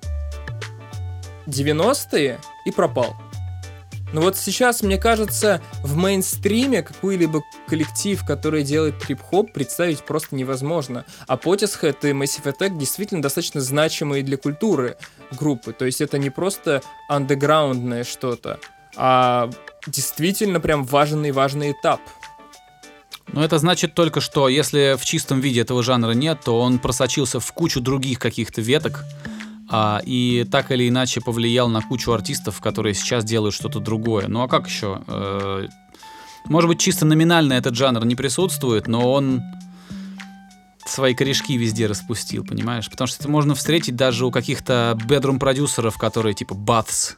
90-е 1.47 2.39
и 2.65 2.71
пропал. 2.71 3.15
Но 4.13 4.21
вот 4.21 4.35
сейчас, 4.37 4.83
мне 4.83 4.97
кажется, 4.97 5.61
в 5.83 5.95
мейнстриме 5.95 6.83
какой-либо 6.83 7.43
коллектив, 7.67 8.23
который 8.25 8.63
делает 8.63 8.99
трип-хоп, 8.99 9.53
представить 9.53 10.03
просто 10.03 10.35
невозможно. 10.35 11.05
А 11.27 11.37
Potishead 11.37 11.97
и 12.01 12.11
Massive 12.11 12.53
Attack 12.53 12.77
действительно 12.77 13.21
достаточно 13.21 13.61
значимые 13.61 14.23
для 14.23 14.35
культуры 14.35 14.97
группы. 15.31 15.71
То 15.71 15.85
есть 15.85 16.01
это 16.01 16.17
не 16.17 16.29
просто 16.29 16.81
андеграундное 17.07 18.03
что-то, 18.03 18.59
а 18.97 19.49
действительно 19.87 20.59
прям 20.59 20.83
важный-важный 20.83 21.71
этап. 21.71 22.01
Но 23.33 23.43
это 23.43 23.57
значит 23.57 23.93
только, 23.93 24.19
что 24.19 24.49
если 24.49 24.97
в 24.99 25.05
чистом 25.05 25.39
виде 25.39 25.61
этого 25.61 25.83
жанра 25.83 26.11
нет, 26.11 26.41
то 26.43 26.59
он 26.59 26.79
просочился 26.79 27.39
в 27.39 27.51
кучу 27.53 27.79
других 27.79 28.19
каких-то 28.19 28.61
веток, 28.61 29.05
а, 29.69 30.01
и 30.05 30.45
так 30.51 30.71
или 30.71 30.89
иначе 30.89 31.21
повлиял 31.21 31.69
на 31.69 31.81
кучу 31.81 32.11
артистов, 32.11 32.59
которые 32.59 32.93
сейчас 32.93 33.23
делают 33.23 33.55
что-то 33.55 33.79
другое. 33.79 34.27
Ну 34.27 34.41
а 34.41 34.49
как 34.49 34.67
еще? 34.67 35.01
Э, 35.07 35.67
может 36.45 36.67
быть, 36.67 36.79
чисто 36.79 37.05
номинально 37.05 37.53
этот 37.53 37.75
жанр 37.75 38.03
не 38.05 38.15
присутствует, 38.15 38.87
но 38.87 39.13
он 39.13 39.41
свои 40.85 41.13
корешки 41.13 41.57
везде 41.57 41.87
распустил, 41.87 42.43
понимаешь? 42.43 42.89
Потому 42.89 43.07
что 43.07 43.21
это 43.21 43.29
можно 43.29 43.55
встретить 43.55 43.95
даже 43.95 44.25
у 44.25 44.31
каких-то 44.31 44.97
бедрум-продюсеров, 45.05 45.97
которые 45.97 46.33
типа 46.33 46.53
Baths, 46.53 47.15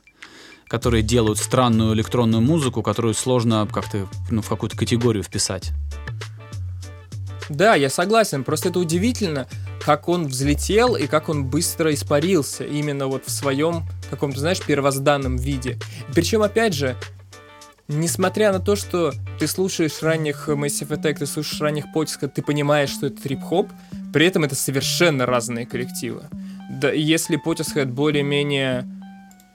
которые 0.67 1.03
делают 1.03 1.39
странную 1.39 1.93
электронную 1.93 2.41
музыку, 2.41 2.81
которую 2.81 3.13
сложно 3.13 3.67
как-то 3.71 4.07
ну, 4.29 4.41
в 4.41 4.49
какую-то 4.49 4.77
категорию 4.77 5.23
вписать. 5.23 5.71
Да, 7.49 7.75
я 7.75 7.89
согласен. 7.89 8.43
Просто 8.43 8.69
это 8.69 8.79
удивительно, 8.79 9.47
как 9.83 10.07
он 10.07 10.27
взлетел 10.27 10.95
и 10.95 11.07
как 11.07 11.29
он 11.29 11.45
быстро 11.45 11.93
испарился 11.93 12.63
именно 12.63 13.07
вот 13.07 13.25
в 13.25 13.31
своем 13.31 13.83
каком-то, 14.09 14.39
знаешь, 14.39 14.61
первозданном 14.61 15.35
виде. 15.35 15.77
Причем, 16.13 16.41
опять 16.41 16.73
же, 16.73 16.95
несмотря 17.87 18.51
на 18.53 18.59
то, 18.59 18.75
что 18.75 19.13
ты 19.39 19.47
слушаешь 19.47 20.01
ранних 20.01 20.47
Massive 20.47 20.89
Attack, 20.89 21.15
ты 21.15 21.25
слушаешь 21.25 21.61
ранних 21.61 21.91
Потиска, 21.93 22.27
ты 22.27 22.41
понимаешь, 22.41 22.89
что 22.89 23.07
это 23.07 23.21
трип-хоп, 23.21 23.69
при 24.13 24.25
этом 24.25 24.43
это 24.43 24.55
совершенно 24.55 25.25
разные 25.25 25.65
коллективы. 25.65 26.23
Да, 26.69 26.91
если 26.91 27.35
Потисхед 27.35 27.91
более-менее 27.91 28.87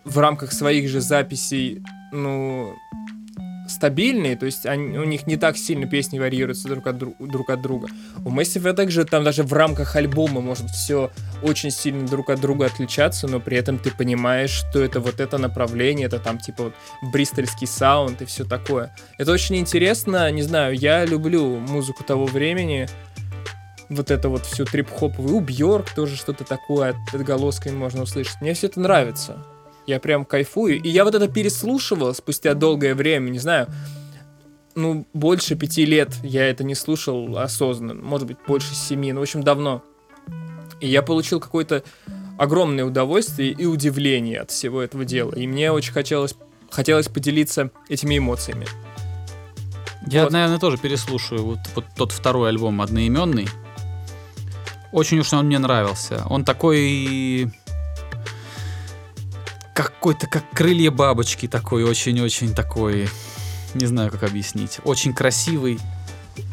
в 0.09 0.18
рамках 0.18 0.52
своих 0.52 0.88
же 0.88 1.00
записей, 1.00 1.82
ну, 2.12 2.74
стабильные, 3.68 4.36
то 4.36 4.46
есть 4.46 4.64
они, 4.64 4.98
у 4.98 5.04
них 5.04 5.26
не 5.26 5.36
так 5.36 5.56
сильно 5.59 5.86
песни 5.86 6.18
варьируются 6.18 6.68
друг 6.68 6.86
от, 6.86 6.96
друг, 6.98 7.14
друг 7.18 7.50
от 7.50 7.61
друга. 7.61 7.88
У 8.24 8.30
Massive 8.30 8.72
также 8.72 9.04
там 9.04 9.24
даже 9.24 9.42
в 9.42 9.52
рамках 9.52 9.94
альбома 9.94 10.40
может 10.40 10.70
все 10.70 11.11
очень 11.42 11.70
сильно 11.70 12.06
друг 12.06 12.30
от 12.30 12.40
друга 12.40 12.66
отличаться, 12.66 13.28
но 13.28 13.40
при 13.40 13.59
этом 13.59 13.78
ты 13.78 13.90
понимаешь, 13.90 14.50
что 14.50 14.80
это 14.82 15.00
вот 15.00 15.20
это 15.20 15.36
направление, 15.36 16.06
это 16.06 16.18
там 16.18 16.38
типа 16.38 16.64
вот 16.64 16.74
бристольский 17.12 17.66
саунд 17.66 18.22
и 18.22 18.24
все 18.24 18.44
такое. 18.44 18.94
Это 19.18 19.32
очень 19.32 19.56
интересно, 19.56 20.30
не 20.30 20.42
знаю, 20.42 20.74
я 20.74 21.04
люблю 21.04 21.59
музыку 21.59 22.04
того 22.04 22.24
времени, 22.24 22.88
вот 23.90 24.11
это 24.11 24.28
вот 24.28 24.44
всю 24.44 24.64
трип-хоповую, 24.64 25.36
у 25.36 25.40
Бьорк 25.40 25.90
тоже 25.90 26.16
что-то 26.16 26.44
такое 26.44 26.94
отголосками 27.12 27.74
можно 27.74 28.02
услышать. 28.02 28.40
Мне 28.40 28.54
все 28.54 28.66
это 28.66 28.80
нравится. 28.80 29.44
Я 29.89 30.01
прям 30.01 30.26
кайфую. 30.26 30.82
И 30.82 30.91
я 30.91 31.03
вот 31.03 31.14
это 31.14 31.28
переслушивал 31.28 32.12
спустя 32.12 32.53
долгое 32.53 32.95
время, 32.95 33.30
не 33.30 33.39
знаю, 33.39 33.68
ну, 34.74 35.07
больше 35.14 35.57
пяти 35.57 35.86
лет 35.86 36.14
я 36.22 36.45
это 36.47 36.62
не 36.62 36.74
слушал 36.74 37.39
осознанно. 37.39 37.95
Может 37.95 38.26
быть, 38.26 38.36
больше 38.47 38.74
семи, 38.74 39.14
ну, 39.14 39.20
в 39.20 39.22
общем, 39.22 39.43
давно. 39.43 39.82
И 40.80 40.86
я 40.86 41.01
получил 41.01 41.41
какое-то 41.41 41.82
огромное 42.36 42.84
удовольствие 42.84 43.51
и 43.53 43.64
удивление 43.64 44.41
от 44.41 44.51
всего 44.51 44.82
этого 44.82 45.07
дела. 45.07 45.32
И 45.34 45.47
мне 45.47 45.72
очень 45.72 45.95
хотелось, 45.95 46.34
хотелось 46.70 47.09
поделиться 47.09 47.70
этими 47.89 48.18
эмоциями. 48.18 48.66
Я, 50.07 50.24
вот. 50.24 50.32
наверное, 50.32 50.59
тоже 50.59 50.76
переслушаю 50.76 51.43
вот, 51.43 51.61
вот 51.74 51.86
тот 51.97 52.12
второй 52.12 52.51
альбом 52.51 52.82
одноименный. 52.82 53.49
Очень 54.93 55.20
уж 55.20 55.32
он 55.32 55.47
мне 55.47 55.59
нравился. 55.59 56.24
Он 56.28 56.45
такой 56.45 57.51
какой-то 59.79 60.26
как 60.26 60.43
крылья 60.51 60.91
бабочки 60.91 61.47
такой, 61.47 61.85
очень-очень 61.85 62.53
такой, 62.53 63.09
не 63.74 63.87
знаю, 63.87 64.11
как 64.11 64.24
объяснить. 64.24 64.81
Очень 64.83 65.14
красивый, 65.14 65.79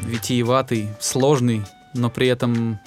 витиеватый, 0.02 0.90
сложный, 1.00 1.64
но 1.92 2.08
при 2.08 2.28
этом 2.28 2.78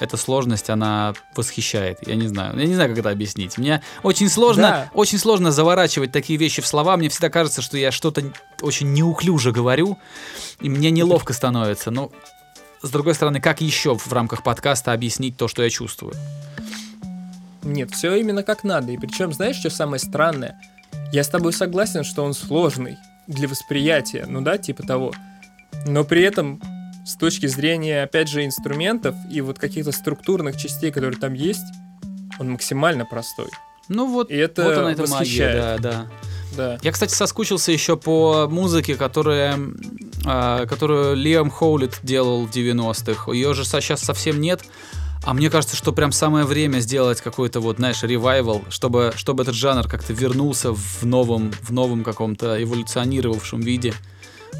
эта 0.00 0.16
сложность, 0.16 0.68
она 0.68 1.14
восхищает. 1.36 1.98
Я 2.08 2.16
не 2.16 2.26
знаю. 2.26 2.58
Я 2.58 2.66
не 2.66 2.74
знаю, 2.74 2.90
как 2.90 2.98
это 2.98 3.10
объяснить. 3.10 3.56
Мне 3.56 3.82
очень 4.02 4.28
сложно, 4.28 4.62
да. 4.62 4.90
очень 4.94 5.18
сложно 5.18 5.52
заворачивать 5.52 6.10
такие 6.10 6.40
вещи 6.40 6.60
в 6.60 6.66
слова. 6.66 6.96
Мне 6.96 7.08
всегда 7.08 7.30
кажется, 7.30 7.62
что 7.62 7.78
я 7.78 7.92
что-то 7.92 8.24
очень 8.62 8.92
неуклюже 8.92 9.52
говорю, 9.52 9.96
и 10.60 10.68
мне 10.68 10.90
неловко 10.90 11.32
становится. 11.32 11.92
Но, 11.92 12.10
с 12.82 12.90
другой 12.90 13.14
стороны, 13.14 13.40
как 13.40 13.60
еще 13.60 13.96
в 13.96 14.12
рамках 14.12 14.42
подкаста 14.42 14.92
объяснить 14.92 15.36
то, 15.36 15.46
что 15.46 15.62
я 15.62 15.70
чувствую? 15.70 16.14
Нет, 17.66 17.90
все 17.90 18.14
именно 18.14 18.42
как 18.42 18.64
надо. 18.64 18.92
И 18.92 18.96
причем, 18.96 19.32
знаешь, 19.32 19.56
что 19.56 19.70
самое 19.70 19.98
странное? 19.98 20.60
Я 21.12 21.24
с 21.24 21.28
тобой 21.28 21.52
согласен, 21.52 22.04
что 22.04 22.24
он 22.24 22.32
сложный 22.32 22.96
для 23.26 23.48
восприятия, 23.48 24.24
ну 24.28 24.40
да, 24.40 24.56
типа 24.56 24.84
того. 24.84 25.12
Но 25.86 26.04
при 26.04 26.22
этом 26.22 26.60
с 27.04 27.16
точки 27.16 27.46
зрения, 27.46 28.04
опять 28.04 28.28
же, 28.28 28.44
инструментов 28.44 29.14
и 29.30 29.40
вот 29.40 29.58
каких-то 29.58 29.92
структурных 29.92 30.56
частей, 30.56 30.90
которые 30.90 31.18
там 31.18 31.34
есть, 31.34 31.64
он 32.38 32.50
максимально 32.50 33.04
простой. 33.04 33.48
Ну 33.88 34.10
вот, 34.10 34.30
и 34.30 34.36
это 34.36 34.64
вот 34.64 34.76
она 34.76 34.92
эта 34.92 35.02
восхищает. 35.02 35.62
магия, 35.62 35.78
да, 35.78 35.90
да. 35.90 36.06
Да. 36.56 36.78
Я, 36.82 36.92
кстати, 36.92 37.12
соскучился 37.12 37.70
еще 37.70 37.96
по 37.96 38.48
музыке, 38.48 38.96
которая, 38.96 39.58
э, 40.24 40.66
которую 40.66 41.14
Лиам 41.14 41.50
Хоулит 41.50 41.98
делал 42.02 42.46
в 42.46 42.50
90-х. 42.50 43.30
Ее 43.32 43.52
же 43.52 43.64
сейчас 43.64 44.00
совсем 44.00 44.40
нет. 44.40 44.62
А 45.26 45.34
мне 45.34 45.50
кажется, 45.50 45.74
что 45.74 45.92
прям 45.92 46.12
самое 46.12 46.44
время 46.44 46.78
сделать 46.78 47.20
какой-то 47.20 47.58
вот, 47.58 47.78
знаешь, 47.78 48.00
ревайвал, 48.04 48.62
чтобы, 48.70 49.12
чтобы 49.16 49.42
этот 49.42 49.56
жанр 49.56 49.88
как-то 49.88 50.12
вернулся 50.12 50.72
в 50.72 51.02
новом, 51.04 51.50
в 51.62 51.72
новом 51.72 52.04
каком-то 52.04 52.62
эволюционировавшем 52.62 53.60
виде. 53.60 53.92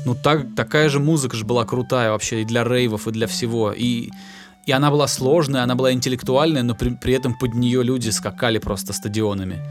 Ну, 0.04 0.16
так, 0.16 0.56
такая 0.56 0.88
же 0.88 0.98
музыка 0.98 1.36
же 1.36 1.44
была 1.44 1.64
крутая 1.64 2.10
вообще 2.10 2.42
и 2.42 2.44
для 2.44 2.64
рейвов, 2.64 3.06
и 3.06 3.12
для 3.12 3.28
всего. 3.28 3.72
И, 3.72 4.10
и 4.66 4.72
она 4.72 4.90
была 4.90 5.06
сложная, 5.06 5.62
она 5.62 5.76
была 5.76 5.92
интеллектуальная, 5.92 6.64
но 6.64 6.74
при, 6.74 6.90
при 6.90 7.14
этом 7.14 7.38
под 7.38 7.54
нее 7.54 7.84
люди 7.84 8.10
скакали 8.10 8.58
просто 8.58 8.92
стадионами. 8.92 9.62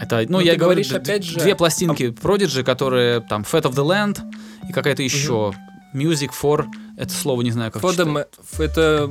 Это, 0.00 0.18
ну, 0.28 0.38
ну 0.38 0.40
я 0.40 0.54
говорю, 0.54 0.84
опять 0.88 1.24
же... 1.24 1.40
две 1.40 1.56
пластинки 1.56 2.04
Prodigy, 2.04 2.62
которые 2.62 3.22
там 3.22 3.42
Fat 3.42 3.62
of 3.62 3.72
the 3.72 3.84
Land 3.84 4.20
и 4.68 4.72
какая-то 4.72 5.02
еще. 5.02 5.48
Угу. 5.48 5.56
Music 5.94 6.30
for, 6.30 6.66
это 6.96 7.12
слово 7.12 7.40
не 7.42 7.50
знаю, 7.50 7.72
как 7.72 7.82
for 7.82 7.96
the, 7.96 8.26
Это 8.58 9.10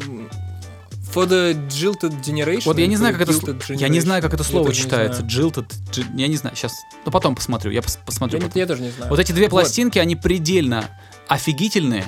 For 1.16 1.26
the 1.30 1.68
Jilted 1.70 2.22
Generation. 2.22 2.63
Вот 2.66 2.78
я 2.78 2.88
не 2.88 2.97
знаю, 2.97 3.18
как 3.18 3.30
это. 3.30 3.74
Я 3.74 3.88
не 3.88 4.01
знаю, 4.01 4.22
как 4.22 4.34
это 4.34 4.43
слово 4.43 4.74
читается. 4.74 5.22
Jilted. 5.24 5.74
Я 6.16 6.28
не 6.28 6.36
знаю. 6.36 6.57
Сейчас. 6.57 6.74
Ну 7.05 7.11
потом 7.11 7.36
посмотрю. 7.36 7.72
Я 7.72 7.82
пос 7.82 7.97
посмотрю. 8.05 8.39
Я, 8.39 8.45
потом. 8.45 8.59
я 8.59 8.68
тоже 8.68 8.82
не 8.82 8.89
знаю. 8.89 9.09
Вот 9.09 9.20
эти 9.20 9.32
две 9.32 9.47
пластинки, 9.47 9.97
вот. 9.97 10.03
они 10.03 10.18
предельно 10.18 10.89
офигительные. 11.30 12.05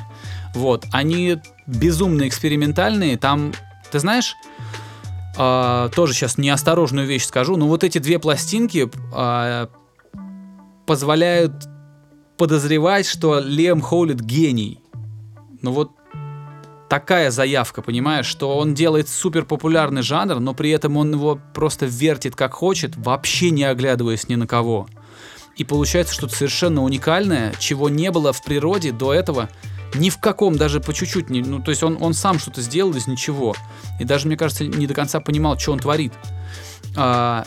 Вот. 0.53 0.85
Они 0.91 1.37
безумно 1.67 2.27
экспериментальные. 2.27 3.17
Там, 3.17 3.53
ты 3.91 3.99
знаешь, 3.99 4.35
э, 5.37 5.89
тоже 5.95 6.13
сейчас 6.13 6.37
неосторожную 6.37 7.07
вещь 7.07 7.23
скажу, 7.23 7.55
но 7.55 7.67
вот 7.67 7.85
эти 7.85 7.99
две 7.99 8.19
пластинки 8.19 8.89
э, 9.15 9.67
позволяют 10.85 11.53
подозревать, 12.37 13.07
что 13.07 13.39
Лем 13.39 13.79
Холлит 13.79 14.19
гений. 14.19 14.81
Ну 15.61 15.71
вот 15.71 15.91
такая 16.89 17.31
заявка, 17.31 17.81
понимаешь, 17.81 18.25
что 18.25 18.57
он 18.57 18.73
делает 18.73 19.09
супер 19.09 19.45
популярный 19.45 20.01
жанр, 20.01 20.39
но 20.39 20.53
при 20.53 20.71
этом 20.71 20.97
он 20.97 21.13
его 21.13 21.39
просто 21.53 21.85
вертит 21.85 22.35
как 22.35 22.53
хочет, 22.53 22.95
вообще 22.95 23.49
не 23.51 23.63
оглядываясь 23.63 24.27
ни 24.27 24.35
на 24.35 24.47
кого. 24.47 24.87
И 25.55 25.63
получается 25.63 26.13
что-то 26.13 26.35
совершенно 26.35 26.83
уникальное, 26.83 27.53
чего 27.59 27.89
не 27.89 28.11
было 28.11 28.31
в 28.31 28.43
природе 28.43 28.91
до 28.91 29.13
этого 29.13 29.49
ни 29.95 30.09
в 30.09 30.17
каком, 30.19 30.57
даже 30.57 30.79
по 30.79 30.93
чуть-чуть. 30.93 31.29
Не, 31.29 31.41
ну, 31.41 31.61
то 31.61 31.71
есть 31.71 31.81
он, 31.81 31.97
он 32.01 32.13
сам 32.13 32.39
что-то 32.39 32.61
сделал 32.61 32.93
из 32.95 33.07
ничего. 33.07 33.55
И 33.99 34.03
даже, 34.03 34.27
мне 34.27 34.37
кажется, 34.37 34.65
не 34.65 34.85
до 34.85 34.93
конца 34.93 35.19
понимал, 35.19 35.57
что 35.57 35.71
он 35.71 35.79
творит. 35.79 36.13
А, 36.95 37.45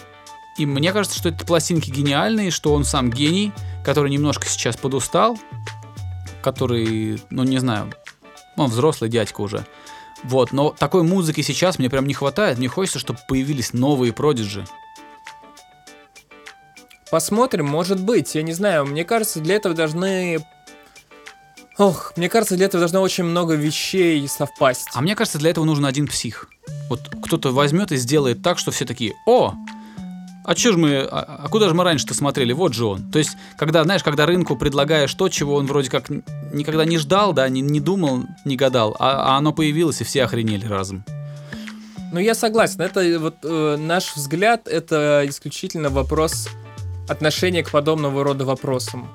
и 0.57 0.66
мне 0.66 0.93
кажется, 0.93 1.18
что 1.18 1.28
эти 1.28 1.45
пластинки 1.45 1.91
гениальные, 1.91 2.51
что 2.51 2.72
он 2.72 2.84
сам 2.84 3.11
гений, 3.11 3.53
который 3.84 4.11
немножко 4.11 4.47
сейчас 4.47 4.76
подустал, 4.76 5.38
который, 6.43 7.22
ну 7.30 7.45
не 7.45 7.59
знаю, 7.59 7.93
он 8.65 8.71
взрослый 8.71 9.11
дядька 9.11 9.41
уже. 9.41 9.67
Вот, 10.23 10.53
но 10.53 10.71
такой 10.71 11.03
музыки 11.03 11.41
сейчас 11.41 11.79
мне 11.79 11.89
прям 11.89 12.07
не 12.07 12.15
хватает. 12.15 12.59
Мне 12.59 12.69
хочется, 12.69 12.99
чтобы 12.99 13.21
появились 13.29 13.73
новые 13.73 14.13
продиджи. 14.13 14.67
посмотрим, 17.11 17.67
может 17.67 18.01
быть, 18.01 18.35
я 18.35 18.43
не 18.43 18.53
знаю, 18.53 18.87
мне 18.87 19.05
кажется, 19.05 19.41
для 19.41 19.57
этого 19.57 19.75
должны 19.75 20.45
Ох, 21.79 22.13
мне 22.17 22.29
кажется, 22.29 22.57
для 22.57 22.67
этого 22.67 22.81
должно 22.81 23.01
очень 23.01 23.25
много 23.25 23.55
вещей 23.55 24.29
совпасть. 24.29 24.89
А 24.93 25.01
мне 25.01 25.17
кажется, 25.17 25.39
для 25.39 25.51
этого 25.51 25.65
нужен 25.65 25.87
один 25.87 26.07
псих. 26.07 26.51
Вот 26.91 27.01
кто-то 27.25 27.53
возьмет 27.53 27.91
и 27.91 27.97
сделает 27.97 28.43
так, 28.43 28.59
что 28.59 28.71
все 28.71 28.85
такие, 28.85 29.15
о, 29.27 29.55
а 30.45 30.55
чё 30.55 30.72
же 30.72 30.78
мы, 30.78 30.97
а, 30.99 31.43
а 31.45 31.49
куда 31.49 31.68
же 31.68 31.74
мы 31.74 31.84
раньше-то 31.84 32.14
смотрели? 32.14 32.53
Вот 32.53 32.74
же 32.74 32.86
он. 32.86 33.11
То 33.11 33.18
есть, 33.18 33.36
когда, 33.57 33.84
знаешь, 33.84 34.03
когда 34.03 34.26
рынку 34.26 34.57
предлагаешь 34.57 35.12
то, 35.14 35.28
чего 35.28 35.57
он 35.57 35.66
вроде 35.66 35.91
как 35.91 36.09
никогда 36.53 36.84
не 36.84 36.99
ждал, 36.99 37.32
да, 37.32 37.49
не, 37.49 37.61
не 37.61 37.80
думал, 37.80 38.24
не 38.45 38.57
гадал, 38.57 38.97
а, 38.99 39.34
а 39.34 39.38
оно 39.38 39.53
появилось, 39.53 40.01
и 40.01 40.05
все 40.05 40.24
охренели 40.24 40.66
разом. 40.66 41.05
Ну, 42.12 42.18
я 42.18 42.34
согласен. 42.34 42.80
Это 42.80 43.18
вот 43.20 43.36
э, 43.45 43.76
наш 43.78 44.16
взгляд, 44.16 44.66
это 44.66 45.24
исключительно 45.26 45.91
вопрос 45.91 46.49
отношения 47.09 47.62
к 47.62 47.70
подобного 47.70 48.24
рода 48.24 48.45
вопросам. 48.45 49.09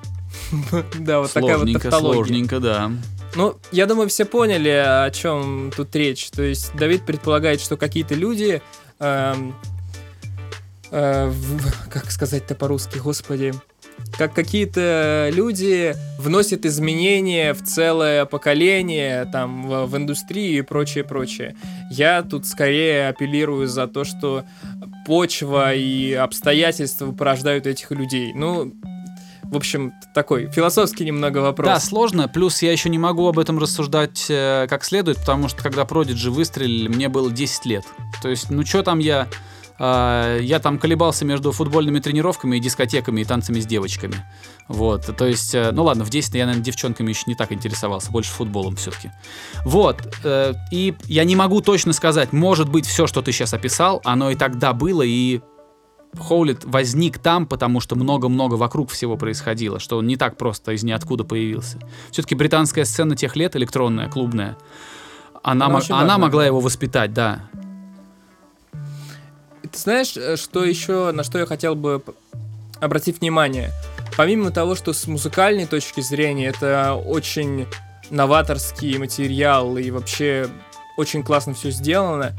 Да, 1.00 1.20
вот 1.20 1.32
такая 1.32 1.58
вот 1.58 1.72
тавтология. 1.72 2.14
Сложненько, 2.14 2.60
да. 2.60 2.92
Ну, 3.34 3.56
я 3.72 3.86
думаю, 3.86 4.08
все 4.08 4.24
поняли, 4.24 4.68
о 4.68 5.10
чем 5.10 5.72
тут 5.76 5.94
речь. 5.96 6.30
То 6.30 6.42
есть 6.42 6.74
Давид 6.74 7.04
предполагает, 7.04 7.60
что 7.60 7.76
какие-то 7.76 8.14
люди, 8.14 8.62
э, 10.90 11.32
как 11.90 12.10
сказать-то 12.10 12.54
по-русски, 12.54 12.98
господи, 12.98 13.54
как 14.18 14.34
какие-то 14.34 15.30
люди 15.32 15.94
вносят 16.18 16.64
изменения 16.66 17.54
в 17.54 17.62
целое 17.62 18.24
поколение, 18.24 19.26
там, 19.26 19.66
в, 19.68 19.86
в 19.86 19.96
индустрию 19.96 20.58
и 20.58 20.62
прочее, 20.62 21.04
прочее. 21.04 21.56
Я 21.90 22.22
тут 22.22 22.46
скорее 22.46 23.08
апеллирую 23.08 23.66
за 23.66 23.86
то, 23.86 24.04
что 24.04 24.44
почва 25.06 25.74
и 25.74 26.12
обстоятельства 26.12 27.12
порождают 27.12 27.66
этих 27.66 27.90
людей. 27.90 28.32
Ну, 28.34 28.72
в 29.50 29.56
общем, 29.56 29.92
такой 30.12 30.50
философский 30.50 31.04
немного 31.04 31.38
вопрос. 31.38 31.68
Да, 31.68 31.78
сложно. 31.78 32.28
Плюс 32.28 32.62
я 32.62 32.72
еще 32.72 32.88
не 32.88 32.98
могу 32.98 33.28
об 33.28 33.38
этом 33.38 33.58
рассуждать 33.58 34.26
э, 34.28 34.66
как 34.68 34.82
следует, 34.84 35.18
потому 35.18 35.48
что 35.48 35.62
когда 35.62 35.82
Prodigy 35.82 36.30
выстрелили, 36.30 36.88
мне 36.88 37.08
было 37.08 37.30
10 37.30 37.66
лет. 37.66 37.84
То 38.22 38.28
есть, 38.28 38.50
ну 38.50 38.64
что 38.64 38.82
там 38.82 38.98
я... 38.98 39.28
Э, 39.78 40.38
я 40.42 40.58
там 40.58 40.78
колебался 40.78 41.24
между 41.24 41.52
футбольными 41.52 42.00
тренировками 42.00 42.56
и 42.56 42.60
дискотеками 42.60 43.20
и 43.20 43.24
танцами 43.24 43.60
с 43.60 43.66
девочками. 43.66 44.16
Вот, 44.68 45.16
то 45.16 45.26
есть, 45.26 45.54
э, 45.54 45.70
ну 45.72 45.84
ладно, 45.84 46.04
в 46.04 46.10
10 46.10 46.34
я, 46.34 46.46
наверное, 46.46 46.64
девчонками 46.64 47.10
еще 47.10 47.24
не 47.26 47.34
так 47.34 47.52
интересовался, 47.52 48.10
больше 48.10 48.30
футболом 48.30 48.76
все-таки. 48.76 49.10
Вот, 49.64 50.02
э, 50.24 50.54
и 50.70 50.94
я 51.04 51.24
не 51.24 51.36
могу 51.36 51.60
точно 51.60 51.92
сказать, 51.92 52.32
может 52.32 52.68
быть, 52.68 52.86
все, 52.86 53.06
что 53.06 53.22
ты 53.22 53.32
сейчас 53.32 53.54
описал, 53.54 54.00
оно 54.04 54.30
и 54.30 54.34
тогда 54.34 54.72
было, 54.72 55.02
и 55.02 55.40
Хоулит 56.18 56.64
возник 56.64 57.18
там, 57.18 57.46
потому 57.46 57.80
что 57.80 57.94
много-много 57.94 58.54
вокруг 58.54 58.90
всего 58.90 59.16
происходило, 59.16 59.78
что 59.78 59.98
он 59.98 60.06
не 60.06 60.16
так 60.16 60.36
просто 60.38 60.72
из 60.72 60.82
ниоткуда 60.82 61.24
появился. 61.24 61.78
Все-таки 62.10 62.34
британская 62.34 62.84
сцена 62.84 63.16
тех 63.16 63.36
лет, 63.36 63.54
электронная, 63.56 64.08
клубная, 64.08 64.56
она, 65.42 65.66
она, 65.66 65.80
она 65.90 66.18
могла 66.18 66.44
его 66.44 66.60
воспитать, 66.60 67.12
да. 67.12 67.48
Ты 69.76 69.82
знаешь, 69.82 70.16
э, 70.16 70.36
что 70.36 70.64
еще, 70.64 71.12
на 71.12 71.22
что 71.22 71.38
я 71.38 71.44
хотел 71.44 71.74
бы 71.74 72.02
обратить 72.80 73.20
внимание? 73.20 73.72
Помимо 74.16 74.50
того, 74.50 74.74
что 74.74 74.94
с 74.94 75.06
музыкальной 75.06 75.66
точки 75.66 76.00
зрения 76.00 76.46
это 76.46 76.94
очень 76.94 77.66
новаторский 78.08 78.96
материал 78.96 79.76
и 79.76 79.90
вообще 79.90 80.48
очень 80.96 81.22
классно 81.22 81.52
все 81.54 81.70
сделано, 81.70 82.34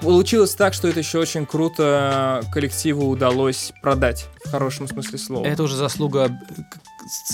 Получилось 0.00 0.54
так, 0.54 0.74
что 0.74 0.86
это 0.86 0.98
еще 0.98 1.18
очень 1.18 1.46
круто 1.46 2.42
коллективу 2.52 3.08
удалось 3.08 3.72
продать, 3.80 4.26
в 4.44 4.50
хорошем 4.50 4.86
смысле 4.86 5.16
слова. 5.16 5.46
Это 5.46 5.62
уже 5.62 5.76
заслуга 5.76 6.28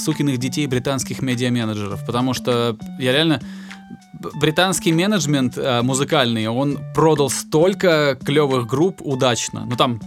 сукиных 0.04 0.38
детей 0.38 0.68
британских 0.68 1.20
медиа-менеджеров, 1.20 2.06
потому 2.06 2.32
что 2.32 2.76
я 3.00 3.10
реально 3.10 3.40
британский 4.12 4.92
менеджмент 4.92 5.56
э, 5.56 5.82
музыкальный, 5.82 6.46
он 6.48 6.78
продал 6.94 7.30
столько 7.30 8.18
клевых 8.24 8.66
групп 8.66 9.00
удачно. 9.02 9.66
Ну 9.66 9.76
там, 9.76 10.00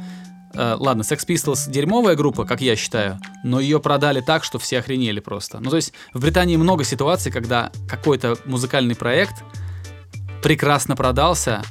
э, 0.53 0.75
ладно, 0.79 1.01
Sex 1.01 1.25
Pistols 1.27 1.69
дерьмовая 1.69 2.15
группа, 2.15 2.45
как 2.45 2.61
я 2.61 2.75
считаю, 2.75 3.19
но 3.43 3.59
ее 3.59 3.79
продали 3.79 4.21
так, 4.21 4.43
что 4.43 4.59
все 4.59 4.79
охренели 4.79 5.19
просто. 5.19 5.59
Ну 5.59 5.69
то 5.69 5.75
есть 5.75 5.93
в 6.13 6.21
Британии 6.21 6.57
много 6.57 6.84
ситуаций, 6.84 7.31
когда 7.31 7.71
какой-то 7.88 8.38
музыкальный 8.45 8.95
проект 8.95 9.43
прекрасно 10.41 10.95
продался, 10.95 11.61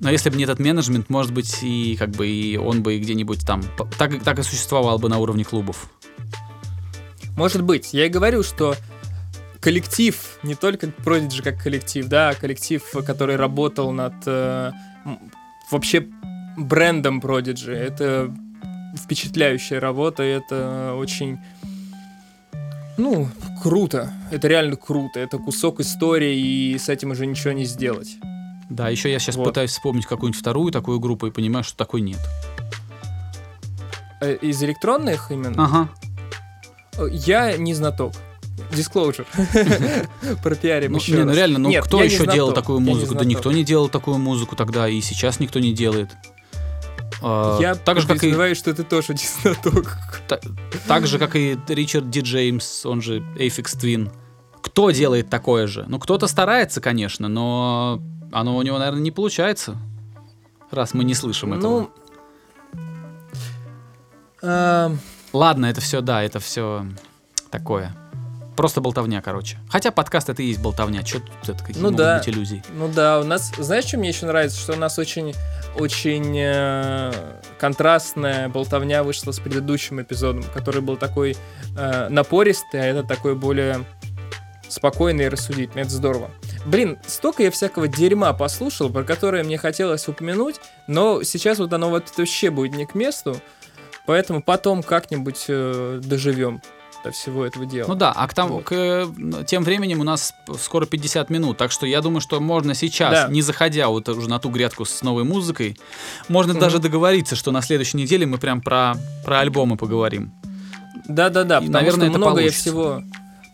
но 0.00 0.10
если 0.10 0.30
бы 0.30 0.36
не 0.36 0.44
этот 0.44 0.58
менеджмент, 0.58 1.10
может 1.10 1.32
быть, 1.32 1.62
и 1.62 1.96
как 1.96 2.10
бы 2.10 2.26
и 2.26 2.56
он 2.56 2.82
бы 2.82 2.98
где-нибудь 2.98 3.46
там 3.46 3.62
так, 3.98 4.22
так 4.22 4.38
и 4.40 4.42
существовал 4.42 4.98
бы 4.98 5.08
на 5.08 5.18
уровне 5.18 5.44
клубов. 5.44 5.88
Может 7.36 7.62
быть. 7.62 7.94
Я 7.94 8.06
и 8.06 8.08
говорю, 8.08 8.42
что 8.42 8.76
коллектив, 9.62 10.38
не 10.42 10.54
только 10.54 10.88
Prodigy 10.88 11.42
как 11.42 11.62
коллектив, 11.62 12.06
да, 12.08 12.30
а 12.30 12.34
коллектив, 12.34 12.82
который 13.06 13.36
работал 13.36 13.92
над 13.92 14.14
э, 14.26 14.72
вообще 15.70 16.06
брендом 16.56 17.20
Prodigy. 17.20 17.72
Это 17.72 18.34
впечатляющая 18.96 19.80
работа, 19.80 20.22
это 20.24 20.94
очень 20.96 21.38
ну, 22.98 23.28
круто. 23.62 24.12
Это 24.30 24.48
реально 24.48 24.76
круто. 24.76 25.18
Это 25.18 25.38
кусок 25.38 25.80
истории, 25.80 26.36
и 26.36 26.78
с 26.78 26.88
этим 26.88 27.12
уже 27.12 27.24
ничего 27.24 27.52
не 27.52 27.64
сделать. 27.64 28.18
Да, 28.68 28.88
еще 28.90 29.10
я 29.10 29.18
сейчас 29.18 29.36
вот. 29.36 29.44
пытаюсь 29.44 29.70
вспомнить 29.70 30.06
какую-нибудь 30.06 30.38
вторую 30.38 30.72
такую 30.72 31.00
группу 31.00 31.26
и 31.26 31.30
понимаю, 31.30 31.64
что 31.64 31.76
такой 31.76 32.00
нет. 32.00 32.20
Э, 34.20 34.34
из 34.34 34.62
электронных 34.62 35.30
именно? 35.30 35.64
Ага. 35.64 35.88
Э, 36.98 37.08
я 37.10 37.56
не 37.56 37.74
знаток. 37.74 38.12
Disclosure. 38.70 39.26
Пропиарим 40.42 40.94
еще 40.94 41.12
не, 41.12 41.24
ну 41.24 41.34
реально, 41.34 41.58
ну 41.58 41.82
кто 41.82 42.02
еще 42.02 42.26
делал 42.26 42.52
такую 42.52 42.80
музыку? 42.80 43.14
Да 43.14 43.24
никто 43.24 43.52
не 43.52 43.64
делал 43.64 43.88
такую 43.88 44.18
музыку 44.18 44.56
тогда, 44.56 44.88
и 44.88 45.00
сейчас 45.00 45.40
никто 45.40 45.58
не 45.58 45.72
делает. 45.72 46.10
А, 47.22 47.58
я 47.60 47.74
так 47.74 48.00
же, 48.00 48.06
как 48.08 48.22
и... 48.24 48.54
что 48.54 48.74
ты 48.74 48.82
тоже 48.82 49.12
не 49.12 49.42
знаток. 49.42 49.96
Так, 50.86 51.06
же, 51.06 51.18
как 51.18 51.36
и 51.36 51.58
Ричард 51.68 52.10
Ди 52.10 52.20
Джеймс, 52.20 52.84
он 52.84 53.00
же 53.00 53.20
Aphex 53.36 53.78
Twin. 53.78 54.10
Кто 54.60 54.90
делает 54.90 55.30
такое 55.30 55.66
же? 55.66 55.84
Ну, 55.88 55.98
кто-то 55.98 56.26
старается, 56.26 56.80
конечно, 56.80 57.28
но 57.28 58.02
оно 58.32 58.56
у 58.56 58.62
него, 58.62 58.78
наверное, 58.78 59.02
не 59.02 59.10
получается, 59.10 59.76
раз 60.70 60.94
мы 60.94 61.04
не 61.04 61.14
слышим 61.14 61.52
этого. 61.52 61.90
Ну, 62.72 62.80
э... 64.42 64.90
Ладно, 65.32 65.66
это 65.66 65.80
все, 65.80 66.00
да, 66.00 66.22
это 66.22 66.40
все 66.40 66.86
такое. 67.50 67.96
Просто 68.56 68.80
болтовня, 68.80 69.22
короче. 69.22 69.56
Хотя 69.70 69.90
подкаст 69.90 70.28
это 70.28 70.42
и 70.42 70.46
есть 70.46 70.60
болтовня. 70.60 71.04
Что 71.04 71.20
тут 71.20 71.48
это 71.48 71.64
какие 71.64 71.76
ну, 71.82 71.90
могут 71.90 71.96
да. 71.96 72.18
быть 72.18 72.28
иллюзии? 72.28 72.62
Ну 72.74 72.88
да, 72.88 73.20
у 73.20 73.24
нас, 73.24 73.50
знаешь, 73.58 73.84
что 73.84 73.98
мне 73.98 74.10
еще 74.10 74.26
нравится? 74.26 74.58
Что 74.58 74.74
у 74.74 74.76
нас 74.76 74.98
очень, 74.98 75.34
очень 75.76 76.36
э, 76.38 77.12
контрастная 77.58 78.48
болтовня 78.48 79.02
вышла 79.02 79.32
с 79.32 79.40
предыдущим 79.40 80.02
эпизодом, 80.02 80.44
который 80.54 80.82
был 80.82 80.96
такой 80.96 81.36
э, 81.76 82.08
напористый, 82.10 82.82
а 82.82 82.84
это 82.84 83.02
такой 83.04 83.34
более 83.34 83.84
спокойный 84.68 85.24
и 85.24 85.28
рассудительный. 85.28 85.82
Это 85.82 85.90
здорово. 85.90 86.30
Блин, 86.66 86.98
столько 87.06 87.42
я 87.42 87.50
всякого 87.50 87.88
дерьма 87.88 88.32
послушал, 88.32 88.90
про 88.90 89.02
которое 89.02 89.44
мне 89.44 89.58
хотелось 89.58 90.06
упомянуть, 90.08 90.56
но 90.86 91.22
сейчас 91.22 91.58
вот 91.58 91.72
оно 91.72 91.90
вот 91.90 92.12
вообще 92.16 92.50
будет 92.50 92.74
не 92.74 92.86
к 92.86 92.94
месту, 92.94 93.40
поэтому 94.06 94.42
потом 94.42 94.82
как-нибудь 94.82 95.46
э, 95.48 96.00
доживем 96.02 96.62
до 97.04 97.10
всего 97.10 97.44
этого 97.44 97.66
дела. 97.66 97.88
Ну 97.88 97.94
да, 97.94 98.12
а 98.12 98.26
к, 98.28 98.34
там, 98.34 98.48
вот. 98.48 98.64
к 98.64 99.08
тем 99.46 99.64
временем 99.64 100.00
у 100.00 100.04
нас 100.04 100.34
скоро 100.58 100.86
50 100.86 101.30
минут, 101.30 101.58
так 101.58 101.72
что 101.72 101.86
я 101.86 102.00
думаю, 102.00 102.20
что 102.20 102.40
можно 102.40 102.74
сейчас, 102.74 103.12
да. 103.12 103.28
не 103.28 103.42
заходя 103.42 103.88
вот 103.88 104.08
уже 104.08 104.28
на 104.28 104.38
ту 104.38 104.50
грядку 104.50 104.84
с 104.84 105.02
новой 105.02 105.24
музыкой, 105.24 105.76
можно 106.28 106.52
mm-hmm. 106.52 106.60
даже 106.60 106.78
договориться, 106.78 107.36
что 107.36 107.50
на 107.50 107.62
следующей 107.62 107.96
неделе 107.96 108.26
мы 108.26 108.38
прям 108.38 108.60
про, 108.60 108.94
про 109.24 109.40
альбомы 109.40 109.76
поговорим. 109.76 110.32
Да-да-да, 111.08 111.56
потому 111.56 111.72
наверное, 111.72 112.10
что 112.10 112.18
многое 112.18 112.50
всего 112.50 113.02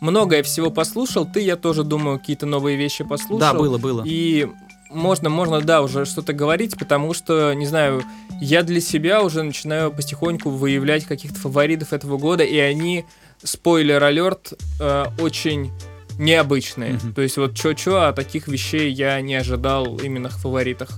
многое 0.01 0.43
всего 0.43 0.71
послушал. 0.71 1.27
Ты, 1.27 1.41
я 1.41 1.57
тоже 1.57 1.83
думаю, 1.83 2.19
какие-то 2.19 2.47
новые 2.47 2.77
вещи 2.77 3.05
послушал. 3.05 3.39
Да, 3.39 3.55
было, 3.55 3.79
было. 3.79 4.03
И 4.05 4.49
можно, 4.91 5.29
можно, 5.29 5.61
да, 5.61 5.83
уже 5.83 6.05
что-то 6.05 6.33
говорить, 6.33 6.79
потому 6.79 7.15
что, 7.15 7.53
не 7.55 7.67
знаю, 7.67 8.03
я 8.41 8.63
для 8.63 8.81
себя 8.81 9.23
уже 9.23 9.43
начинаю 9.43 9.93
потихоньку 9.93 10.51
выявлять 10.51 11.05
каких-то 11.05 11.39
фаворитов 11.39 11.93
этого 11.93 12.19
года, 12.19 12.45
и 12.45 12.59
они, 12.59 13.05
спойлер-алерт, 13.43 14.55
э, 14.81 15.05
очень 15.19 15.71
необычные. 16.19 16.93
Mm-hmm. 16.95 17.13
То 17.15 17.23
есть 17.23 17.37
вот 17.37 17.55
чё-чё, 17.55 17.97
а 17.97 18.13
таких 18.13 18.49
вещей 18.49 18.91
я 18.91 19.21
не 19.21 19.35
ожидал 19.35 19.99
именно 19.99 20.29
в 20.29 20.37
фаворитах 20.37 20.91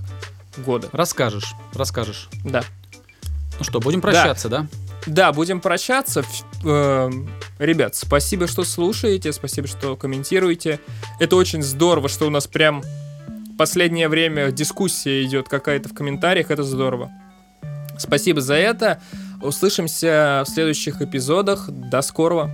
года. 0.57 0.89
Расскажешь, 0.91 1.53
расскажешь. 1.73 2.29
Да. 2.43 2.63
Ну 3.59 3.63
что, 3.63 3.79
будем 3.79 4.01
прощаться, 4.01 4.49
да? 4.49 4.61
да? 4.61 4.67
Да, 5.05 5.33
будем 5.33 5.61
прощаться. 5.61 6.23
Эм, 6.63 7.29
ребят, 7.59 7.95
спасибо, 7.95 8.47
что 8.47 8.63
слушаете, 8.63 9.31
спасибо, 9.33 9.67
что 9.67 9.95
комментируете. 9.95 10.79
Это 11.19 11.35
очень 11.35 11.63
здорово, 11.63 12.07
что 12.07 12.27
у 12.27 12.29
нас 12.29 12.47
прям 12.47 12.83
последнее 13.57 14.07
время 14.07 14.51
дискуссия 14.51 15.23
идет 15.23 15.47
какая-то 15.49 15.89
в 15.89 15.93
комментариях, 15.93 16.51
это 16.51 16.63
здорово. 16.63 17.11
Спасибо 17.97 18.41
за 18.41 18.55
это. 18.55 19.01
Услышимся 19.41 20.43
в 20.45 20.49
следующих 20.49 21.01
эпизодах. 21.01 21.69
До 21.69 22.01
скорого. 22.01 22.51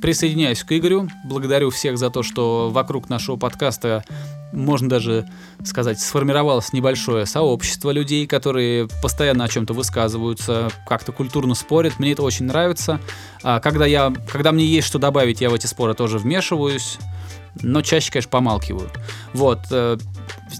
Присоединяюсь 0.00 0.62
к 0.62 0.72
Игорю. 0.72 1.08
Благодарю 1.24 1.70
всех 1.70 1.98
за 1.98 2.10
то, 2.10 2.22
что 2.22 2.70
вокруг 2.70 3.08
нашего 3.08 3.36
подкаста 3.36 4.04
можно 4.52 4.88
даже 4.88 5.28
сказать, 5.64 6.00
сформировалось 6.00 6.72
небольшое 6.72 7.26
сообщество 7.26 7.90
людей, 7.90 8.26
которые 8.26 8.88
постоянно 9.02 9.44
о 9.44 9.48
чем-то 9.48 9.74
высказываются, 9.74 10.70
как-то 10.86 11.12
культурно 11.12 11.54
спорят. 11.54 11.98
Мне 11.98 12.12
это 12.12 12.22
очень 12.22 12.46
нравится. 12.46 13.00
А 13.42 13.60
когда, 13.60 13.86
я, 13.86 14.12
когда 14.30 14.52
мне 14.52 14.64
есть 14.64 14.86
что 14.86 14.98
добавить, 14.98 15.40
я 15.40 15.50
в 15.50 15.54
эти 15.54 15.66
споры 15.66 15.94
тоже 15.94 16.18
вмешиваюсь, 16.18 16.98
но 17.60 17.82
чаще, 17.82 18.10
конечно, 18.10 18.30
помалкиваю. 18.30 18.90
Вот. 19.34 19.60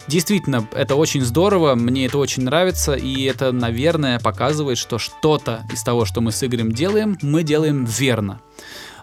Действительно, 0.06 0.66
это 0.72 0.96
очень 0.96 1.22
здорово, 1.22 1.74
мне 1.74 2.06
это 2.06 2.18
очень 2.18 2.44
нравится, 2.44 2.94
и 2.94 3.22
это, 3.24 3.52
наверное, 3.52 4.18
показывает, 4.18 4.78
что 4.78 4.98
что-то 4.98 5.66
из 5.72 5.82
того, 5.82 6.04
что 6.04 6.20
мы 6.20 6.32
с 6.32 6.42
Игорем 6.44 6.72
делаем, 6.72 7.18
мы 7.22 7.42
делаем 7.42 7.84
верно. 7.84 8.40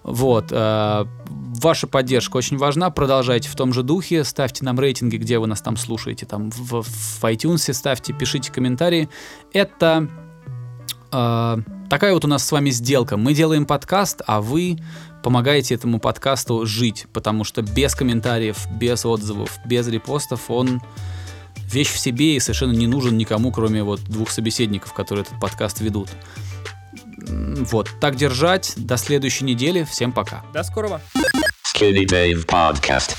Вот. 0.05 0.49
Э, 0.51 1.05
ваша 1.27 1.87
поддержка 1.87 2.37
очень 2.37 2.57
важна. 2.57 2.91
Продолжайте 2.91 3.49
в 3.49 3.55
том 3.55 3.73
же 3.73 3.81
духе. 3.81 4.23
Ставьте 4.23 4.63
нам 4.63 4.79
рейтинги, 4.79 5.17
где 5.17 5.39
вы 5.39 5.47
нас 5.47 5.61
там 5.61 5.77
слушаете. 5.77 6.27
Там 6.27 6.51
в, 6.51 6.83
в 6.83 7.23
iTunes 7.23 7.73
ставьте, 7.73 8.13
пишите 8.13 8.51
комментарии. 8.51 9.09
Это 9.51 10.07
э, 11.11 11.57
такая 11.89 12.13
вот 12.13 12.23
у 12.23 12.27
нас 12.27 12.45
с 12.45 12.51
вами 12.51 12.69
сделка. 12.69 13.17
Мы 13.17 13.33
делаем 13.33 13.65
подкаст, 13.65 14.21
а 14.27 14.41
вы 14.41 14.77
помогаете 15.25 15.73
этому 15.73 15.99
подкасту 15.99 16.67
жить. 16.67 17.07
Потому 17.11 17.43
что 17.43 17.63
без 17.63 17.95
комментариев, 17.95 18.67
без 18.69 19.07
отзывов, 19.07 19.57
без 19.65 19.87
репостов 19.87 20.51
он 20.51 20.83
вещь 21.67 21.91
в 21.91 21.97
себе 21.97 22.35
и 22.35 22.39
совершенно 22.39 22.73
не 22.73 22.85
нужен 22.85 23.17
никому, 23.17 23.51
кроме 23.51 23.81
вот 23.81 24.01
двух 24.01 24.29
собеседников, 24.29 24.93
которые 24.93 25.23
этот 25.23 25.39
подкаст 25.39 25.81
ведут. 25.81 26.09
Вот, 27.17 27.89
так 27.99 28.15
держать. 28.15 28.73
До 28.77 28.97
следующей 28.97 29.45
недели. 29.45 29.83
Всем 29.83 30.11
пока. 30.11 30.43
До 30.53 30.61
скорого. 30.61 31.01
Skinny 31.75 32.05
Dave 32.05 32.45
Podcast. 32.45 33.15